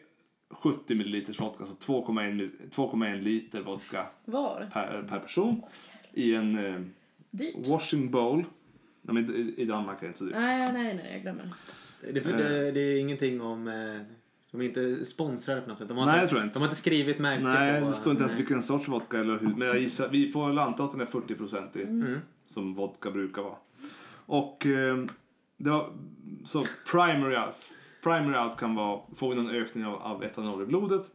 70 0.50 0.94
milliliters 0.94 1.40
vodka, 1.40 1.66
så 1.66 1.72
2,1 1.74 2.32
mil- 2.32 2.50
2,1 2.74 3.20
liter 3.20 3.60
vodka 3.62 4.06
Var? 4.24 4.68
per, 4.72 5.02
per 5.08 5.18
person 5.18 5.62
i 6.12 6.34
en 6.34 6.58
eh, 6.66 6.80
washing 7.70 8.10
bowl. 8.10 8.44
Ja, 9.02 9.12
men 9.12 9.34
i, 9.36 9.54
I 9.62 9.64
Danmark 9.64 9.96
är 9.98 10.00
det 10.02 10.06
inte 10.06 10.18
så 10.18 10.24
dyrt. 10.24 10.34
Nej, 10.34 10.72
nej, 10.72 10.94
nej, 10.94 11.10
jag 11.12 11.22
glömmer. 11.22 11.54
Det, 12.00 12.16
är 12.18 12.22
för, 12.22 12.36
det, 12.38 12.70
det 12.72 12.80
är 12.80 13.00
ingenting 13.00 13.40
om 13.40 13.68
eh, 13.68 14.00
De 14.50 14.60
är 14.60 14.64
inte 14.64 15.04
sponsrade 15.04 15.60
på 15.60 15.68
något 15.68 15.78
sätt. 15.78 15.88
De 15.88 15.96
har 15.98 16.06
Nej, 16.06 16.14
inte, 16.14 16.24
det 16.24 16.28
tror 16.28 16.40
jag 16.40 16.46
inte. 16.46 16.54
De 16.54 16.60
har 16.60 16.66
inte 16.66 16.76
skrivit 16.76 17.18
märke 17.18 17.42
Nej, 17.42 17.80
på... 17.80 17.86
det 17.86 17.92
står 17.92 18.10
inte 18.10 18.22
ens 18.22 18.32
Nej. 18.34 18.42
vilken 18.42 18.62
sorts 18.62 18.88
vodka 18.88 19.18
eller 19.20 19.38
hur. 19.38 19.46
Men 19.46 19.68
jag 19.68 19.78
gissar, 19.78 20.08
vi 20.08 20.26
får 20.26 20.48
väl 20.48 20.58
anta 20.58 20.84
att 20.84 20.90
den 20.90 21.00
är 21.00 21.06
40 21.06 21.78
i 21.78 21.82
Mm. 21.82 22.18
som 22.46 22.74
vodka 22.74 23.10
brukar 23.10 23.42
vara. 23.42 23.56
Och 24.12 24.66
eh, 24.66 25.04
det 25.56 25.70
var, 25.70 25.92
så 26.44 26.64
primary, 26.90 27.36
primary 28.02 28.48
outcome 28.48 28.74
var, 28.76 29.04
får 29.16 29.30
vi 29.30 29.36
någon 29.36 29.50
ökning 29.50 29.84
av, 29.84 29.94
av 29.94 30.24
etanol 30.24 30.62
i 30.62 30.66
blodet. 30.66 31.10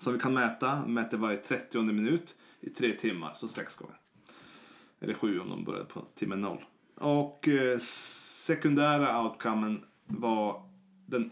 Som 0.00 0.12
vi 0.12 0.18
kan 0.18 0.34
mäta, 0.34 0.86
mäter 0.86 1.16
varje 1.16 1.36
30 1.36 1.82
minut 1.82 2.34
i 2.60 2.70
tre 2.70 2.92
timmar, 2.92 3.32
så 3.36 3.48
sex 3.48 3.76
gånger. 3.76 3.96
Eller 5.00 5.14
sju 5.14 5.40
om 5.40 5.50
de 5.50 5.64
började 5.64 5.84
på 5.84 6.00
timme 6.14 6.36
noll. 6.36 6.64
Och 6.94 7.48
eh, 7.48 7.78
sekundära 7.78 9.22
outcomen 9.22 9.84
var 10.06 10.62
den 11.06 11.30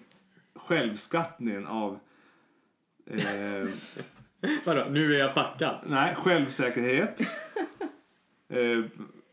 självskattningen 0.67 1.67
av 1.67 1.99
eh, 3.07 3.69
Vadå, 4.65 4.87
nu 4.91 5.15
är 5.15 5.19
jag 5.19 5.35
packad? 5.35 5.81
Nej, 5.87 6.15
självsäkerhet. 6.15 7.21
eh, 8.49 8.85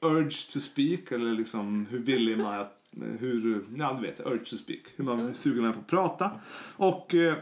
urge 0.01 0.51
to 0.53 0.59
speak, 0.59 1.11
eller 1.11 1.31
liksom 1.31 1.85
hur 1.89 1.99
villig 1.99 2.37
man 2.37 2.53
är 2.53 2.59
att... 2.59 2.73
Hur, 3.19 3.65
ja, 3.77 3.93
du 3.93 4.07
vet, 4.07 4.19
urge 4.19 4.45
to 4.45 4.55
speak. 4.55 4.81
Hur 4.95 5.03
man 5.03 5.19
hur 5.19 5.33
sugen 5.33 5.63
man 5.63 5.73
på 5.73 5.79
att 5.79 5.87
prata. 5.87 6.31
Och 6.75 7.15
eh, 7.15 7.37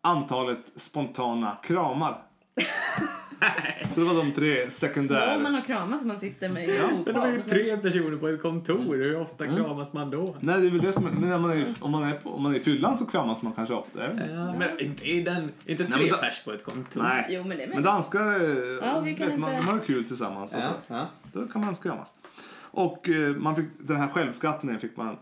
antalet 0.00 0.72
spontana 0.76 1.56
kramar. 1.62 2.22
Så 3.94 4.00
det 4.00 4.06
var 4.06 4.14
de 4.14 4.32
tre 4.32 4.64
Då 4.64 4.70
sekundära. 4.70 5.38
man 5.38 5.54
har 5.54 5.60
kramas 5.60 6.04
man 6.04 6.18
sitter 6.18 6.48
med 6.48 6.68
i 6.68 6.76
Ja, 6.76 6.82
Men 7.04 7.14
de 7.14 7.20
är 7.22 7.32
ju 7.32 7.40
tre 7.40 7.76
personer 7.76 8.16
på 8.16 8.28
ett 8.28 8.42
kontor. 8.42 8.96
Hur 8.96 9.20
ofta 9.20 9.44
Mm. 9.44 9.56
kramas 9.56 9.92
man 9.92 10.10
då? 10.10 10.36
Nej, 10.40 10.60
det 10.60 10.66
är 10.66 10.70
väl 10.70 10.80
det 10.80 10.92
som 10.92 11.06
är, 11.06 11.10
men 11.10 11.30
när 11.30 11.38
man 11.38 11.50
är, 11.50 11.66
om, 11.80 11.90
man 11.90 12.02
är 12.04 12.12
på, 12.12 12.30
om 12.30 12.42
man 12.42 12.54
är 12.54 12.58
i 12.58 12.60
fyllan 12.60 12.96
så 12.98 13.06
kramas 13.06 13.42
man 13.42 13.52
kanske 13.52 13.74
ofta. 13.74 14.00
Ja, 14.30 14.54
men 14.58 14.80
inte, 14.80 15.04
i 15.04 15.20
den, 15.22 15.50
inte 15.66 15.82
Nej, 15.82 15.92
tre 15.92 16.00
men 16.02 16.08
då- 16.10 16.16
pers 16.16 16.44
på 16.44 16.52
ett 16.52 16.64
kontor. 16.64 17.02
Nej. 17.02 17.26
Jo, 17.28 17.44
men 17.44 17.56
det 17.56 17.62
är 17.64 17.68
Men 17.68 17.82
danskar, 17.82 18.26
eh, 18.26 18.86
Ja, 18.88 19.00
vet 19.00 19.18
man, 19.18 19.30
inte- 19.30 19.56
de 19.56 19.66
har 19.68 19.78
kul 19.86 20.04
tillsammans. 20.04 20.54
Och 20.54 20.60
Ja, 20.60 20.64
så. 20.86 20.94
ja. 20.94 21.06
Då 21.32 21.46
kan 21.46 21.64
man 21.64 21.74
kramas. 21.74 22.14
Och 22.58 23.08
eh, 23.08 23.36
man 23.36 23.56
fick, 23.56 23.66
den 23.78 23.96
här 23.96 24.08
självskattningen 24.08 24.80
fick 24.80 24.96
man 24.96 25.16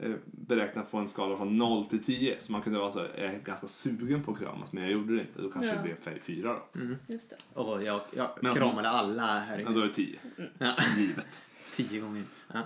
eh, 0.00 0.12
beräkna 0.24 0.82
på 0.82 0.98
en 0.98 1.08
skala 1.08 1.36
från 1.36 1.56
0 1.58 1.84
till 1.86 2.04
10. 2.04 2.40
Så 2.40 2.52
man 2.52 2.62
kunde 2.62 2.78
vara 2.78 2.90
så 2.92 2.98
här, 3.00 3.10
jag 3.18 3.24
är 3.34 3.38
ganska 3.38 3.66
sugen 3.68 4.22
på 4.22 4.32
att 4.32 4.38
kramas 4.38 4.72
men 4.72 4.82
jag 4.82 4.92
gjorde 4.92 5.14
det 5.14 5.20
inte. 5.20 5.42
Då 5.42 5.50
kanske 5.50 5.70
Ja. 5.70 5.76
det 5.76 5.82
blev 5.82 5.96
färg 6.00 6.20
4 6.20 6.48
då. 6.72 6.80
Just 7.06 7.30
det. 7.30 7.36
Och 7.60 7.82
jag, 7.82 8.00
jag 8.16 8.28
Men- 8.40 8.54
kramade 8.54 8.88
alla 8.88 9.22
här 9.40 9.58
Ja, 9.58 9.64
då 9.64 9.72
inne. 9.72 9.82
är 9.82 9.88
det 9.88 9.94
10. 9.94 10.18
Ja. 10.58 10.74
Givet. 10.96 11.26
Tio 11.76 12.00
gånger. 12.00 12.24
Ja. 12.52 12.60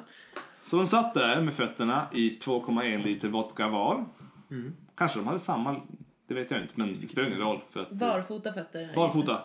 Så 0.65 0.77
de 0.77 0.87
satt 0.87 1.15
där 1.15 1.41
med 1.41 1.55
fötterna 1.55 2.07
i 2.13 2.39
2,1 2.39 3.03
liter 3.05 3.29
vodka 3.29 3.69
var. 3.69 4.05
Mm. 4.51 4.73
Kanske 4.95 5.19
de 5.19 5.27
hade 5.27 5.39
samma, 5.39 5.81
det 6.27 6.35
vet 6.35 6.51
jag 6.51 6.61
inte. 6.63 6.73
Men 6.77 6.87
det 7.01 7.09
spelar 7.09 7.29
ingen 7.29 7.41
roll. 7.41 7.61
För 7.71 7.81
att, 7.81 7.93
eh, 7.93 7.99
Barfota 7.99 8.53
fötter. 8.53 8.93
Barfota, 8.95 9.43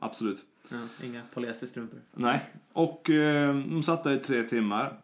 absolut. 0.00 0.44
Ja, 0.68 0.76
inga 1.04 1.22
polyesterstrumpor. 1.34 2.00
Nej. 2.14 2.40
Och 2.72 3.10
eh, 3.10 3.56
de 3.56 3.82
satt 3.82 4.04
där 4.04 4.12
i 4.16 4.18
tre 4.18 4.42
timmar. 4.42 4.96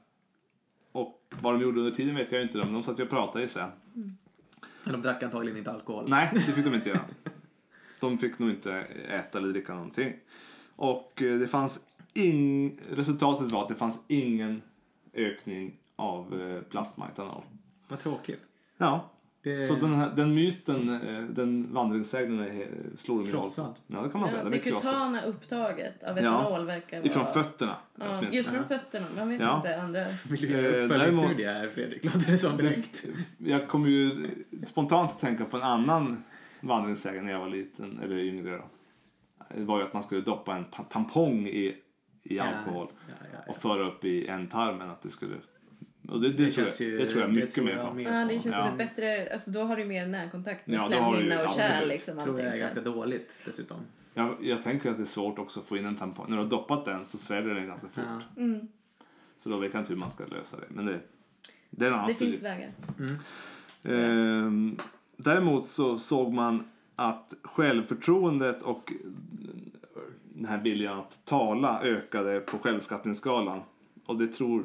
Vad 1.30 1.54
de 1.54 1.62
gjorde 1.62 1.80
under 1.80 1.92
tiden 1.92 2.14
vet 2.14 2.32
jag 2.32 2.42
inte. 2.42 2.58
Men 2.58 2.72
de 2.72 2.82
satt 2.82 2.98
ju 2.98 3.02
och 3.02 3.10
pratade 3.10 3.44
i 3.44 3.48
sig. 3.48 3.66
Men 4.84 4.92
de 4.92 5.02
drack 5.02 5.22
antagligen 5.22 5.58
inte 5.58 5.70
alkohol. 5.70 6.04
Nej, 6.08 6.30
det 6.32 6.40
fick 6.40 6.64
de 6.64 6.74
inte 6.74 6.88
göra. 6.88 7.00
De 8.00 8.18
fick 8.18 8.38
nog 8.38 8.50
inte 8.50 8.72
äta 9.08 9.38
eller 9.38 9.48
dricka 9.48 9.74
någonting. 9.74 10.12
Och 10.76 11.22
eh, 11.22 11.38
det 11.38 11.48
fanns 11.48 11.80
ing... 12.14 12.78
Resultatet 12.90 13.52
var 13.52 13.62
att 13.62 13.68
det 13.68 13.74
fanns 13.74 14.00
ingen 14.08 14.62
ökning 15.14 15.76
av 15.96 16.40
eh, 16.40 16.62
plasmaetanol. 16.62 17.42
Vad 17.88 17.98
tråkigt. 17.98 18.40
Ja, 18.76 19.10
Det... 19.42 19.68
så 19.68 19.74
den, 19.74 19.94
här, 19.94 20.12
den 20.16 20.34
myten, 20.34 20.88
eh, 20.88 21.22
den 21.22 21.74
vandringssägnen 21.74 22.40
är 22.40 22.68
slår 22.96 23.24
de 23.24 23.30
Krossad. 23.30 23.74
Ja, 23.86 24.00
det 24.02 24.10
kan 24.10 24.20
man 24.20 24.30
säga. 24.30 24.42
Ja, 24.44 24.50
det 24.50 24.58
kutana 24.58 25.22
upptaget 25.22 26.02
av 26.02 26.18
Ja, 26.18 26.22
etanol 26.22 26.66
verkar 26.66 26.96
vara... 26.96 27.06
Ifrån 27.06 27.26
fötterna. 27.26 27.76
Ja, 27.94 28.22
just 28.32 28.50
från 28.50 28.68
fötterna. 28.68 29.06
Man 29.16 29.28
vet 29.28 29.40
Ja. 29.40 29.56
inte 29.56 29.82
andra. 29.82 30.00
Göra 30.36 30.82
Eh, 30.82 30.88
här 30.88 31.68
Fredrik? 31.74 32.04
Låter 32.04 32.32
det 32.32 32.38
som 32.38 32.56
direkt. 32.56 33.04
Jag 33.38 33.68
kommer 33.68 33.88
ju 33.88 34.30
spontant 34.66 35.10
att 35.10 35.20
tänka 35.20 35.44
på 35.44 35.56
en 35.56 35.62
annan 35.62 36.22
vandringssägen 36.60 37.24
när 37.24 37.32
jag 37.32 37.40
var 37.40 37.48
liten, 37.48 38.00
eller 38.02 38.18
yngre 38.18 38.56
då. 38.56 38.64
Det 39.54 39.64
var 39.64 39.78
ju 39.78 39.84
att 39.84 39.92
man 39.92 40.02
skulle 40.02 40.20
doppa 40.20 40.56
en 40.56 40.64
tampong 40.90 41.46
i, 41.46 41.76
i 42.22 42.38
alkohol 42.38 42.88
Ja, 43.08 43.14
ja, 43.20 43.38
ja. 43.46 43.52
och 43.52 43.56
föra 43.56 43.82
upp 43.82 44.04
i 44.04 44.26
ändtarmen 44.26 44.90
att 44.90 45.02
det 45.02 45.10
skulle... 45.10 45.34
Och 46.08 46.20
det, 46.20 46.28
det, 46.28 46.44
Det 46.44 46.50
tror, 46.50 46.64
känns 46.64 46.80
jag, 46.80 46.90
ju- 46.90 46.98
det 46.98 47.06
tror 47.06 47.20
jag 47.22 47.32
mycket 47.32 47.54
tror 47.54 47.64
mer 47.64 47.84
på. 47.86 47.94
mer. 47.94 48.12
Ja, 48.12 48.24
det 48.24 48.32
känns 48.32 48.46
Ja. 48.46 48.68
ett 48.68 48.78
bättre... 48.78 49.32
Alltså, 49.32 49.50
då 49.50 49.60
har 49.64 49.76
du 49.76 49.84
mer 49.84 50.06
närkontakt 50.06 50.66
med 50.66 50.76
Ja, 50.76 50.86
slemhinna 50.88 51.42
och 51.44 51.54
kärl. 51.56 51.88
Liksom, 51.88 52.18
tror 52.18 52.40
jag 52.40 52.54
är 52.54 52.58
ganska 52.58 52.80
dåligt 52.80 53.42
dessutom. 53.44 53.76
Jag, 54.14 54.36
jag 54.40 54.62
tänker 54.62 54.90
att 54.90 54.96
det 54.96 55.02
är 55.02 55.06
svårt 55.06 55.38
också 55.38 55.60
att 55.60 55.66
få 55.66 55.76
in 55.76 55.86
en 55.86 55.96
tampong. 55.96 56.26
När 56.28 56.36
du 56.36 56.42
har 56.42 56.50
doppat 56.50 56.84
den 56.84 57.04
så 57.04 57.18
sväljer 57.18 57.54
den 57.54 57.66
ganska 57.66 57.88
fort. 57.88 58.04
Ja. 58.36 58.42
Mm. 58.42 58.68
Så 59.38 59.48
då 59.48 59.56
vet 59.56 59.74
jag 59.74 59.80
inte 59.80 59.92
hur 59.92 60.00
man 60.00 60.10
ska 60.10 60.24
lösa 60.26 60.56
det. 60.56 60.66
Men 60.68 60.86
det, 60.86 61.00
det 61.70 61.84
är 61.84 61.88
en 61.88 61.94
annan 61.94 62.06
Det 62.08 62.14
studie. 62.14 62.30
finns 62.30 62.42
vägar. 62.44 62.70
Ehm, 63.82 64.76
däremot 65.16 65.64
så 65.64 65.98
såg 65.98 66.32
man 66.32 66.64
att 66.96 67.34
självförtroendet 67.42 68.62
och 68.62 68.92
den 70.34 70.44
här 70.46 70.58
viljan 70.62 70.98
att 70.98 71.18
tala 71.24 71.80
ökade 71.82 72.40
på 72.40 72.58
självskattningsskalan. 72.58 73.60
Och 74.06 74.16
det 74.18 74.26
tror 74.26 74.64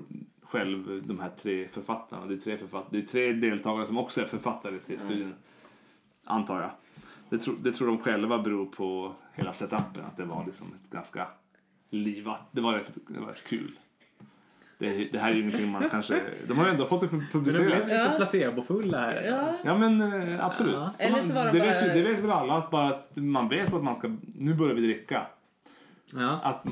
själv 0.58 1.02
de 1.08 1.20
här 1.20 1.32
tre 1.42 1.68
författarna. 1.68 2.26
Det 2.26 2.34
är 2.34 2.38
tre, 2.38 2.58
författ- 2.58 2.88
det 2.90 2.98
är 2.98 3.02
tre 3.02 3.34
deltagare 3.34 3.88
som 3.88 3.98
också 3.98 4.22
är 4.22 4.26
författare 4.26 4.78
till 4.80 5.00
studien. 5.00 5.34
Antar 6.24 6.62
jag. 6.62 6.70
Det, 7.30 7.38
tro, 7.38 7.54
det 7.54 7.72
tror 7.72 7.88
de 7.88 7.98
själva 7.98 8.38
beror 8.40 8.66
på 8.66 9.14
hela 9.34 9.54
setupen. 9.54 10.04
Att 10.08 10.18
det 10.18 10.26
var 10.26 10.46
liksom 10.46 10.68
ett 10.68 10.92
ganska 10.92 11.28
livat. 11.90 12.42
Det 12.52 12.62
var 12.62 12.74
rätt, 12.74 12.92
det 13.08 13.20
var 13.20 13.28
rätt 13.28 13.44
kul. 13.48 13.80
Det, 14.78 15.12
det 15.12 15.20
här 15.20 15.32
är 15.32 15.36
ju 15.36 15.42
ingenting 15.42 15.72
man 15.72 15.90
kanske... 15.90 16.22
De 16.48 16.58
har 16.58 16.66
ju 16.66 16.72
ändå 16.72 16.86
fått 16.86 17.02
det 17.02 17.08
Men 17.12 17.20
de 17.20 17.26
publicerat. 17.32 17.66
blev 17.66 17.80
lite 17.88 17.96
Ja. 17.96 18.14
placebofulla 18.18 19.00
här. 19.00 19.22
Ja, 19.30 19.54
Ja 19.64 19.78
men 19.78 20.02
eh, 20.02 20.46
absolut. 20.46 20.74
Ja. 20.76 20.92
Så 20.98 21.04
Eller 21.04 21.12
man, 21.12 21.24
så 21.24 21.34
var 21.34 21.46
de 21.46 21.52
det, 21.52 21.60
bara- 21.60 21.70
vet, 21.82 21.84
ju- 21.98 22.04
det 22.04 22.10
vet 22.10 22.20
väl 22.20 22.32
alla 22.32 22.54
att 22.58 22.72
bara 22.72 22.88
att 22.88 23.12
man 23.16 23.50
vet 23.50 23.74
att 23.74 23.84
man 23.84 23.96
ska, 23.96 24.12
nu 24.36 24.54
börjar 24.54 24.76
vi 24.76 24.82
dricka. 24.82 25.28
Ja. 26.14 26.40
Att 26.44 26.66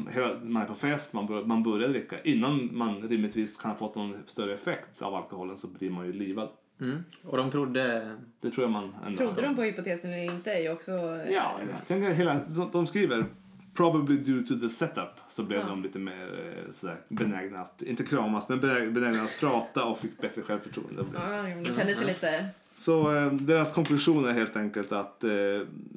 man 0.44 0.62
är 0.62 0.66
på 0.66 0.76
fest, 0.76 1.14
man, 1.14 1.28
bör, 1.28 1.46
man 1.46 1.64
börjar 1.64 1.90
dricka. 1.90 2.22
Innan 2.24 2.70
man 2.78 3.02
rimligtvis 3.02 3.58
kan 3.58 3.72
ha 3.72 3.78
fått 3.78 3.96
någon 3.96 4.24
större 4.26 4.54
effekt 4.54 5.02
av 5.02 5.16
alkoholen 5.16 5.58
så 5.58 5.68
blir 5.68 5.90
man 5.90 6.06
ju 6.06 6.14
livad. 6.14 6.50
Mm. 6.82 7.04
Och 7.24 7.38
de 7.38 7.52
trodde... 7.52 8.16
Det 8.42 8.50
tror 8.52 8.64
jag 8.64 8.72
man 8.72 8.96
ändå 9.06 9.18
trodde 9.18 9.42
de 9.42 9.56
på 9.56 9.62
hypotesen 9.62 10.14
eller 10.14 10.24
inte 10.24 10.54
är 10.54 10.62
ju 10.62 10.72
också... 10.72 10.92
Ja, 11.30 11.60
jag 11.72 11.88
tänker 11.88 12.10
hela, 12.14 12.40
de 12.72 12.88
skriver 12.88 13.26
probably 13.74 14.18
due 14.18 14.44
to 14.44 14.60
the 14.60 14.70
setup 14.70 15.20
så 15.30 15.44
blev 15.44 15.60
Ja. 15.60 15.66
de 15.68 15.84
lite 15.84 16.00
mer 16.00 16.54
eh, 16.58 16.74
sådär, 16.74 16.98
benägna 17.10 17.60
att, 17.62 17.82
inte 17.82 18.04
kramas, 18.04 18.50
men 18.50 18.60
benägna, 18.60 18.92
benägna 18.92 19.24
att 19.24 19.40
prata 19.40 19.86
och 19.86 20.00
fick 20.00 20.22
bättre 20.22 20.42
självförtroende. 20.42 21.06
Ja, 21.14 21.44
de 21.64 21.66
kände 21.66 21.96
sig 21.96 22.08
lite... 22.08 22.46
Så 22.84 23.16
eh, 23.16 23.34
deras 23.34 23.74
konklusion 23.74 24.26
är 24.26 24.34
helt 24.34 24.56
enkelt 24.56 24.92
att 24.92 25.24
eh, 25.24 25.32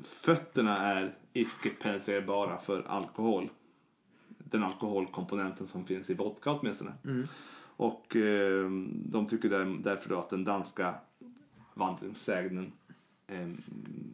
fötterna 0.04 0.78
är 0.78 1.14
icke 1.32 1.70
penetrerbara 1.70 2.58
för 2.58 2.82
alkohol. 2.88 3.50
Den 4.28 4.62
alkoholkomponenten 4.62 5.66
som 5.66 5.84
finns 5.84 6.10
i 6.10 6.14
vodka 6.14 6.50
åtminstone. 6.50 6.92
Mm. 7.04 7.26
Och 7.76 8.16
eh, 8.16 8.70
de 8.90 9.26
tycker 9.26 9.48
där, 9.48 9.78
därför 9.82 10.08
då 10.08 10.18
att 10.18 10.30
den 10.30 10.44
danska 10.44 10.94
vandringssägnen 11.74 12.72
eh, 13.26 13.48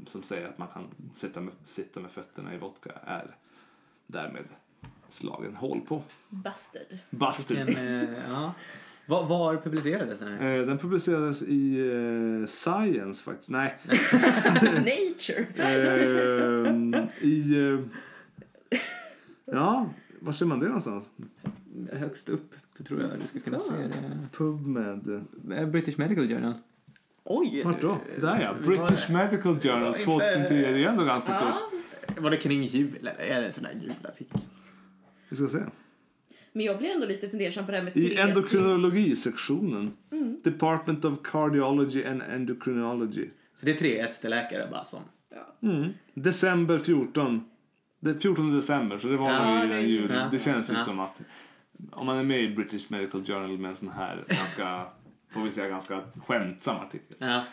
som 0.06 0.22
säger 0.22 0.48
att 0.48 0.58
man 0.58 0.68
kan 0.68 0.84
sitta 1.14 1.40
med, 1.40 1.54
sitta 1.66 2.00
med 2.00 2.10
fötterna 2.10 2.54
i 2.54 2.58
vodka 2.58 2.90
är 3.04 3.36
därmed 4.06 4.44
slagen 5.08 5.56
hål 5.56 5.80
på. 5.80 6.02
Busted. 6.28 6.98
Busted. 7.10 7.68
En, 7.68 7.76
eh, 7.76 8.22
ja. 8.28 8.54
Var, 9.12 9.24
var 9.26 9.56
publicerades 9.56 10.18
den 10.18 10.28
här? 10.38 10.58
Eh, 10.58 10.66
den 10.66 10.78
publicerades 10.78 11.42
i 11.42 11.78
eh, 11.80 12.46
Science 12.46 13.22
faktiskt. 13.24 13.48
Nej, 13.50 13.74
Nature. 14.62 15.46
Ehm, 15.56 16.94
I... 17.20 17.58
eh, 17.58 18.78
ja, 19.44 19.90
var 20.20 20.32
ser 20.32 20.46
man 20.46 20.60
det 20.60 20.66
någonstans? 20.66 21.04
Högst 21.92 22.28
upp 22.28 22.54
tror 22.86 23.00
jag 23.00 23.10
du 23.20 23.26
ska 23.26 23.38
kunna 23.40 23.58
se 23.58 23.72
det. 23.72 24.28
PubMed. 24.36 25.24
Eh, 25.52 25.66
British 25.66 25.98
Medical 25.98 26.28
Journal. 26.28 26.54
Oj! 27.24 27.62
Vart 27.64 27.80
då? 27.80 27.98
Där 28.20 28.40
ja. 28.42 28.54
British? 28.66 29.10
Medical 29.10 29.58
Journal 29.60 29.80
Var 29.80 29.88
inte- 29.88 30.04
2010. 30.04 30.48
Det 30.48 30.84
är 30.84 30.88
ändå 30.88 31.04
ganska 31.04 31.32
stort. 31.32 32.18
Var 32.18 32.30
det 32.30 32.36
kring 32.36 32.62
jul 32.62 32.96
eller 33.00 33.14
är 33.18 33.40
det 33.40 33.46
en 33.46 33.52
sån 33.52 33.64
där 33.64 33.72
julartikel? 33.80 34.40
Vi 35.28 35.36
ska 35.36 35.46
se. 35.46 35.58
Men 36.52 36.64
jag 36.64 36.78
blir 36.78 36.90
ändå 36.90 37.06
lite 37.06 37.28
fundersam 37.28 37.66
på 37.66 37.70
det 37.72 37.76
här 37.78 37.84
med 37.84 37.96
I 37.96 38.08
3D. 38.16 38.20
endokrinologisektionen. 38.92 39.92
Department 40.44 41.04
of 41.04 41.18
Cardiology 41.24 42.04
and 42.04 42.22
Endocrinology. 42.22 43.28
Så 43.56 43.66
det 43.66 43.72
är 43.72 43.76
tre 43.76 43.98
ST-läkare 43.98 44.68
bara 44.70 44.84
som... 44.84 45.00
Ja. 45.34 45.68
Mm. 45.68 45.88
December 46.14 46.78
14. 46.78 47.44
Det 48.00 48.20
14 48.20 48.56
december, 48.56 48.98
så 48.98 49.08
det 49.08 49.16
var 49.16 49.30
Ja, 49.30 49.54
nog 49.54 49.64
innan 49.64 49.88
jul. 49.88 50.10
ja. 50.14 50.28
Det 50.30 50.38
känns 50.38 50.70
ju 50.70 50.74
Ja. 50.74 50.84
som 50.84 51.00
att 51.00 51.20
om 51.92 52.06
man 52.06 52.18
är 52.18 52.22
med 52.24 52.40
i 52.42 52.48
British 52.54 52.90
Medical 52.90 53.24
Journal 53.24 53.58
med 53.58 53.68
en 53.68 53.76
sån 53.76 53.88
här 53.88 54.24
ganska, 54.28 54.84
får 55.34 55.42
vi 55.42 55.50
säga, 55.50 55.68
ganska 55.68 56.00
skämtsam 56.26 56.76
artikel. 56.76 57.16
Ja. 57.18 57.44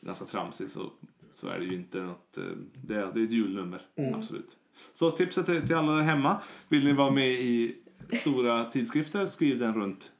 ganska 0.00 0.24
tramsig 0.24 0.70
så, 0.70 0.92
så 1.30 1.48
är 1.48 1.58
det 1.58 1.64
ju 1.64 1.74
inte 1.74 1.98
något... 2.00 2.38
eh, 2.38 2.44
Det 2.74 2.94
är, 2.94 3.10
det 3.14 3.20
är 3.20 3.24
ett 3.24 3.30
julnummer, 3.30 3.80
absolut. 4.14 4.56
Så 4.92 5.10
tipset 5.10 5.46
till, 5.46 5.66
till 5.66 5.76
alla 5.76 5.92
där 5.92 6.02
hemma. 6.02 6.40
Vill 6.68 6.84
ni 6.84 6.92
vara 6.92 7.10
med 7.10 7.30
i 7.32 7.76
stora 8.20 8.64
tidskrifter, 8.64 9.26
skriv 9.26 9.58
den 9.58 9.74
runt 9.74 10.12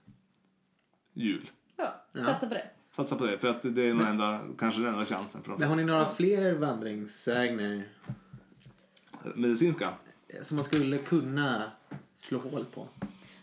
jul. 1.12 1.50
Ja, 1.76 2.04
satsa 2.14 2.46
på 2.46 2.54
det. 2.54 2.66
Satsa 2.96 3.16
på 3.16 3.26
det, 3.26 3.38
för 3.38 3.48
att 3.48 3.62
det 3.62 3.82
är 3.82 3.94
nog 3.94 4.06
enda, 4.06 4.40
kanske 4.58 4.80
den 4.80 4.92
enda 4.92 5.04
chansen 5.04 5.42
för 5.42 5.50
de 5.50 5.60
Men 5.60 5.68
har 5.68 5.76
ni 5.76 5.84
några 5.84 6.06
fler 6.06 6.54
vandringssägner 6.54 7.84
Medicinska? 9.34 9.94
som 10.42 10.56
man 10.56 10.64
skulle 10.64 10.98
kunna 10.98 11.72
slå 12.14 12.38
hål 12.38 12.64
på? 12.64 12.88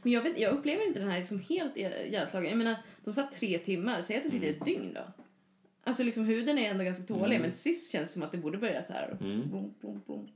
Men 0.03 0.11
jag, 0.11 0.21
vet, 0.21 0.39
jag 0.39 0.53
upplever 0.53 0.87
inte 0.87 0.99
den 0.99 1.09
här 1.09 1.17
liksom 1.17 1.39
helt 1.39 1.77
ihjälslagen. 1.77 2.49
Jag 2.49 2.57
menar, 2.57 2.75
de 3.03 3.13
satt 3.13 3.31
tre 3.31 3.59
timmar. 3.59 4.01
Säg 4.01 4.17
att 4.17 4.23
det 4.23 4.29
sitter 4.29 4.49
ett 4.49 4.65
dygn 4.65 4.93
då. 4.93 5.01
Alltså 5.83 6.03
liksom 6.03 6.25
huden 6.25 6.57
är 6.57 6.69
ändå 6.69 6.83
ganska 6.83 7.03
tålig. 7.03 7.41
Men 7.41 7.53
sist 7.53 7.91
känns 7.91 8.09
det 8.09 8.13
som 8.13 8.23
att 8.23 8.31
det 8.31 8.37
borde 8.37 8.57
börja 8.57 8.83
så 8.83 8.93
här. 8.93 9.17
Mm. 9.21 9.49
Blom, 9.49 9.73
blom, 9.81 10.01
blom. 10.05 10.27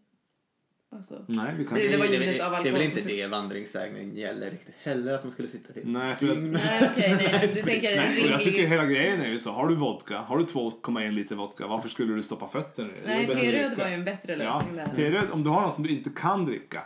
Alltså. 0.98 1.26
Nej, 1.28 1.54
vi 1.58 1.66
kan 1.66 1.78
Det- 1.78 1.88
det 1.88 1.98
var 1.98 2.06
det, 2.06 2.12
ljudet 2.14 2.42
är- 2.42 2.46
av 2.46 2.52
det 2.52 2.56
är 2.56 2.58
alkohol 2.58 2.74
väl 2.74 2.82
inte 2.82 3.02
det 3.02 3.28
vandringssägnen 3.28 4.16
gäller 4.18 4.52
riktigt 4.52 4.76
heller, 4.84 5.14
att 5.14 5.24
man 5.24 5.32
skulle 5.32 5.48
sitta 5.48 5.74
till 5.74 5.82
Nej, 5.88 6.16
för 6.16 6.30
att-. 6.30 6.38
Nej, 6.38 6.90
okej, 6.98 7.16
nej. 7.32 7.52
Du 7.56 7.62
tänker 7.62 7.96
Nej, 7.98 8.28
jag 8.30 8.44
tycker 8.44 8.68
hela 8.68 8.86
grejen 8.86 9.22
är 9.22 9.28
ju 9.30 9.40
så. 9.40 9.52
Har 9.52 9.68
du 9.68 9.76
vodka, 9.76 10.18
har 10.18 10.38
du 10.38 10.46
2,1 10.46 11.12
liter 11.12 11.36
vodka, 11.36 11.68
varför 11.68 11.90
skulle 11.90 12.14
du 12.14 12.24
stoppa 12.24 12.48
fötterna 12.48 12.90
i 12.90 12.92
det? 13.02 13.08
Nej, 13.08 13.28
T-röd 13.28 13.78
var 13.78 13.88
ju 13.88 13.94
en 13.94 14.06
bättre 14.06 14.32
Ja, 14.34 14.38
lösning 14.38 14.76
där. 14.76 14.96
T-röd, 14.96 15.26
om 15.32 15.44
du 15.44 15.50
har 15.50 15.62
något 15.62 15.76
som 15.76 15.84
du 15.84 15.90
inte 15.90 16.10
kan 16.16 16.46
dricka, 16.46 16.84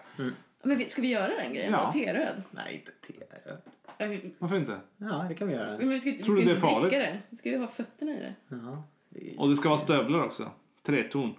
Men 0.63 0.77
vi- 0.77 0.89
ska 0.89 1.01
vi 1.01 1.07
göra 1.07 1.31
den 1.43 1.53
grejen? 1.53 1.71
Ja. 1.71 1.81
Ja. 1.83 1.91
T-röd? 1.91 2.43
Nej, 2.51 2.73
inte 2.75 2.91
te. 3.07 3.13
Ja, 3.97 4.05
vi- 4.07 4.33
varför 4.39 4.55
inte? 4.57 4.77
Ja, 4.97 5.25
det 5.29 5.35
kan 5.35 5.47
vi 5.47 5.53
göra. 5.53 5.77
Men 5.77 5.89
vi 5.89 5.99
ska, 5.99 6.09
vi 6.11 6.23
Tror 6.23 6.35
ska 6.35 6.45
du 6.45 6.53
det 6.53 6.57
är 6.57 6.61
farligt? 6.61 6.81
dricka 6.91 6.97
det. 7.05 7.17
Vi 7.29 7.37
ska 7.37 7.49
ju 7.49 7.57
ha 7.57 7.67
fötterna 7.67 8.11
i 8.11 8.15
det. 8.15 8.33
Ja, 8.49 8.83
det. 9.09 9.35
Och 9.37 9.49
det 9.49 9.55
ska 9.55 9.69
vara 9.69 9.79
stövlar 9.79 10.23
också. 10.23 10.51
Treton. 10.85 11.33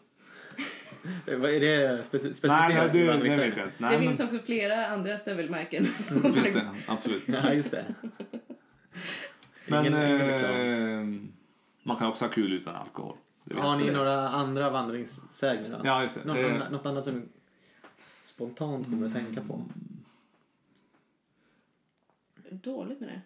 Vad 1.27 1.51
Är 1.51 1.61
det 1.61 2.03
speci- 2.03 2.25
Nej, 2.25 2.35
specificerat 2.35 2.69
nej, 2.69 3.03
i 3.03 3.07
det, 3.07 3.13
det 3.13 3.19
vet 3.23 3.37
jag 3.39 3.47
inte. 3.47 3.61
det 3.65 3.71
Nej, 3.79 3.99
finns 4.01 4.19
men, 4.19 4.29
också 4.29 4.39
flera 4.47 4.87
andra 4.87 5.19
stövelmärken. 5.19 5.83
det 6.23 6.33
finns 6.33 6.53
det, 6.55 6.71
absolut. 6.89 7.23
Ja, 7.27 7.53
just 7.53 7.71
det. 7.71 7.85
Men 9.69 9.87
Ingen- 9.87 10.03
ingen 10.07 10.19
reklam. 10.19 10.55
eh, 10.55 11.21
man 11.83 11.97
kan 11.97 12.09
också 12.09 12.25
ha 12.25 12.33
kul 12.33 12.53
utan 12.53 12.75
alkohol. 12.77 13.17
Har 13.55 13.63
ni 13.63 13.69
Absolut. 13.73 13.95
några 13.95 14.29
andra 14.29 14.71
vandringssägner 14.71 15.69
då? 15.71 15.81
Ja, 15.85 16.03
just 16.03 16.15
det. 16.15 16.25
Något, 16.25 16.37
Eh, 16.37 16.55
annat, 16.55 16.73
något 16.73 16.87
annat 16.87 17.05
som 17.05 17.15
du 17.15 17.29
spontant 18.25 18.85
kommer 18.87 19.07
att 19.07 19.13
tänka 19.13 19.41
på? 19.43 19.65
Dåligt 22.51 23.01
med 23.01 23.09
det. 23.09 23.21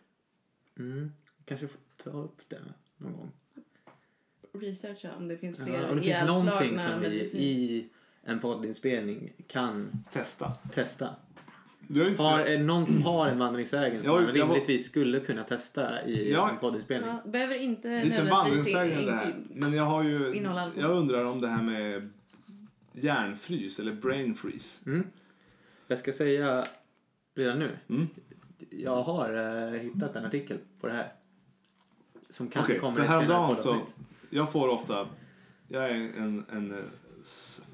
Mm. 0.83 1.13
Kanske 1.45 1.69
får 1.69 1.81
ta 2.05 2.11
upp 2.11 2.41
det 2.49 2.59
någon 2.97 3.13
gång. 3.13 3.31
Researcha 4.53 5.09
om 5.17 5.29
det 5.29 5.37
finns 5.37 5.57
fler 5.57 5.83
Ja, 5.83 5.89
om 5.91 5.97
det 5.97 6.03
finns 6.03 6.27
någonting 6.27 6.79
som 6.79 7.01
vi 7.01 7.09
medicin. 7.09 7.41
i 7.41 7.89
en 8.25 8.39
poddinspelning 8.39 9.33
kan 9.47 10.05
Testa. 10.13 10.51
testa. 10.75 11.09
Du 11.89 12.01
har 12.01 12.05
ju 12.05 12.11
inte 12.11 12.23
Har, 12.23 12.39
sett- 12.39 12.49
är 12.49 12.59
det 12.59 12.65
någon 12.65 12.87
som 12.87 13.03
har 13.03 13.27
en 13.29 13.39
vandringssägen 13.39 14.03
som 14.03 14.13
man 14.15 14.21
jag 14.23 14.27
var- 14.27 14.33
rimligtvis 14.55 14.87
skulle 14.87 15.21
kunna 15.21 15.45
testa 15.45 16.07
i 16.07 16.33
Ja. 16.33 16.51
en 16.51 16.59
poddinspelning? 16.59 17.11
Ja, 17.25 17.31
behöver 17.31 17.55
inte 17.55 17.89
Det 17.89 17.95
är 17.95 18.05
inte 18.05 18.25
vandringssägen 18.31 19.07
det 19.07 19.13
här. 19.13 19.35
Men 19.55 19.73
jag 19.73 19.85
har 19.85 20.03
ju... 20.03 20.43
Jag 20.77 20.91
undrar 20.91 21.25
om 21.25 21.41
det 21.41 21.49
här 21.49 21.63
med 21.63 22.11
hjärnfrys 22.93 23.79
eller 23.79 23.93
brain 23.93 24.35
freeze. 24.35 24.91
Mm. 24.91 25.07
Jag 25.87 25.99
ska 25.99 26.13
säga 26.13 26.65
redan 27.35 27.59
nu. 27.59 27.71
Mm. 27.89 28.09
Jag 28.71 29.03
har 29.03 29.35
eh, 29.75 29.81
hittat 29.81 30.17
en 30.17 30.25
artikel 30.25 30.59
på 30.81 30.87
det 30.87 30.93
här. 30.93 31.13
Som 32.31 32.49
kanske 32.49 32.73
Okej, 32.73 32.81
kommer 32.81 32.99
i 33.01 33.03
ett 33.03 33.09
senare 33.11 33.57
så... 33.57 33.81
Jag 34.35 34.53
får 34.53 34.69
ofta... 34.69 35.09
Jag 35.69 35.85
är 35.85 35.95
en, 35.95 36.45
en 36.51 36.73
eh, 36.73 36.85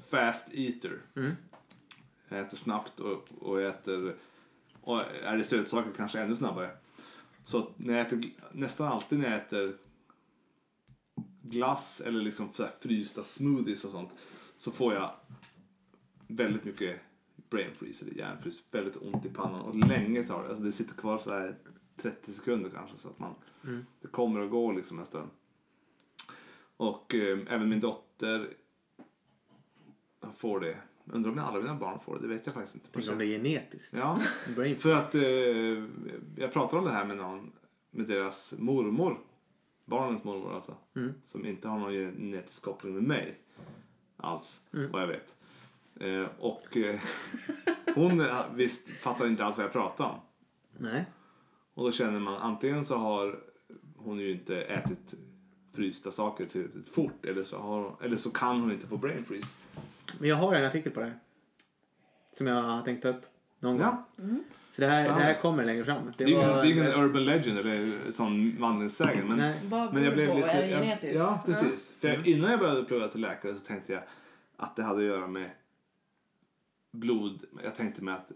fast 0.09 0.47
eater. 0.53 0.97
Mm. 1.15 1.31
Jag 2.29 2.39
äter 2.39 2.57
snabbt 2.57 2.99
och, 2.99 3.27
och 3.39 3.61
jag 3.61 3.69
äter... 3.69 4.15
Och 4.81 5.01
är 5.23 5.37
det 5.37 5.43
sötsaker 5.43 5.91
kanske 5.97 6.19
ännu 6.19 6.35
snabbare. 6.35 6.71
Så 7.43 7.71
när 7.77 7.93
jag 7.93 8.07
äter, 8.07 8.21
nästan 8.51 8.87
alltid 8.87 9.19
när 9.19 9.29
jag 9.31 9.37
äter 9.39 9.77
glass 11.41 12.01
eller 12.05 12.21
liksom 12.21 12.49
så 12.53 12.63
här 12.63 12.71
frysta 12.79 13.23
smoothies 13.23 13.85
och 13.85 13.91
sånt 13.91 14.09
så 14.57 14.71
får 14.71 14.93
jag 14.93 15.11
väldigt 16.27 16.63
mycket 16.63 16.99
brain 17.49 17.73
freeze 17.73 18.05
eller 18.05 18.17
hjärnfrys. 18.17 18.63
Väldigt 18.71 18.97
ont 19.01 19.25
i 19.25 19.29
pannan 19.29 19.61
och 19.61 19.75
länge 19.75 20.23
tar 20.23 20.43
det. 20.43 20.49
Alltså 20.49 20.63
det 20.63 20.71
sitter 20.71 20.93
kvar 20.93 21.17
så 21.17 21.33
här 21.33 21.55
30 21.97 22.33
sekunder 22.33 22.69
kanske 22.69 22.97
så 22.97 23.07
att 23.09 23.19
man 23.19 23.33
Mm. 23.63 23.85
det 24.01 24.07
kommer 24.07 24.39
och 24.39 24.49
går 24.49 24.73
liksom 24.73 24.99
en 24.99 25.05
stund. 25.05 25.29
Och 26.79 27.15
eh, 27.15 27.39
även 27.47 27.69
min 27.69 27.79
dotter 27.79 28.49
får 30.37 30.59
det. 30.59 30.77
Undrar 31.05 31.31
om 31.31 31.39
alla 31.39 31.59
mina 31.61 31.75
barn 31.75 31.99
får 31.99 32.15
det, 32.15 32.21
det 32.21 32.27
vet 32.33 32.45
jag 32.45 32.53
faktiskt 32.55 32.75
inte. 32.75 32.89
Tänk 32.91 33.09
om 33.09 33.17
det 33.17 33.25
är 33.25 33.37
genetiskt. 33.37 33.93
Ja, 33.97 34.19
för 34.77 34.91
att 34.91 35.15
eh, 35.15 35.21
jag 36.35 36.53
pratade 36.53 36.79
om 36.79 36.85
det 36.85 36.91
här 36.91 37.05
med 37.05 37.17
någon, 37.17 37.51
med 37.91 38.07
deras 38.07 38.53
mormor. 38.57 39.19
Barnens 39.85 40.23
mormor 40.23 40.55
alltså. 40.55 40.75
Mm. 40.95 41.13
Som 41.25 41.45
inte 41.45 41.67
har 41.67 41.79
någon 41.79 41.91
genetisk 41.93 42.63
koppling 42.63 42.93
med 42.93 43.03
mig. 43.03 43.39
Alls, 44.17 44.61
Mm. 44.73 44.91
vad 44.91 45.01
jag 45.01 45.07
vet. 45.07 45.35
Eh, 45.99 46.27
och 46.39 46.77
eh, 46.77 46.99
hon 47.95 48.21
eh, 48.21 48.45
visst 48.53 48.87
fattar 48.89 49.27
inte 49.27 49.45
alls 49.45 49.57
vad 49.57 49.65
jag 49.65 49.73
pratar 49.73 50.05
om. 50.05 50.19
Nej. 50.77 51.05
Och 51.73 51.83
då 51.83 51.91
känner 51.91 52.19
man 52.19 52.35
antingen 52.41 52.85
så 52.85 52.95
har 52.97 53.39
hon 53.97 54.19
ju 54.19 54.31
inte 54.31 54.61
ätit 54.61 55.13
frysta 55.79 56.11
saker 56.11 56.45
tillräckligt 56.45 56.89
fort 56.89 57.25
eller 57.25 57.43
så, 57.43 57.57
har 57.57 57.81
hon, 57.83 57.95
eller 58.01 58.17
så 58.17 58.29
kan 58.29 58.61
hon 58.61 58.71
inte 58.71 58.87
få 58.87 58.97
brain 58.97 59.25
freeze. 59.25 59.47
Men 60.19 60.29
jag 60.29 60.35
har 60.35 60.55
en 60.55 60.65
artikel 60.65 60.91
på 60.91 60.99
det. 60.99 61.13
Som 62.37 62.47
jag 62.47 62.61
har 62.61 62.81
tänkt 62.81 63.01
ta 63.01 63.09
upp 63.09 63.25
någon 63.59 63.77
gång. 63.77 63.87
Ja. 63.87 64.05
Så 64.69 64.81
det 64.81 64.87
här, 64.87 65.03
det 65.03 65.09
här 65.13 65.41
kommer 65.41 65.65
längre 65.65 65.83
fram. 65.83 66.11
Det 66.17 66.23
är 66.23 66.27
ingen, 66.27 66.47
var- 66.49 66.61
det 66.61 66.67
är 66.67 66.71
ingen 66.71 66.87
urban 66.87 67.25
legend 67.25 67.57
eller 67.59 68.11
sån 68.11 68.57
vandringssägen. 68.61 69.27
Men, 69.27 69.37
men 69.93 70.03
jag 70.03 70.13
blev 70.13 70.29
på? 70.29 70.35
lite... 70.35 70.49
Är 70.49 70.61
det 70.61 70.67
genetiskt? 70.85 71.15
Ja, 71.15 71.43
precis. 71.45 71.91
För 71.99 72.07
jag, 72.07 72.27
innan 72.27 72.51
jag 72.51 72.59
började 72.59 72.83
plugga 72.83 73.07
till 73.07 73.21
läkare 73.21 73.53
så 73.53 73.59
tänkte 73.59 73.93
jag 73.93 74.03
att 74.57 74.75
det 74.75 74.83
hade 74.83 74.99
att 74.99 75.05
göra 75.05 75.27
med 75.27 75.49
blod. 76.91 77.43
Jag 77.63 77.75
tänkte 77.75 78.03
mig 78.03 78.13
att, 78.13 78.31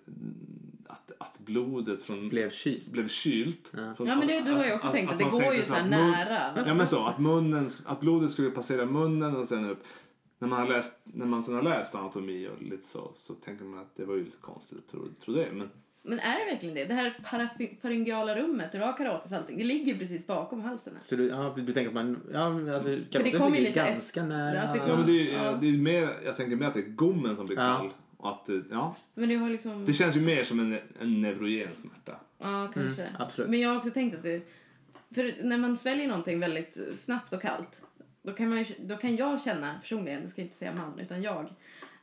att, 0.94 1.12
att 1.18 1.40
blodet 1.40 2.02
från 2.04 2.30
Blev 2.30 2.50
kylt. 2.50 2.88
blev 2.88 3.08
kylt. 3.08 3.72
Ja. 3.78 3.94
Från- 3.98 4.08
Ja, 4.08 4.16
men 4.16 4.28
det, 4.28 4.42
du 4.42 4.52
har 4.52 4.66
ju 4.66 4.74
också 4.74 4.88
tänkt 4.88 5.12
att, 5.12 5.18
det 5.18 5.26
man 5.26 5.34
går 5.34 5.54
ju 5.54 5.62
så 5.64 5.74
här 5.74 5.82
att 5.82 5.88
mun- 5.88 6.12
nära. 6.12 6.64
Ja 6.68 6.74
men 6.74 6.88
så, 6.88 7.06
att, 7.06 7.20
munnens, 7.20 7.84
att 7.86 8.00
blodet 8.00 8.32
skulle 8.32 8.50
passera 8.52 8.86
munnen 8.86 9.36
och 9.36 9.48
sen 9.48 9.70
upp. 9.70 9.84
När 10.40 10.48
man, 10.50 10.60
har 10.60 10.68
läst, 10.68 11.00
när 11.04 11.26
man 11.26 11.44
sen 11.44 11.56
har 11.56 11.62
läst 11.62 11.96
anatomi 11.96 12.48
och 12.48 12.62
lite 12.62 12.88
så, 12.88 13.12
så 13.22 13.34
tänker 13.34 13.66
man 13.66 13.80
att 13.80 13.96
det 13.96 14.06
var 14.06 14.16
ju 14.16 14.24
lite 14.24 14.38
konstigt 14.42 14.78
att 14.78 14.92
tro, 14.92 15.08
tro 15.26 15.34
det. 15.34 15.48
Men 15.54 15.70
Men 16.04 16.20
är 16.20 16.40
det 16.46 16.52
verkligen 16.52 16.76
det? 16.76 16.86
Det 16.86 16.94
här 16.94 17.14
parafyngala 17.30 18.36
rummet, 18.36 18.72
du 18.72 18.80
har 18.80 18.98
karates 18.98 19.34
allting, 19.34 19.58
det 19.58 19.64
ligger 19.64 19.94
ju 19.94 20.00
precis 20.00 20.28
bakom 20.28 20.62
halsen. 20.62 20.94
Så 21.02 21.16
du, 21.16 21.28
ja, 21.28 21.54
du 21.58 21.74
tänker 21.74 21.88
att 21.88 21.94
man... 21.94 22.20
Ja, 22.34 22.74
alltså, 22.74 22.90
det 22.90 23.02
karates 23.12 23.38
kommer 23.40 23.58
ju 23.58 23.64
ligger 23.64 23.84
lite 23.86 23.92
ganska 23.94 24.24
nära. 24.26 24.62
att 24.62 24.74
det 24.74 24.80
ja, 24.88 24.98
men 24.98 25.06
det, 25.06 25.12
är, 25.12 25.24
ju- 25.24 25.32
Ja. 25.32 25.52
det 25.62 25.68
är 25.68 25.78
mer, 25.78 26.14
jag 26.26 26.38
tänker 26.38 26.56
mer 26.56 26.66
att 26.68 26.74
det 26.74 26.80
är 26.80 26.90
gommen 26.90 27.36
som 27.36 27.46
blir 27.46 27.58
Ja. 27.58 27.78
kall. 27.78 27.90
Att, 28.24 28.46
det- 28.46 28.64
ja, 28.72 28.96
Men 29.14 29.30
du 29.30 29.38
har 29.38 29.50
liksom... 29.50 29.86
det 29.86 29.94
känns 29.94 30.16
ju 30.16 30.22
mer 30.22 30.44
som 30.44 30.60
en, 30.60 30.80
en 31.02 31.22
neurogen 31.22 31.76
smärta. 31.76 32.16
Ja, 32.40 32.72
kanske. 32.74 33.02
Mm, 33.04 33.16
absolut. 33.22 33.50
Men 33.50 33.60
jag 33.60 33.70
har 33.70 33.78
också 33.78 33.92
tänkt 33.92 34.16
att 34.18 34.24
det... 34.24 34.42
För 35.16 35.44
när 35.44 35.58
man 35.58 35.78
sväljer 35.78 36.08
någonting 36.08 36.40
väldigt 36.40 36.78
snabbt 37.00 37.34
och 37.34 37.42
kallt, 37.42 37.82
då 38.22 38.34
kan, 38.34 38.50
man, 38.50 38.58
ju- 38.64 38.76
då 38.80 38.98
kan 38.98 39.16
jag 39.16 39.42
känna 39.42 39.76
personligen, 39.82 40.22
jag 40.22 40.30
ska 40.30 40.42
inte 40.42 40.56
säga 40.56 40.74
man, 40.74 41.00
utan 41.00 41.22
jag, 41.22 41.40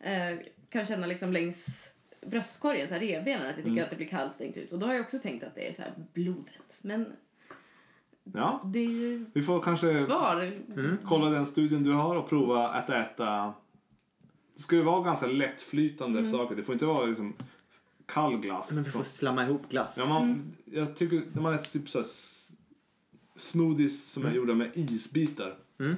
eh, 0.01 0.39
kan 0.71 0.87
känna 0.87 1.07
liksom 1.07 1.33
längs 1.33 1.91
bröstkorgen, 2.27 2.89
så 2.89 2.95
här 2.95 3.01
revbenen, 3.01 3.41
att 3.43 3.47
jag 3.47 3.57
tycker 3.57 3.71
Mm. 3.71 3.85
att 3.85 3.91
det 3.91 3.97
blir 3.97 4.07
kallt 4.09 4.41
längt 4.41 4.57
ut. 4.57 4.73
Och 4.73 4.79
då 4.79 4.87
har 4.87 4.95
jag 4.95 5.03
också 5.03 5.19
tänkt 5.19 5.45
att 5.45 5.55
det 5.55 5.69
är 5.69 5.73
så 5.73 5.83
här 5.83 5.93
blodet. 6.13 6.79
Men 6.83 7.07
Ja, 8.35 8.61
det 8.65 8.79
är 8.79 8.91
ju 8.91 9.25
vi 9.35 9.43
får 9.43 9.63
kanske 9.63 9.95
svar. 9.95 10.43
Mm. 10.69 10.99
kolla 11.05 11.31
den 11.31 11.47
studien 11.47 11.83
du 11.83 11.93
har 11.93 12.17
och 12.17 12.29
prova 12.29 12.69
att 12.69 12.91
äta. 12.91 13.53
Det 14.61 14.65
ska 14.65 14.77
ju 14.77 14.83
vara 14.83 15.03
ganska 15.05 15.27
lättflytande 15.27 16.19
Mm. 16.19 16.31
saker. 16.33 16.57
Det 16.57 16.63
får 16.63 16.73
inte 16.73 16.87
vara 16.87 17.07
liksom 17.07 17.35
kall 18.07 18.37
glass. 18.37 18.71
Men 18.73 18.85
som- 18.85 18.93
får 18.93 19.03
slamma 19.05 19.45
ihop 19.45 19.69
glass. 19.71 19.97
Ja, 19.99 20.07
man, 20.09 20.53
Jag 20.65 20.97
tycker 20.97 21.23
när 21.33 21.43
man 21.43 21.55
äter 21.55 21.71
typ 21.81 21.89
så 21.91 22.05
smoothies 23.39 24.13
som 24.13 24.27
är 24.27 24.33
gjorda 24.33 24.55
med 24.55 24.71
isbitar. 24.75 25.57
Mm. 25.81 25.97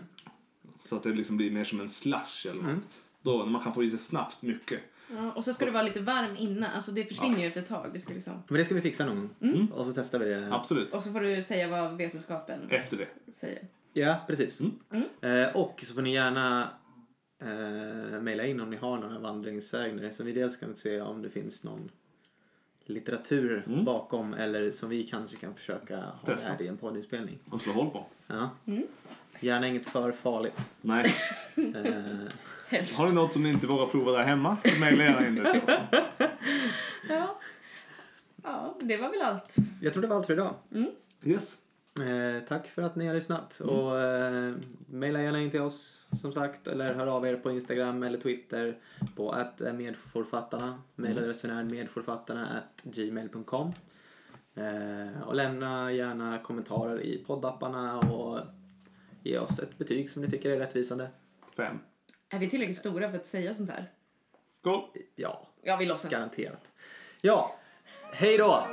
Så 0.81 0.97
att 0.97 1.03
det 1.03 1.09
liksom 1.13 1.37
blir 1.37 1.51
mer 1.51 1.65
som 1.65 1.81
en 1.81 1.89
slush 1.89 2.47
eller 2.47 2.63
något. 2.63 2.71
Mm. 2.71 2.83
Då, 3.23 3.39
när 3.39 3.47
man 3.47 3.63
kan 3.63 3.75
få 3.75 3.85
i 3.85 3.91
sig 3.91 3.99
snabbt 3.99 4.43
mycket. 4.43 4.81
Ja, 5.11 5.33
och 5.33 5.45
så 5.45 5.53
ska 5.55 5.65
det 5.65 5.71
vara 5.71 5.83
lite 5.83 6.01
varm 6.01 6.37
innan, 6.39 6.71
alltså 6.71 6.91
det 6.93 7.05
försvinner 7.05 7.39
ju 7.39 7.47
efter 7.47 7.61
ett 7.63 7.69
tag. 7.69 7.91
Det 7.93 8.01
ska 8.01 8.15
liksom... 8.15 8.33
Men 8.49 8.59
det 8.59 8.65
ska 8.65 8.75
vi 8.75 8.81
fixa 8.81 9.07
någon 9.07 9.17
gång. 9.17 9.31
Mm. 9.41 9.67
Och 9.73 9.87
så 9.87 9.93
testar 9.93 10.19
vi 10.19 10.25
det. 10.29 10.55
Absolut. 10.55 10.95
Och 10.95 11.03
så 11.03 11.13
får 11.13 11.21
du 11.21 11.43
säga 11.43 11.69
vad 11.69 11.97
vetenskapen 11.97 12.61
Efter 12.71 12.97
det. 12.97 13.33
säger. 13.33 13.67
Ja, 13.93 14.17
precis. 14.27 14.61
Mm. 14.61 15.03
Eh, 15.21 15.57
och 15.57 15.81
så 15.87 15.95
får 15.95 16.03
ni 16.03 16.13
gärna 16.15 16.69
eh, 17.47 18.21
mejla 18.21 18.45
in 18.47 18.61
om 18.61 18.71
ni 18.71 18.77
har 18.77 18.99
några 18.99 19.19
vandringssägner 19.19 20.11
som 20.11 20.27
vi 20.27 20.33
dels 20.33 20.57
kan 20.57 20.77
se 20.77 21.01
om 21.01 21.23
det 21.23 21.31
finns 21.31 21.65
någon 21.65 21.91
litteratur 22.85 23.65
Mm. 23.67 23.85
bakom 23.85 24.35
eller 24.35 24.71
som 24.71 24.89
vi 24.89 25.05
kanske 25.05 25.37
kan 25.37 25.55
försöka 25.55 25.97
ha 25.97 26.27
Testa. 26.27 26.49
med 26.49 26.61
i 26.61 26.67
en 26.69 26.77
poddinspelning. 26.77 27.39
Och 27.51 27.61
slå 27.61 27.73
håll 27.73 27.91
på. 27.91 28.07
Ja. 28.27 28.51
Gärna 29.41 29.69
inget 29.69 29.87
för 29.87 30.13
farligt. 30.13 30.71
Nej. 30.81 31.15
Eh, 31.57 32.03
Helst. 32.69 32.99
Har 32.99 33.09
ni 33.09 33.15
något 33.15 33.33
som 33.33 33.43
ni 33.43 33.49
inte 33.49 33.67
vågar 33.67 33.87
prova 33.87 34.13
där 34.13 34.25
hemma 34.25 34.57
så 34.65 34.81
mejla 34.81 35.05
gärna 35.05 35.27
in 35.29 35.35
det 35.35 35.53
till 35.53 35.63
oss. 35.63 35.81
Ja. 37.09 37.39
ja, 38.43 38.77
det 38.81 38.97
var 38.97 39.11
väl 39.11 39.23
allt. 39.23 39.57
jag 39.81 39.93
tror 39.93 40.03
det 40.03 40.09
var 40.09 40.17
allt 40.17 40.27
för 40.27 40.33
idag. 40.33 40.55
Yes. 41.25 41.57
Eh, 42.01 42.45
tack 42.49 42.67
för 42.69 42.83
att 42.83 42.97
ni 42.97 43.07
har 43.07 43.15
lyssnat. 43.15 43.61
Och 43.61 44.01
eh, 44.01 44.55
mejla 44.87 45.23
gärna 45.23 45.41
in 45.41 45.51
till 45.51 45.61
oss 45.61 46.09
som 46.13 46.33
sagt. 46.33 46.67
Eller 46.67 46.95
hör 46.95 47.07
av 47.07 47.27
er 47.27 47.37
på 47.37 47.51
Instagram 47.51 48.03
eller 48.03 48.19
Twitter 48.21 48.79
på 49.17 49.31
att 49.33 49.61
medförfattarna. 49.61 50.83
Mejladressen 50.95 51.51
är 51.51 51.65
medförfattarna 51.65 52.49
at 52.59 52.83
gmail.com. 52.85 53.73
Eh, 54.55 55.23
och 55.23 55.35
lämna 55.35 55.93
gärna 55.93 56.39
kommentarer 56.39 57.01
i 57.01 57.25
poddapparna 57.27 57.99
och 58.01 58.41
ge 59.23 59.39
oss 59.39 59.59
ett 59.59 59.79
betyg 59.79 60.11
som 60.11 60.23
ni 60.23 60.31
tycker 60.31 60.51
är 60.51 60.59
rättvisande. 60.59 61.11
Fem. 61.57 61.79
Är 62.29 62.39
vi 62.39 62.51
tillräckligt 62.51 62.79
stora 62.79 63.11
för 63.11 63.17
att 63.19 63.27
säga 63.27 63.55
sånt 63.55 63.71
här? 63.71 63.91
Skål! 64.53 64.83
Ja, 65.15 65.49
Ja, 65.63 65.77
vi 65.77 65.87
låtsas. 65.87 66.11
garanterat. 66.11 66.73
Ja, 67.21 67.57
hej 68.13 68.39
då! 68.39 68.67